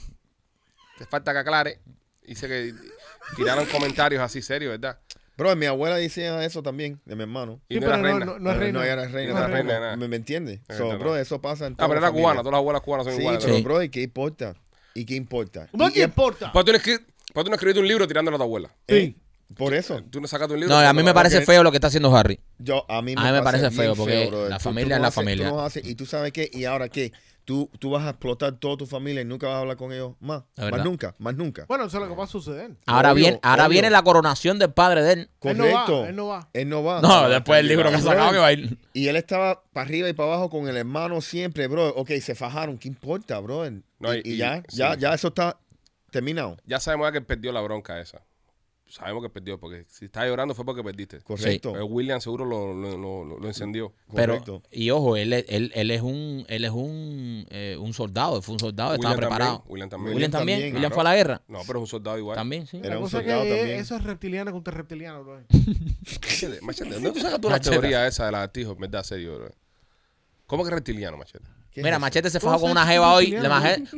[0.98, 1.80] te falta que aclare.
[2.26, 2.74] Dice que
[3.36, 4.98] tiraron comentarios así serios, ¿verdad?
[5.36, 7.60] Bro, mi abuela decía eso también, de mi hermano.
[7.68, 8.24] Y Sí, no era pero no, reina.
[8.32, 8.78] no, no es reina.
[8.78, 9.32] No era reina.
[9.32, 9.96] No era reina.
[9.96, 10.60] ¿Me, me entiendes?
[10.68, 13.14] Es So, bro, eso pasa en Ah, pero era cubana, todas las abuelas cubanas son
[13.14, 13.44] Sí, iguales.
[13.44, 13.62] pero Sí.
[13.62, 14.54] bro, ¿y qué importa?
[14.94, 15.68] ¿Y qué importa?
[15.72, 16.52] No importa.
[16.52, 18.44] ¿Por qué tú no escri- por qué tú no escribiste un libro tirándole a tu
[18.44, 18.70] abuela?
[18.88, 19.14] eh,
[19.56, 20.02] Por eso.
[20.10, 20.74] Tú no sacaste un libro.
[20.74, 22.40] No, a mí me tu parece feo lo que está haciendo Harry.
[22.58, 25.08] Yo, a mí me, A mí me parece feo, porque la familia tú es la
[25.08, 25.48] haces- tú familia.
[25.50, 27.12] no haces- y tú sabes qué, y ahora qué,
[27.46, 30.12] tú, tú vas a explotar toda tu familia y nunca vas a hablar con ellos
[30.20, 30.42] más.
[30.58, 31.64] Más nunca, más nunca.
[31.68, 32.72] Bueno, eso es lo que va a suceder.
[32.84, 33.70] Ahora, Obvio, viene, ahora obvio.
[33.72, 35.30] viene la coronación del padre de él.
[35.40, 36.04] Él no Correcto.
[36.06, 36.48] él no va.
[36.52, 37.00] Él no va.
[37.00, 38.76] No, después del libro que ha sacado que va a ir.
[38.92, 41.88] Y él estaba para arriba y para abajo con el hermano siempre, bro.
[41.96, 43.66] Ok, se fajaron, ¿qué importa, bro?
[43.66, 44.76] Y, No, y- y y- ya, sí.
[44.76, 45.58] ya, ya eso está
[46.10, 46.56] terminado.
[46.66, 48.22] Ya sabemos ya que él perdió la bronca esa.
[48.88, 51.20] Sabemos que perdió, porque si está llorando fue porque perdiste.
[51.20, 51.72] Correcto.
[51.72, 53.92] Pero William seguro lo, lo, lo- encendió.
[54.14, 54.62] Pero, Correcto.
[54.70, 58.52] y ojo, él, es- él, él es un, él es un, eh, un soldado, fue
[58.52, 59.64] un soldado, estaba preparado.
[59.66, 60.14] William también.
[60.14, 60.94] William también, también, William claro.
[60.94, 61.42] fue a la guerra.
[61.48, 62.36] No, pero es un soldado igual.
[62.36, 62.76] También, sí.
[62.78, 63.80] Era La un cosa soldado que también.
[63.80, 65.42] eso es reptiliano contra reptiliano, bro.
[66.22, 68.74] Machete, machete, ¿dónde tú sacas tú la teoría esa de lagartijos?
[68.74, 69.50] En verdad, serio, bro?
[70.46, 71.44] ¿Cómo que reptiliano, machete?
[71.76, 71.98] ¿Qué Mira?
[71.98, 73.36] Machete se ¿Cómo fajó con una que jeva hoy.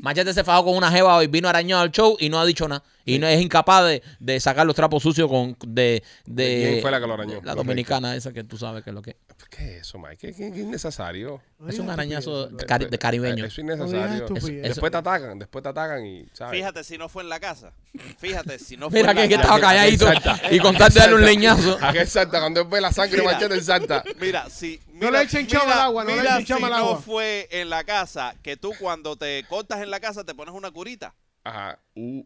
[0.03, 2.67] Machete se fajó con una jeva hoy, vino arañado al show y no ha dicho
[2.67, 2.83] nada.
[3.05, 6.83] Y no es incapaz de, de sacar los trapos sucios con de, de ¿De quién
[6.83, 7.41] fue la que lo arañó?
[7.45, 9.17] La dominicana esa que tú sabes que es lo que.
[9.49, 10.17] ¿Qué es eso, Mike?
[10.19, 11.41] ¿Qué, qué, qué innecesario?
[11.69, 13.45] Es un arañazo de, cari- de caribeño.
[13.47, 14.27] Eso es innecesario.
[14.37, 16.59] Eso- después te atacan, después te atacan y, ¿sabes?
[16.59, 17.73] Fíjate si no fue en la casa.
[18.19, 19.55] Fíjate si no fue Mira en la que, que casa.
[19.55, 20.07] estaba calladito
[20.51, 21.79] y con tal de darle un leñazo.
[21.81, 22.41] ¿A qué salta?
[22.41, 23.33] Cuando él ve la sangre, Mira.
[23.33, 24.05] machete, salta.
[24.21, 24.79] Mira, si.
[24.99, 27.03] No le echen chama al agua, no le echen chama si al no agua.
[27.03, 30.71] fue en la casa que tú cuando te cortas en la casa te pones una
[30.71, 31.15] curita.
[31.45, 31.79] Ajá.
[31.95, 32.23] Uh,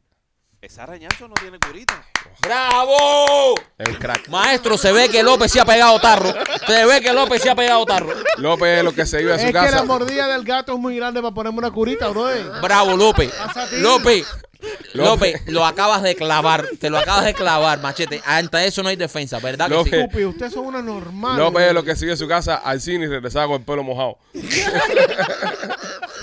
[0.60, 2.04] Ese arañazo no tiene curita.
[2.40, 3.54] ¡Bravo!
[3.78, 4.28] es un crack.
[4.28, 6.32] Maestro, se ve que López se ha pegado tarro.
[6.66, 8.12] Se ve que López se ha pegado tarro.
[8.38, 9.84] López es lo que se iba a Es su que la casa.
[9.84, 12.28] mordida del gato es muy grande para ponerme una curita, bro.
[12.62, 13.32] Bravo, López.
[13.72, 14.26] López.
[14.94, 15.42] López.
[15.46, 16.64] Lo acabas de clavar.
[16.78, 18.20] Te lo acabas de clavar, machete.
[18.24, 19.66] Ante eso no hay defensa, ¿verdad?
[19.68, 19.78] que sí?
[19.78, 19.94] López.
[20.00, 21.38] Estúpido, ustedes son una normal.
[21.38, 23.82] López es lo que iba a su casa al cine y regresaba con el pelo
[23.82, 24.18] mojado.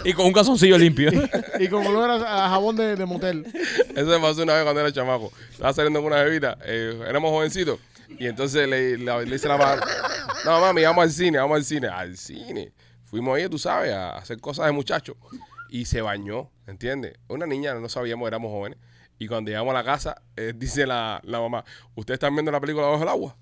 [0.05, 1.11] Y con un calzoncillo limpio.
[1.59, 3.45] Y con olor a, a jabón de, de motel.
[3.95, 5.31] Eso me pasó una vez cuando era chamaco.
[5.51, 6.57] Estaba saliendo con una bebida.
[6.63, 7.79] eh, éramos jovencitos.
[8.17, 9.81] Y entonces le, le, le dice la mamá,
[10.45, 11.87] no mami, vamos al cine, vamos al cine.
[11.89, 12.71] Al cine.
[13.05, 15.15] Fuimos ahí, tú sabes, a hacer cosas de muchachos.
[15.69, 17.13] Y se bañó, ¿entiendes?
[17.27, 18.77] Una niña, no sabíamos, éramos jóvenes.
[19.17, 21.63] Y cuando llegamos a la casa, eh, dice la, la mamá,
[21.95, 23.35] ¿ustedes están viendo la película bajo el agua?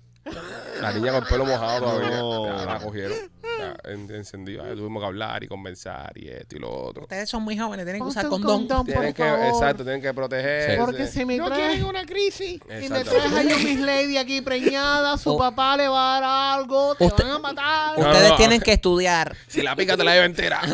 [0.82, 2.18] La niña con el pelo mojado todavía.
[2.18, 2.64] No.
[2.66, 3.16] La cogieron.
[3.58, 4.64] Ya, en- encendido.
[4.64, 7.02] Ya, tuvimos que hablar y conversar y esto y lo otro.
[7.04, 8.68] Ustedes son muy jóvenes, tienen que usar condón.
[8.68, 9.46] condón, Tienen por que, favor.
[9.46, 10.76] exacto, tienen que protegerse.
[10.76, 11.82] Porque si me traes...
[11.82, 12.60] una crisis.
[12.68, 16.58] Y me traes a yo Miss Lady aquí preñada, su papá le va a dar
[16.60, 17.98] algo, te Usted- van a matar.
[17.98, 18.36] No, Ustedes no.
[18.36, 19.34] tienen que estudiar.
[19.48, 20.60] Si la pica te la lleva entera.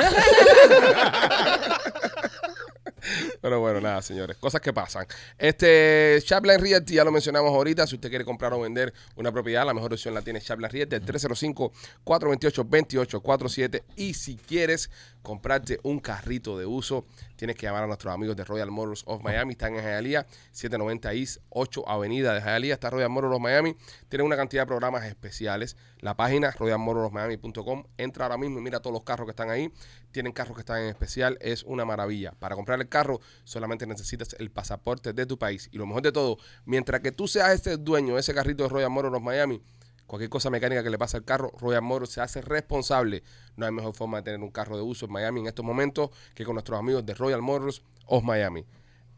[3.41, 4.37] Pero bueno, nada, señores.
[4.37, 5.07] Cosas que pasan.
[5.39, 7.87] Este, Chapline Realty, ya lo mencionamos ahorita.
[7.87, 10.97] Si usted quiere comprar o vender una propiedad, la mejor opción la tiene Chapline Realty,
[10.97, 13.83] el 305-428-2847.
[13.97, 14.91] Y si quieres
[15.25, 19.23] comprarte un carrito de uso, tienes que llamar a nuestros amigos de Royal Motors of
[19.23, 19.53] Miami.
[19.53, 22.75] Están en Hialeah, 790 East 8 Avenida de Hialeah.
[22.75, 23.75] Está Royal Motors of Miami.
[24.09, 25.77] Tienen una cantidad de programas especiales.
[25.99, 27.85] La página royalmotorsofmiami.com.
[27.97, 29.73] Entra ahora mismo y mira todos los carros que están ahí.
[30.13, 31.39] Tienen carros que están en especial.
[31.41, 32.33] Es una maravilla.
[32.39, 35.71] Para comprar el carro solamente necesitas el pasaporte de tu país.
[35.73, 38.69] Y lo mejor de todo, mientras que tú seas este dueño de ese carrito de
[38.69, 39.63] Royal Motors of Miami,
[40.07, 43.23] Cualquier cosa mecánica que le pase al carro, Royal Motors se hace responsable.
[43.57, 46.11] No hay mejor forma de tener un carro de uso en Miami en estos momentos
[46.35, 48.65] que con nuestros amigos de Royal Motors of Miami.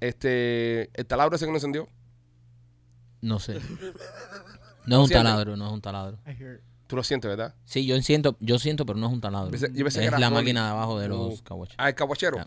[0.01, 1.89] Este, el taladro ese que no encendió.
[3.20, 3.59] No sé.
[4.87, 6.16] No es un taladro, no es un taladro.
[6.87, 7.57] Tú lo sientes, ¿verdad?
[7.64, 9.51] Sí, yo siento, yo siento, pero no es un taladro.
[9.51, 10.41] Pensé- yo pensé que es era la Rolly.
[10.43, 11.30] máquina de abajo de Uh.
[11.30, 11.74] los caguachos.
[11.76, 12.39] Ah, el caguachero.
[12.39, 12.47] Ah.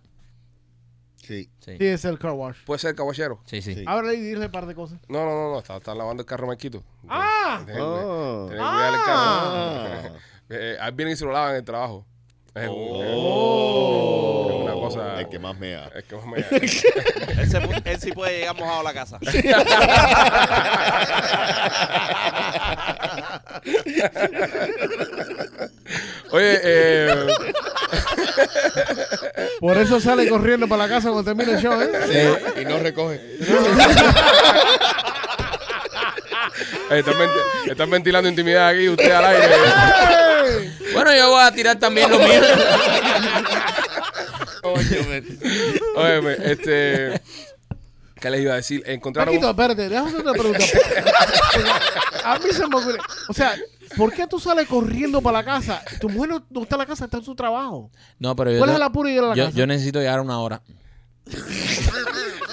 [1.29, 1.49] Sí.
[1.59, 2.57] Sí, Sí, es el car wash.
[2.65, 3.39] Puede ser el caguachero.
[3.45, 3.75] sí, sí.
[3.75, 3.83] Sí.
[3.85, 4.99] Ábrele y dile un par de cosas.
[5.07, 5.59] No, no, no, no.
[5.59, 6.83] Está, está lavando el carro Marquito.
[7.07, 7.61] ¡Ah!
[7.65, 8.45] Tiene que- Ah.
[8.47, 9.15] tiene que cuidar el carro.
[9.15, 10.09] Ah.
[10.51, 12.07] Eh, ahí vienen y se lo lavan en el trabajo.
[12.55, 14.47] Es, un- Oh.
[14.49, 15.19] es una cosa.
[15.21, 15.91] El que más mea.
[15.95, 19.19] Es que más me- Él, se pu- él sí puede llegar mojado a la casa.
[26.31, 27.27] Oye, eh,
[29.59, 31.89] Por eso sale corriendo para la casa cuando termine el show, ¿eh?
[32.55, 33.19] Sí, y no recoge.
[36.89, 39.47] eh, están, venti- están ventilando intimidad aquí, usted al aire.
[40.93, 42.41] Bueno, yo voy a tirar también lo mío.
[45.95, 47.21] Oye, me- este.
[48.19, 48.83] ¿Qué les iba a decir?
[48.85, 49.33] Encontraron.
[49.33, 50.59] Paquito, espérate, déjame hacer una pregunta.
[52.25, 52.97] A mí se me ocurre.
[53.29, 53.55] O sea,
[53.97, 55.81] ¿por qué tú sales corriendo para la casa?
[55.99, 57.91] Tu mujer no, no está en la casa, está en su trabajo.
[58.19, 59.57] No, pero yo, ¿Cuál es tengo- el apuro de ir a la yo, casa?
[59.57, 60.61] yo necesito llegar a una hora.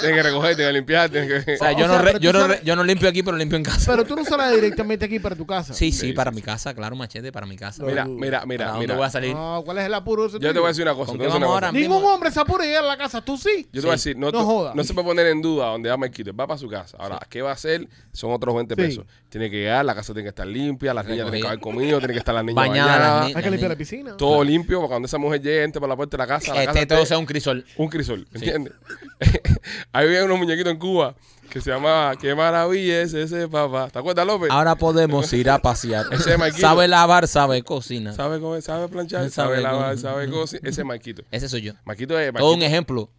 [0.01, 1.11] Tienen que recoger, tienen que limpiar.
[1.11, 1.55] Tienen que...
[1.55, 3.09] O sea, O yo, sea, no re- pero yo, no sabes- re- yo no limpio
[3.09, 3.90] aquí, pero limpio en casa.
[3.90, 5.74] Pero tú no sales directamente aquí para tu casa.
[5.74, 7.82] sí, sí, Sí, para sí, mi casa, claro, machete, para mi casa.
[7.84, 8.97] Mira, Uh, mira, ¿Para mira, dónde mira.
[8.97, 9.34] voy a salir?
[9.34, 11.07] No, ¿cuál es el apuro ese Yo te voy a decir una cosa.
[11.12, 11.72] ¿Con te qué voy a decir una cosa.
[11.72, 13.66] Ningún mismo- hombre se apura a llegar a la casa, tú sí.
[13.72, 14.72] Yo te voy a decir, no, No joda.
[14.74, 16.34] no se puede poner en duda donde va Marquito.
[16.34, 16.97] Va para su casa.
[17.01, 17.88] Ahora, ¿qué va a hacer?
[18.12, 18.80] Son otros 20 Sí.
[18.80, 19.05] pesos.
[19.28, 21.99] Tiene que llegar, la casa tiene que estar limpia, las niñas tienen que haber comido,
[21.99, 23.34] tienen que estar las niñas Bañadas.
[23.34, 24.16] Hay que limpiar la piscina.
[24.16, 26.55] Todo limpio para cuando esa mujer llegue, entre por la puerta de la casa.
[26.55, 27.64] La casa Este todo sea un crisol.
[27.76, 28.72] un crisol, ¿entiendes?
[29.93, 31.14] Ahí había unos muñequitos en Cuba
[31.51, 33.89] que se llamaba Qué maravilla es ese papá.
[33.91, 34.51] ¿Te acuerdas, López?
[34.51, 36.07] Ahora podemos ir a pasear.
[36.12, 36.61] Ese es Marquito.
[36.61, 38.14] sabe lavar, sabe cocinar.
[38.14, 38.62] ¿Sabe comer?
[38.62, 39.30] ¿Sabe planchar?
[39.30, 39.97] Sabe ¿Sabe lavar?
[39.97, 40.68] ¿Sabe cocinar?
[40.68, 41.22] Ese es Marquito.
[41.30, 41.72] Ese soy yo.
[41.84, 42.32] Marquito es...
[42.32, 43.11] Todo un Marquito, ejemplo.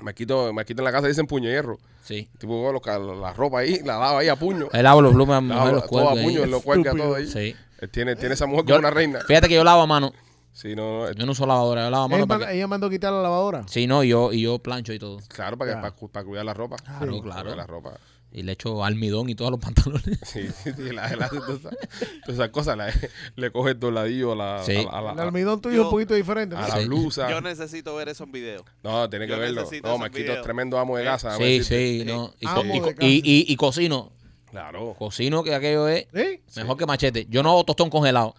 [0.00, 1.78] Marquito, Marquito en la casa dicen puño hierro.
[2.02, 2.28] Sí.
[2.38, 2.82] Tipo, los
[3.20, 4.68] la ropa ahí, la lava ahí a puño.
[4.72, 7.06] Él lavo los plumas Lava los todo a puño, lo cuelga Estúpido.
[7.06, 7.26] todo ahí.
[7.26, 7.56] Sí.
[7.80, 9.20] Él tiene, tiene esa mujer Yo- como una reina.
[9.26, 10.12] Fíjate que yo lavo a mano.
[10.60, 12.56] Sí, no, no, Yo no uso lavadora, yo lavo Él mano manda- para que...
[12.56, 13.62] ella mandó quitar la lavadora.
[13.68, 15.18] Sí, no, y yo, y yo plancho y todo.
[15.28, 15.80] claro, para, que, Ya.
[15.82, 16.76] para, cu- para cuidar la ropa.
[16.78, 17.42] Claro, Para claro.
[17.42, 17.92] cuidar la ropa.
[18.32, 20.18] Y le echo almidón y todos los pantalones.
[20.26, 21.76] Sí, sí, sí, la, la- todas esas-
[22.24, 22.92] todas esas cosas la-
[23.36, 24.74] le coge el dobladillo a la, Sí.
[24.90, 26.56] a la, a El almidón tuyo Yo- es un poquito diferente.
[26.56, 26.62] ¿no?
[26.64, 26.86] a la Sí.
[26.86, 27.30] blusa.
[27.30, 28.64] Yo necesito ver eso en video.
[28.82, 29.60] No, tiene que yo verlo.
[29.62, 31.28] necesito No, ese Marquito es tremendo amo de casa.
[31.28, 31.98] déjame Sí, decirte.
[32.00, 32.34] sí, no.
[32.40, 33.06] Y, Amo co- y, de co- casa.
[33.06, 34.10] y, y- y cocino.
[34.50, 34.94] Claro.
[34.98, 36.40] Cocino que aquello es ¿Sí?
[36.60, 37.26] mejor que machete.
[37.30, 38.34] Yo no hago tostón congelado.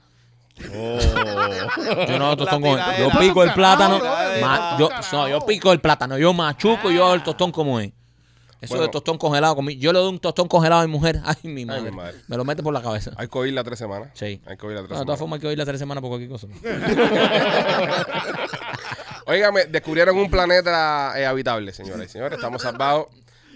[0.75, 2.05] Oh.
[2.07, 2.93] Yo no tostón congelado.
[2.97, 3.99] Yo pico el plátano.
[4.41, 6.17] Ma- bro, yo, no, yo pico el plátano.
[6.17, 7.91] Yo machuco y yo hago el tostón como es.
[8.61, 8.87] Eso Bueno.
[8.87, 9.79] de tostón congelado conmigo.
[9.79, 11.21] Yo le doy un tostón congelado a mi mujer.
[11.25, 11.83] Ay, mi madre.
[11.83, 12.17] mi madre.
[12.27, 13.11] Me lo mete por la cabeza.
[13.15, 14.09] Hay que oírla tres semanas.
[14.15, 14.41] Sí.
[14.45, 15.19] Hay que oírla tres No, de todas semanas.
[15.19, 16.47] formas hay que oír las tres semanas por cualquier cosa.
[19.25, 22.37] Óigame, descubrieron un planeta eh, habitable, señoras y señores.
[22.37, 23.07] Estamos salvados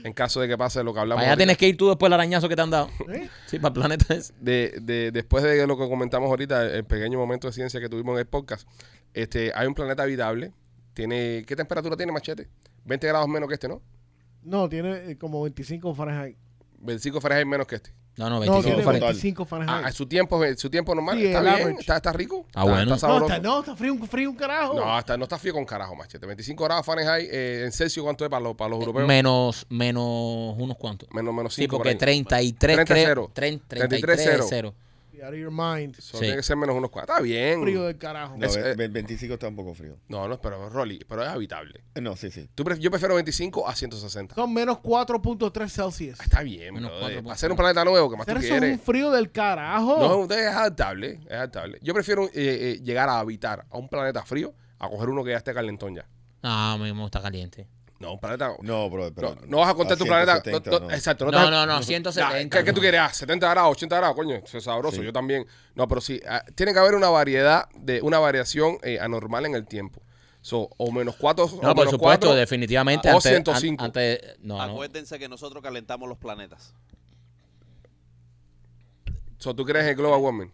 [0.04, 1.24] en caso de que pase lo que hablamos.
[1.24, 2.90] Allá tienes que ir tú después del arañazo que te han dado.
[3.10, 3.30] ¿Eh?
[3.48, 4.34] Sí, para el planeta ese.
[4.40, 8.14] de, de- después de lo que comentamos ahorita, el pequeño momento de ciencia que tuvimos
[8.14, 8.68] en el podcast,
[9.14, 10.52] este, hay un planeta habitable.
[10.94, 12.48] Tiene, ¿Qué temperatura tiene Machete?
[12.86, 13.82] 20 grados menos que este, ¿no?
[14.44, 16.38] No, tiene eh, como 25 Fahrenheit.
[16.80, 17.92] 25 Fahrenheit menos que este.
[18.16, 19.04] No, no, 25 no, Fahrenheit.
[19.04, 19.86] 25 Fahrenheit.
[19.86, 21.18] Ah, su tiempo, su tiempo normal.
[21.18, 22.46] Sí, está bien, está, está rico.
[22.54, 22.96] Ah, está, bueno.
[22.96, 24.76] Está no, está, no, está frío, frío un carajo.
[24.76, 26.26] No, está, no está frío con carajo, machete.
[26.26, 29.08] 25 grados Fahrenheit eh, en Celsius, ¿cuánto es para los, para los europeos?
[29.08, 30.04] Menos, menos
[30.58, 31.10] unos cuantos.
[31.12, 31.64] Menos, menos 5.
[31.64, 33.32] Sí, porque 33, 30 creo.
[33.34, 34.46] 30, 33, 0.
[34.48, 34.74] 33, 0.
[35.22, 35.96] Out of your mind.
[36.00, 36.18] Sí.
[36.20, 37.14] Tiene que ser menos unos cuantos.
[37.16, 37.62] Está bien.
[37.62, 38.36] Frío del carajo.
[38.38, 39.98] No, Es- eh, ve- 25 está un poco frío.
[40.08, 41.84] No, no, pero Rolly, pero es habitable.
[41.96, 42.50] Eh, No, sí, sí.
[42.56, 44.36] Tú pref- yo prefiero 25 a 160.
[44.36, 46.20] Son menos 4.3 Celsius.
[46.20, 48.78] Está bien, Menos Para hacer un planeta nuevo, que más tú Pero eso es quieres.
[48.80, 49.98] un frío del carajo.
[50.28, 51.80] No, es adaptable, es adaptable.
[51.82, 55.32] Yo prefiero eh, eh, llegar a habitar a un planeta frío a coger uno que
[55.32, 56.06] ya esté calentón ya.
[56.42, 57.68] Ah, mi amor está caliente.
[58.04, 58.56] No, un planeta...
[58.62, 59.36] No, bro, No, pero.
[59.48, 60.42] no vas a contar tu planeta...
[60.42, 60.94] 170, no, no, no.
[60.94, 61.26] Exacto.
[61.32, 62.58] No, no, no, Ya, 170.
[62.60, 63.00] ¿Qué, qué tú quieres?
[63.02, 64.36] Ah, 70 grados, 80 grados, coño.
[64.36, 64.98] Eso es sabroso.
[64.98, 65.04] Sí.
[65.04, 65.46] Yo también.
[65.76, 66.20] No, pero sí.
[66.28, 70.02] ah, tiene que haber una variedad, de una variación eh, anormal en el tiempo.
[70.42, 73.08] So, o menos 4 No, por supuesto, definitivamente.
[73.10, 73.82] o antes- 105.
[73.82, 74.62] an- antes- no, no.
[74.74, 76.74] Acuérdense que nosotros calentamos los planetas.
[79.38, 80.52] So, ¿Tú crees en el global warming?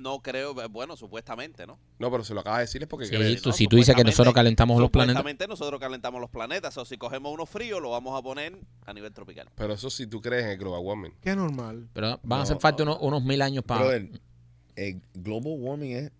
[0.00, 1.78] No creo, bueno, supuestamente, ¿no?
[1.98, 3.54] No, pero se lo acabas de decir es porque Sí, tú- ¿no?
[3.54, 5.12] si tú dices que nosotros calentamos los planetas.
[5.20, 6.76] Supuestamente nosotros calentamos los planetas.
[6.78, 9.48] O si cogemos uno frío, lo vamos a poner a nivel tropical.
[9.54, 11.12] Pero eso sí tú crees en el global warming.
[11.20, 11.88] Qué normal.
[11.92, 13.80] Pero van a hacer falta unos, unos mil años para.
[13.82, 14.08] Brother,
[14.76, 16.12] el global warming es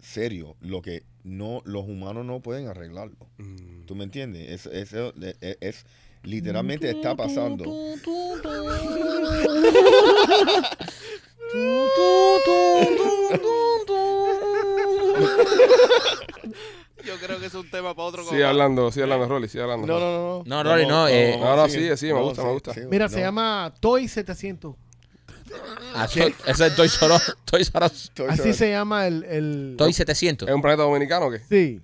[0.00, 0.56] serio.
[0.60, 3.28] Lo que no los humanos no pueden arreglarlo.
[3.38, 3.84] Mm.
[3.86, 4.50] ¿Tú me entiendes?
[4.50, 5.86] Es, es, es- es-
[6.24, 7.64] literalmente está pasando.
[17.04, 18.24] Yo creo que es un tema para otro.
[18.24, 19.86] Sigue hablando, sigue hablando, Rolly, sigue hablando.
[19.86, 20.42] No, no, no.
[20.44, 22.72] No, Rory, no, eh, No, no, sí, sí, me gusta, me gusta.
[22.90, 24.74] Mira, se llama Toy 700.
[25.94, 26.84] Ah, ese es R
[27.86, 28.10] Us.
[28.28, 29.22] Así se llama el...
[29.24, 30.48] el Toy 700.
[30.48, 31.40] ¿Es un planeta dominicano o qué?
[31.48, 31.80] sí.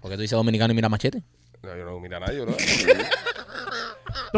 [0.00, 1.24] Porque tú dices dominicano y mira machete.
[1.62, 2.54] No, yo no mira a nadie, bro.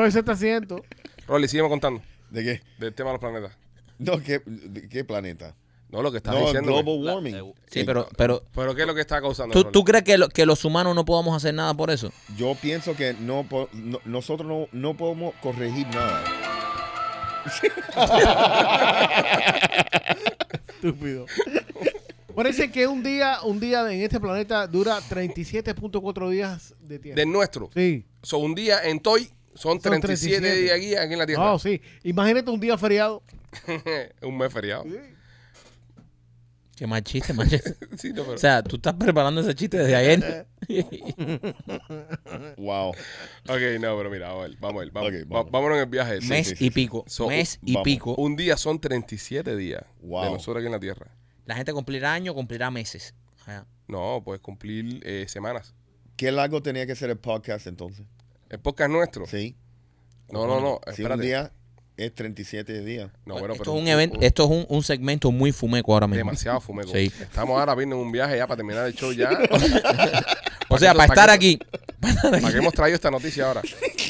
[0.07, 0.83] Ese asiento.
[1.27, 2.01] Rolly, sígueme contando
[2.31, 2.63] ¿De qué?
[2.79, 3.66] del tema de los planetas.
[3.99, 5.55] No, ¿qué, planeta?
[5.91, 6.73] No, lo que estás No, diciendo.
[6.83, 7.35] global La- warming.
[7.37, 9.71] eh, Sí, pero, pero Pero ¿qué es lo que está causando?
[9.71, 12.13] ¿tú, crees que, lo- que los humanos no podamos hacer nada por eso?
[12.37, 16.25] Yo pienso que no, no- nosotros no, no podemos corregir nada.
[20.69, 21.27] Estúpido.
[22.35, 27.19] Parece que un día, un día en este planeta dura 37.4 días de tiempo.
[27.19, 27.71] Del nuestro.
[27.73, 28.05] Sí.
[28.23, 30.63] So, un día en Toy son 37, 37.
[30.63, 31.55] días aquí, aquí en la Tierra.
[31.55, 31.81] Oh, sí.
[32.03, 33.23] Imagínate un día feriado.
[34.23, 34.85] un mes feriado.
[36.77, 37.75] Qué mal chiste, machete.
[37.97, 40.47] Sí, no, pero- O sea, tú estás preparando ese chiste desde ayer.
[42.59, 42.91] Wow.
[43.49, 44.93] Ok, no, pero mira, vamos a ver, vamos a ver.
[44.93, 45.51] Vamos, vamos.
[45.51, 46.21] vámonos en el viaje.
[46.21, 46.67] Sí, mes sí, sí.
[46.67, 47.05] y pico.
[47.07, 47.85] So, mes y vamos.
[47.85, 48.15] pico.
[48.17, 50.25] Un día son 37 días Wow.
[50.25, 51.11] de nosotros aquí en la Tierra.
[51.45, 53.15] La gente cumplirá años, cumplirá meses.
[53.89, 55.75] No, puedes cumplir eh, semanas.
[56.17, 58.05] ¿Qué largo tenía que ser el podcast entonces?
[58.51, 59.27] El podcast nuestro.
[59.27, 59.57] Sí.
[60.31, 60.81] No, no, no.
[60.93, 61.23] Si un Espérate.
[61.23, 61.53] día
[61.97, 63.11] es 37 días.
[63.25, 66.07] No, bueno, esto pero es un evento, esto es un, un segmento muy fumeco ahora
[66.07, 66.19] mismo.
[66.19, 66.93] demasiado fumeco.
[66.93, 67.11] Sí.
[67.21, 69.31] Estamos ahora viendo un viaje ya para terminar el show ya.
[70.69, 71.59] O sea, para ¿Para estar aquí,
[72.23, 73.63] ¿Para qué hemos traído esta noticia ahora?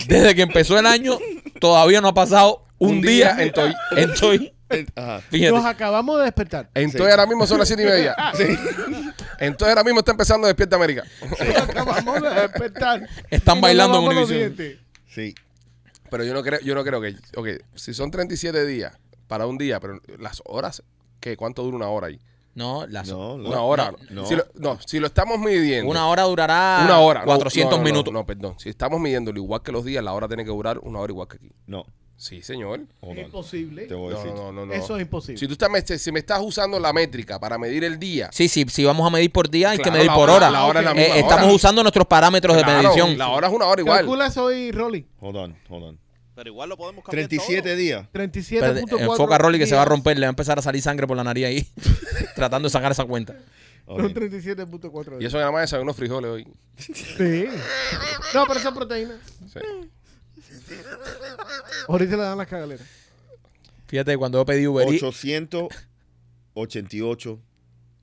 [0.08, 1.18] desde que empezó el año,
[1.60, 3.74] todavía no ha pasado un, Un día, día en Toy.
[3.96, 4.52] en Toy.
[4.96, 5.22] Ajá.
[5.30, 6.68] Nos acabamos de despertar.
[6.74, 8.16] Entonces ahora mismo son las 7 y media.
[9.38, 11.04] Entonces ahora mismo está empezando Despierta América.
[11.20, 13.08] Nos acabamos de despertar.
[13.30, 14.78] Están bailando en dientes.
[15.08, 15.34] Sí.
[16.16, 17.14] Pero yo no creo, yo no creo que.
[17.36, 20.82] Ok, si son 37 días para un día, pero las horas,
[21.20, 21.36] ¿qué?
[21.36, 22.18] ¿Cuánto dura una hora ahí?
[22.54, 23.50] No, las- No, no.
[23.50, 23.92] Una hora.
[24.08, 24.24] no.
[24.24, 25.90] Si lo, no, si lo estamos midiendo.
[25.90, 27.20] una hora durará Una hora.
[27.20, 28.14] no, 400 no, no, no, minutos.
[28.14, 28.54] No, perdón.
[28.58, 31.28] Si estamos midiéndolo igual que los días, la hora tiene que durar una hora igual
[31.28, 31.50] que aquí.
[31.66, 31.84] No.
[32.18, 32.80] Sí, señor.
[33.00, 33.86] Hold Es imposible.
[33.86, 34.34] Te voy a No, decir.
[34.34, 34.72] no, no, no.
[34.72, 35.36] Eso es imposible.
[35.38, 38.30] Si tú estás, me- si me estás usando la métrica para medir el día.
[38.32, 40.36] Sí, sí, si vamos a medir por día, hay Claro, que medir la por hora-
[40.48, 40.50] hora.
[40.50, 43.18] la hora es la Eh, estamos usando nuestros parámetros de medición.
[43.18, 43.98] La hora es una hora igual.
[43.98, 45.06] Calcula eso hoy, Rolly.
[45.20, 45.98] Hold on, hold on.
[46.36, 47.76] Pero igual lo podemos cambiar 37 todo.
[47.76, 48.06] días.
[48.12, 50.62] 37.4 Espérate, enfoca a Rolly que se va a romper, le va a empezar a
[50.62, 51.66] salir sangre por la nariz ahí,
[52.36, 53.34] tratando de sacar esa cuenta.
[53.86, 55.28] Son 37.4 Y días.
[55.30, 56.46] eso nada más es unos frijoles hoy.
[56.76, 57.46] Sí.
[58.34, 59.18] No, pero esa proteína.
[59.52, 59.60] Sí.
[61.88, 62.86] Ahorita le dan las cagaleras.
[63.86, 65.02] Fíjate, cuando yo pedí Uber Eats,
[66.54, 67.40] 888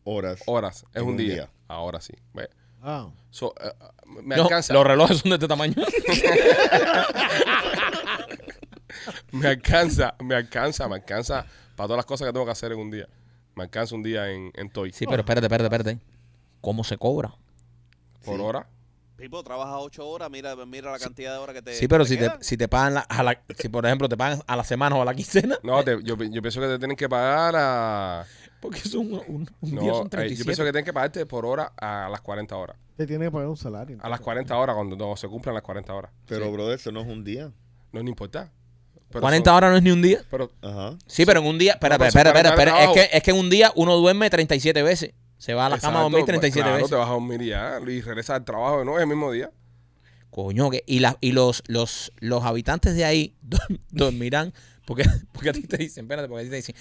[0.06, 0.40] horas.
[0.46, 0.86] Horas.
[0.94, 1.34] Es En un un día.
[1.34, 1.50] día.
[1.68, 2.14] Ahora sí.
[2.34, 2.50] Ve.
[2.84, 3.08] Ah.
[3.32, 3.72] So, eh,
[4.22, 4.74] me no, alcanza.
[4.74, 5.74] los relojes son de este tamaño.
[9.32, 12.80] Me alcanza, me alcanza, me alcanza para todas las cosas que tengo que hacer en
[12.80, 13.08] un día.
[13.56, 14.92] Me alcanza un día en, en Toy.
[14.92, 16.00] Sí, pero espérate, espérate, espérate.
[16.62, 17.34] ¿Cómo se cobra?
[18.24, 18.68] Por hora.
[19.18, 22.10] Pipo, trabaja 8 horas, mira, mira la cantidad de horas que te Sí, pero te
[22.10, 24.64] si te, si te pagan, la, a la- si por ejemplo te pagan a la
[24.64, 27.56] semana o a la quincena, No, te- yo, yo pienso que te tienen que pagar
[27.56, 28.26] a.
[28.64, 30.40] porque son un, un- un No, día son eh, 37.
[30.40, 32.78] yo pienso que tienen que pagarte por hora a las 40 horas.
[32.98, 33.98] Te tiene que pagar un salario.
[34.02, 36.12] A las 40 horas, cuando no, se cumplan las 40 horas.
[36.28, 37.52] Pero, brother, eso no es un día.
[37.92, 38.52] No no importa.
[39.10, 40.22] Pero 40 son- horas no es ni un día.
[40.32, 40.98] Pero Ajá.
[41.06, 43.32] Sí, pero en un día, espera, No, espera, espera, 40 espera, es que, es que
[43.32, 45.14] en un día uno duerme 37 veces.
[45.38, 46.90] Se va a la cama a Exacto, dormir 37 claro, veces.
[46.90, 47.80] te vas a dormir y ya.
[47.86, 49.52] Y regresas al trabajo de nuevo el mismo día.
[50.30, 54.54] Coño, que, y, la, y los, los, los habitantes de ahí dor- dormirán,
[54.86, 56.76] porque, porque a ti te dicen, espérate, porque a ti te dicen,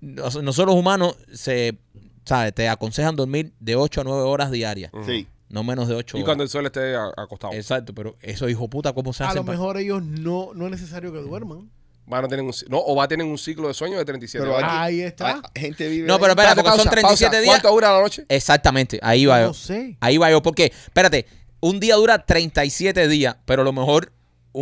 [0.00, 1.78] nosotros los humanos se,
[2.24, 2.54] ¿sabes?
[2.54, 5.26] Te aconsejan dormir de 8 a 9 horas diarias, Sí.
[5.48, 6.26] no menos de 8 Y horas.
[6.26, 7.52] cuando el sol esté a- acostado.
[7.54, 9.36] Exacto, pero eso, hijo puta, ¿cómo se A hace?
[9.36, 11.70] lo mejor ellos no, no es necesario que duerman.
[12.08, 14.44] Van a tener un, no, o va a tener un ciclo de sueño de 37
[14.44, 14.70] Pero horas.
[14.70, 15.40] aquí- Ahí está.
[15.54, 16.06] hay- gente vive.
[16.06, 17.42] No, pero espérate, Espérate, porque son pausa, 37 pausa.
[17.42, 17.54] días.
[17.62, 18.26] ¿Cuánto dura la noche?
[18.28, 19.46] Exactamente, ahí va yo.
[19.48, 19.96] No sé.
[20.00, 21.26] Ahí va yo, porque, espérate,
[21.58, 24.12] un día dura 37 días, pero a lo mejor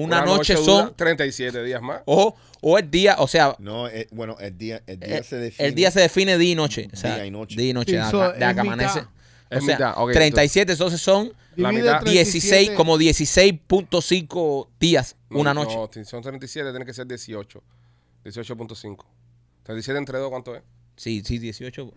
[0.03, 2.03] una, noche, dura son, 37 días más.
[2.07, 5.37] o, o el día, o sea, No, eh, bueno, el día, el día el, se
[5.37, 5.69] define.
[5.69, 6.89] el día se define día y noche.
[6.93, 7.57] O sea, Día y noche.
[7.57, 9.01] Día y noche, Sí, de, so, acá- de acá amanece.
[9.51, 12.03] O sea, mitad, ok, 37, entonces son La Divide mitad.
[12.03, 12.41] 16,
[12.71, 12.75] 37.
[12.77, 15.77] como 16.5 días, No, una noche.
[15.77, 17.63] No, son 37, tiene que ser 18.
[18.25, 19.05] 18.5.
[19.63, 20.63] 37 entre 2, ¿cuánto es?
[20.97, 21.93] Sí, sí, 18.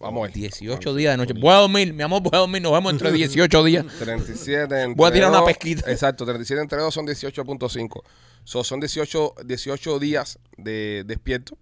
[0.00, 0.32] Vamos a ver.
[0.34, 1.34] 18 días de noche.
[1.40, 2.62] Voy a dormir, mi amor, voy a dormir.
[2.62, 3.84] Nos vemos entre 18 días.
[3.98, 5.90] 37 entre Voy a tirar una dos- pesquita.
[5.90, 8.02] Exacto, 37 entre 2 son 18.5.
[8.44, 11.56] So, son 18, 18 días de despierto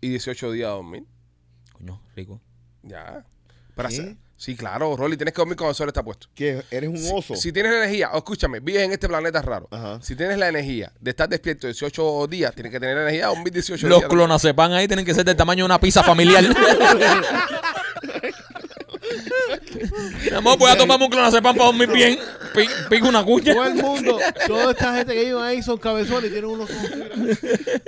[0.00, 1.04] y 18 días de dormir.
[1.72, 2.40] Coño, rico.
[2.82, 3.24] Ya.
[3.74, 3.94] Para ¿Qué?
[3.94, 6.28] hacer- Sí, claro, Rolly, tienes que dormir cuando el sol está puesto.
[6.32, 6.62] ¿Qué?
[6.70, 7.34] ¿Eres un oso?
[7.34, 9.66] Si tienes la energía, oh, escúchame, vives en este planeta raro.
[9.72, 9.98] Ajá.
[10.00, 13.34] Si tienes la energía de estar despierto 18 días, tienes que tener la energía de
[13.34, 14.08] dormir 18 Los días.
[14.08, 16.44] clonazepam ahí tienen que ser del tamaño de una pizza familiar.
[20.30, 22.18] Mi amor, voy a tomarme un clonazepam para dormir bien.
[22.54, 23.52] Pi- Pico una cuña.
[23.54, 26.90] Todo el mundo, toda esta gente que vive ahí son cabezones y tienen unos ojos.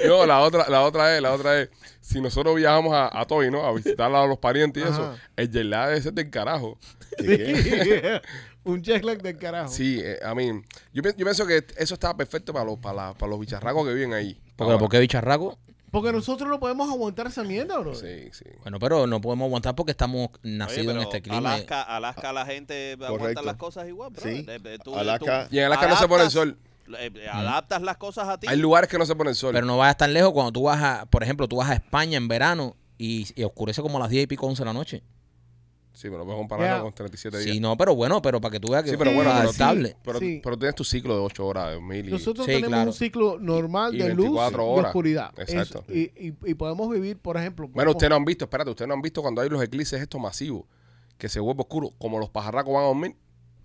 [0.06, 3.50] No, la otra, la otra es, la otra es, si nosotros viajamos a, a Toy,
[3.50, 3.64] ¿no?
[3.64, 6.78] A visitar a los parientes y eso, el jet lag debe ser del carajo.
[8.64, 9.68] Un jet lag del carajo.
[9.72, 10.48] Sí, eh, a mí,
[10.92, 13.94] yo, yo pienso que eso está perfecto para los, para, la- para los bicharracos que
[13.94, 14.38] viven ahí.
[14.56, 14.76] Porque.
[14.78, 15.58] ¿Por qué bicharraco?
[15.90, 17.94] Porque nosotros no podemos aguantar esa mierda, bro.
[17.94, 18.44] Sí, sí.
[18.62, 21.54] Bueno, pero no podemos aguantar porque estamos Oye, nacidos en este clima.
[21.54, 23.42] Alaska, Alaska la gente aguanta Correcto.
[23.42, 24.22] las cosas igual, bro.
[24.22, 24.46] Sí.
[24.84, 26.56] Tú- Alaska- tú Y en Alaska no se pone el sol.
[26.98, 28.46] eh, eh, adaptas las cosas a ti.
[28.48, 29.52] Hay lugares que no se pone el sol.
[29.52, 32.16] Pero no vayas tan lejos cuando tú vas a, por ejemplo, tú vas a España
[32.16, 35.02] en verano y, y oscurece como a las 10 y pico, 11 de la noche.
[35.92, 36.82] Sí, pero puedes compararlo Ya.
[36.82, 37.52] con 37 días.
[37.54, 39.48] Sí, no, pero bueno, pero para que tú veas que Sí, pero bueno, es pero-
[39.48, 39.96] adaptable.
[40.02, 40.40] Pero, Sí.
[40.42, 42.10] pero tienes tu ciclo de 8 horas, de 1000 y...
[42.12, 42.90] Nosotros Sí, tenemos claro.
[42.90, 44.86] un ciclo normal Y de luz 24 y horas.
[44.86, 45.30] oscuridad.
[45.38, 45.84] Exacto.
[45.88, 47.66] Eso, y, y- y podemos vivir, por ejemplo.
[47.66, 50.00] Bueno, podemos- ustedes no han visto, espérate, ustedes no han visto cuando hay los eclipses
[50.00, 50.64] estos masivos,
[51.18, 53.16] que se vuelve oscuro, como los pajarracos van a dormir.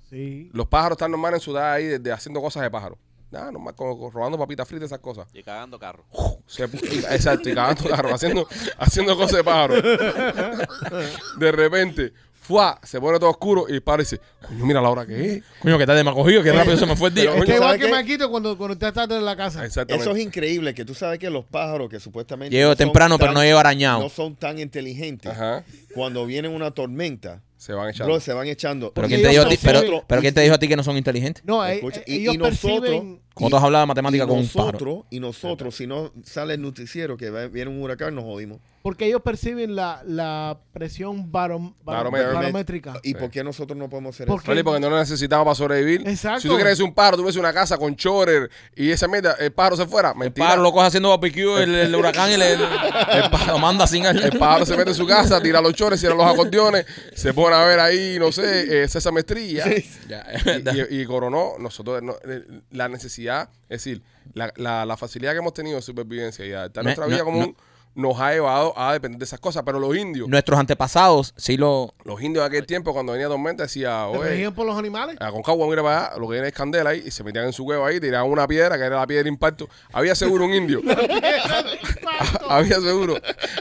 [0.09, 0.49] Sí.
[0.53, 2.97] Los pájaros están normal en su edad ahí, desde haciendo cosas de pájaro.
[3.31, 5.27] Nada, normal, como, como robando papitas fritas, esas cosas.
[5.33, 6.05] Y cagando carro.
[6.45, 8.47] Se- exacto, y cagando carro, haciendo,
[8.77, 9.75] haciendo cosas de pájaro.
[11.37, 12.79] De repente, ¡fua!
[12.83, 15.43] se pone todo oscuro y dice, coño, mira la hora que es.
[15.59, 17.31] Coño, que tarde me ha cogido, que rápido se me fue el día.
[17.31, 17.91] Pero, Es que igual ¿sabe que qué?
[17.91, 19.65] Maquito cuando, cuando usted está en la casa.
[19.65, 20.09] Exactamente.
[20.09, 22.55] Eso es increíble, que tú sabes que los pájaros que supuestamente...
[22.55, 24.01] Llego no temprano, pero no llego arañado.
[24.01, 25.31] No son tan inteligentes.
[25.31, 25.63] Ajá.
[25.93, 28.13] Cuando viene una tormenta, Se van echando.
[28.13, 28.93] bro, se van echando.
[28.93, 29.57] Pero ¿quién te dijo a ti?
[29.61, 31.43] Pero, ¿quién te dijo a ti que no son inteligentes?
[31.45, 33.21] No, eh, Escucha, eh, y- ellos y nosotros- perciben.
[33.35, 34.71] Como tú has hablado de matemática y con un pájaro.
[34.71, 38.59] nosotros, y nosotros, si no sale el noticiero que va- viene un huracán, nos jodimos.
[38.81, 42.33] Porque ellos perciben la, la presión barom- bar- Barométrica.
[42.39, 42.93] barométrica.
[43.03, 43.15] ¿Y Sí.
[43.15, 44.51] por qué nosotros no podemos hacer Porque- eso?
[44.53, 46.07] Feli, porque no lo necesitamos para sobrevivir.
[46.07, 46.41] Exacto.
[46.41, 49.51] Si tú quieres un pájaro, tú ves una casa con chorer y esa mierda, el
[49.51, 50.11] pájaro se fuera.
[50.11, 50.45] El Mentira.
[50.45, 54.05] pájaro lo coge haciendo barbecue, el, el huracán y le, el, el pájaro manda sin.
[54.05, 56.85] El pájaro se mete en su casa, tira los chores, tira los acordeones,
[57.15, 59.65] se pone a ver ahí, no sé, eh, César Mestría.
[60.45, 60.73] Verdad.
[60.89, 64.01] Y, y, y coronó, nosotros, no, eh, la necesidad, es decir,
[64.33, 67.23] la, la, la facilidad que hemos tenido de supervivencia y de adaptar nuestra no- vida
[67.23, 67.74] común no.
[67.95, 69.63] Nos ha llevado a depender de esas cosas.
[69.65, 71.93] Pero los indios, Nuestros antepasados sí lo...
[72.03, 75.15] los indios de aquel tiempo, cuando venía tormenta, decía, ¿Se oye, regían por los animales?
[75.19, 77.53] a Concagua, mira para allá, lo que viene es candela ahí, y se metían en
[77.53, 79.67] su huevo ahí, tiraban una piedra, que era la piedra de impacto.
[79.91, 80.81] Había seguro un indio.
[82.49, 83.15] había seguro,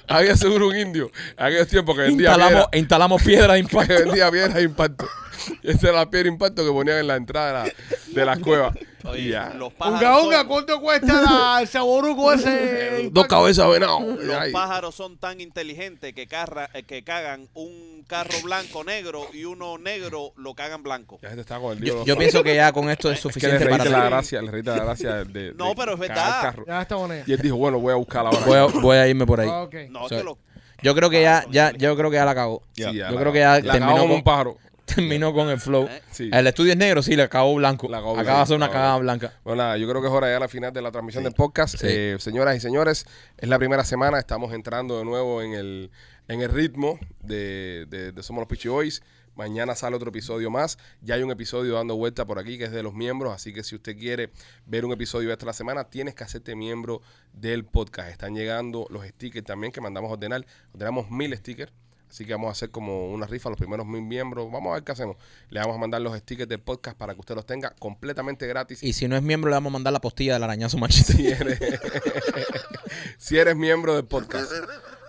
[0.09, 1.11] había seguro un indio.
[1.39, 3.95] En aquellos tiempos que vendía Instalamos, piedra, instalamos piedra de que impacto.
[4.05, 5.07] vendía piedra de impacto.
[5.63, 7.75] Esa era la piedra de impacto que ponían en la entrada de, la-
[8.21, 8.75] de las cuevas.
[9.07, 9.51] Oye, Y ya.
[9.55, 13.11] los Unga, pájaros, unga, son, ¿cuánto cuesta la- el saboruco ese?
[13.13, 14.01] Dos cabezas venado.
[14.01, 14.51] los Ay.
[14.53, 19.77] pájaros son tan inteligentes que, carra- eh, que cagan un carro blanco negro y uno
[19.79, 21.19] negro lo cagan blanco.
[21.23, 21.99] Ya se está con el lío.
[21.99, 23.85] Yo, yo pienso que ya con esto es es que le suficiente para...
[23.91, 26.37] la gracia, le la gracia de, No, pero es verdad.
[26.37, 26.65] el carro.
[26.67, 27.23] Ya está buena.
[27.27, 28.39] Y él dijo, bueno, voy a buscar ahora.
[28.47, 29.49] Voy a, voy a irme por ahí.
[29.49, 29.75] Ok.
[29.91, 30.39] No, So- que lo-
[30.83, 32.63] Yo creo que ya, ya, yo creo que ya la cagó.
[32.73, 34.57] Sí, Yo la creo que ya La terminó como con- un pájaro.
[34.95, 35.87] Terminó con el flow.
[35.87, 36.03] Eh.
[36.11, 36.31] Sí.
[36.33, 37.89] El estudio es negro, sí, le acabó blanco.
[37.89, 39.33] La acabó Acaba de hacer una cagada blanca.
[39.45, 41.25] Bueno, yo creo que es hora de llegar al final de la transmisión Sí.
[41.25, 41.77] del podcast.
[41.79, 41.87] Sí.
[41.89, 43.07] Eh, señoras y señores,
[43.39, 45.91] es la primera semana, estamos entrando de nuevo en el,
[46.29, 49.03] en el ritmo de, de- de Somos los Peachy Boys.
[49.37, 50.79] Mañana sale otro episodio más.
[51.01, 53.35] Ya hay un episodio dando vuelta por aquí que es de los miembros.
[53.35, 54.31] Así que si usted quiere
[54.65, 57.01] ver un episodio esta la semana, tienes que hacerte miembro
[57.33, 58.11] del podcast.
[58.11, 60.47] Están llegando los stickers también que mandamos a ordenar.
[60.73, 61.73] Ordenamos mil stickers.
[62.15, 64.49] Así que vamos a hacer como una rifa a los primeros mil miembros.
[64.49, 65.17] Vamos a ver qué hacemos.
[65.51, 68.85] Le vamos a mandar los stickers del podcast para que usted los tenga completamente gratis.
[68.85, 71.13] Y si no es miembro, le vamos a mandar la postilla del arañazo machista.
[71.13, 71.59] si eres,
[73.19, 74.49] si eres miembro del podcast.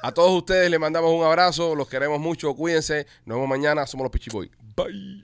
[0.01, 3.05] A todos ustedes les mandamos un abrazo, los queremos mucho, cuídense.
[3.23, 4.49] Nos vemos mañana, somos los Pichiboy.
[4.75, 5.23] Bye.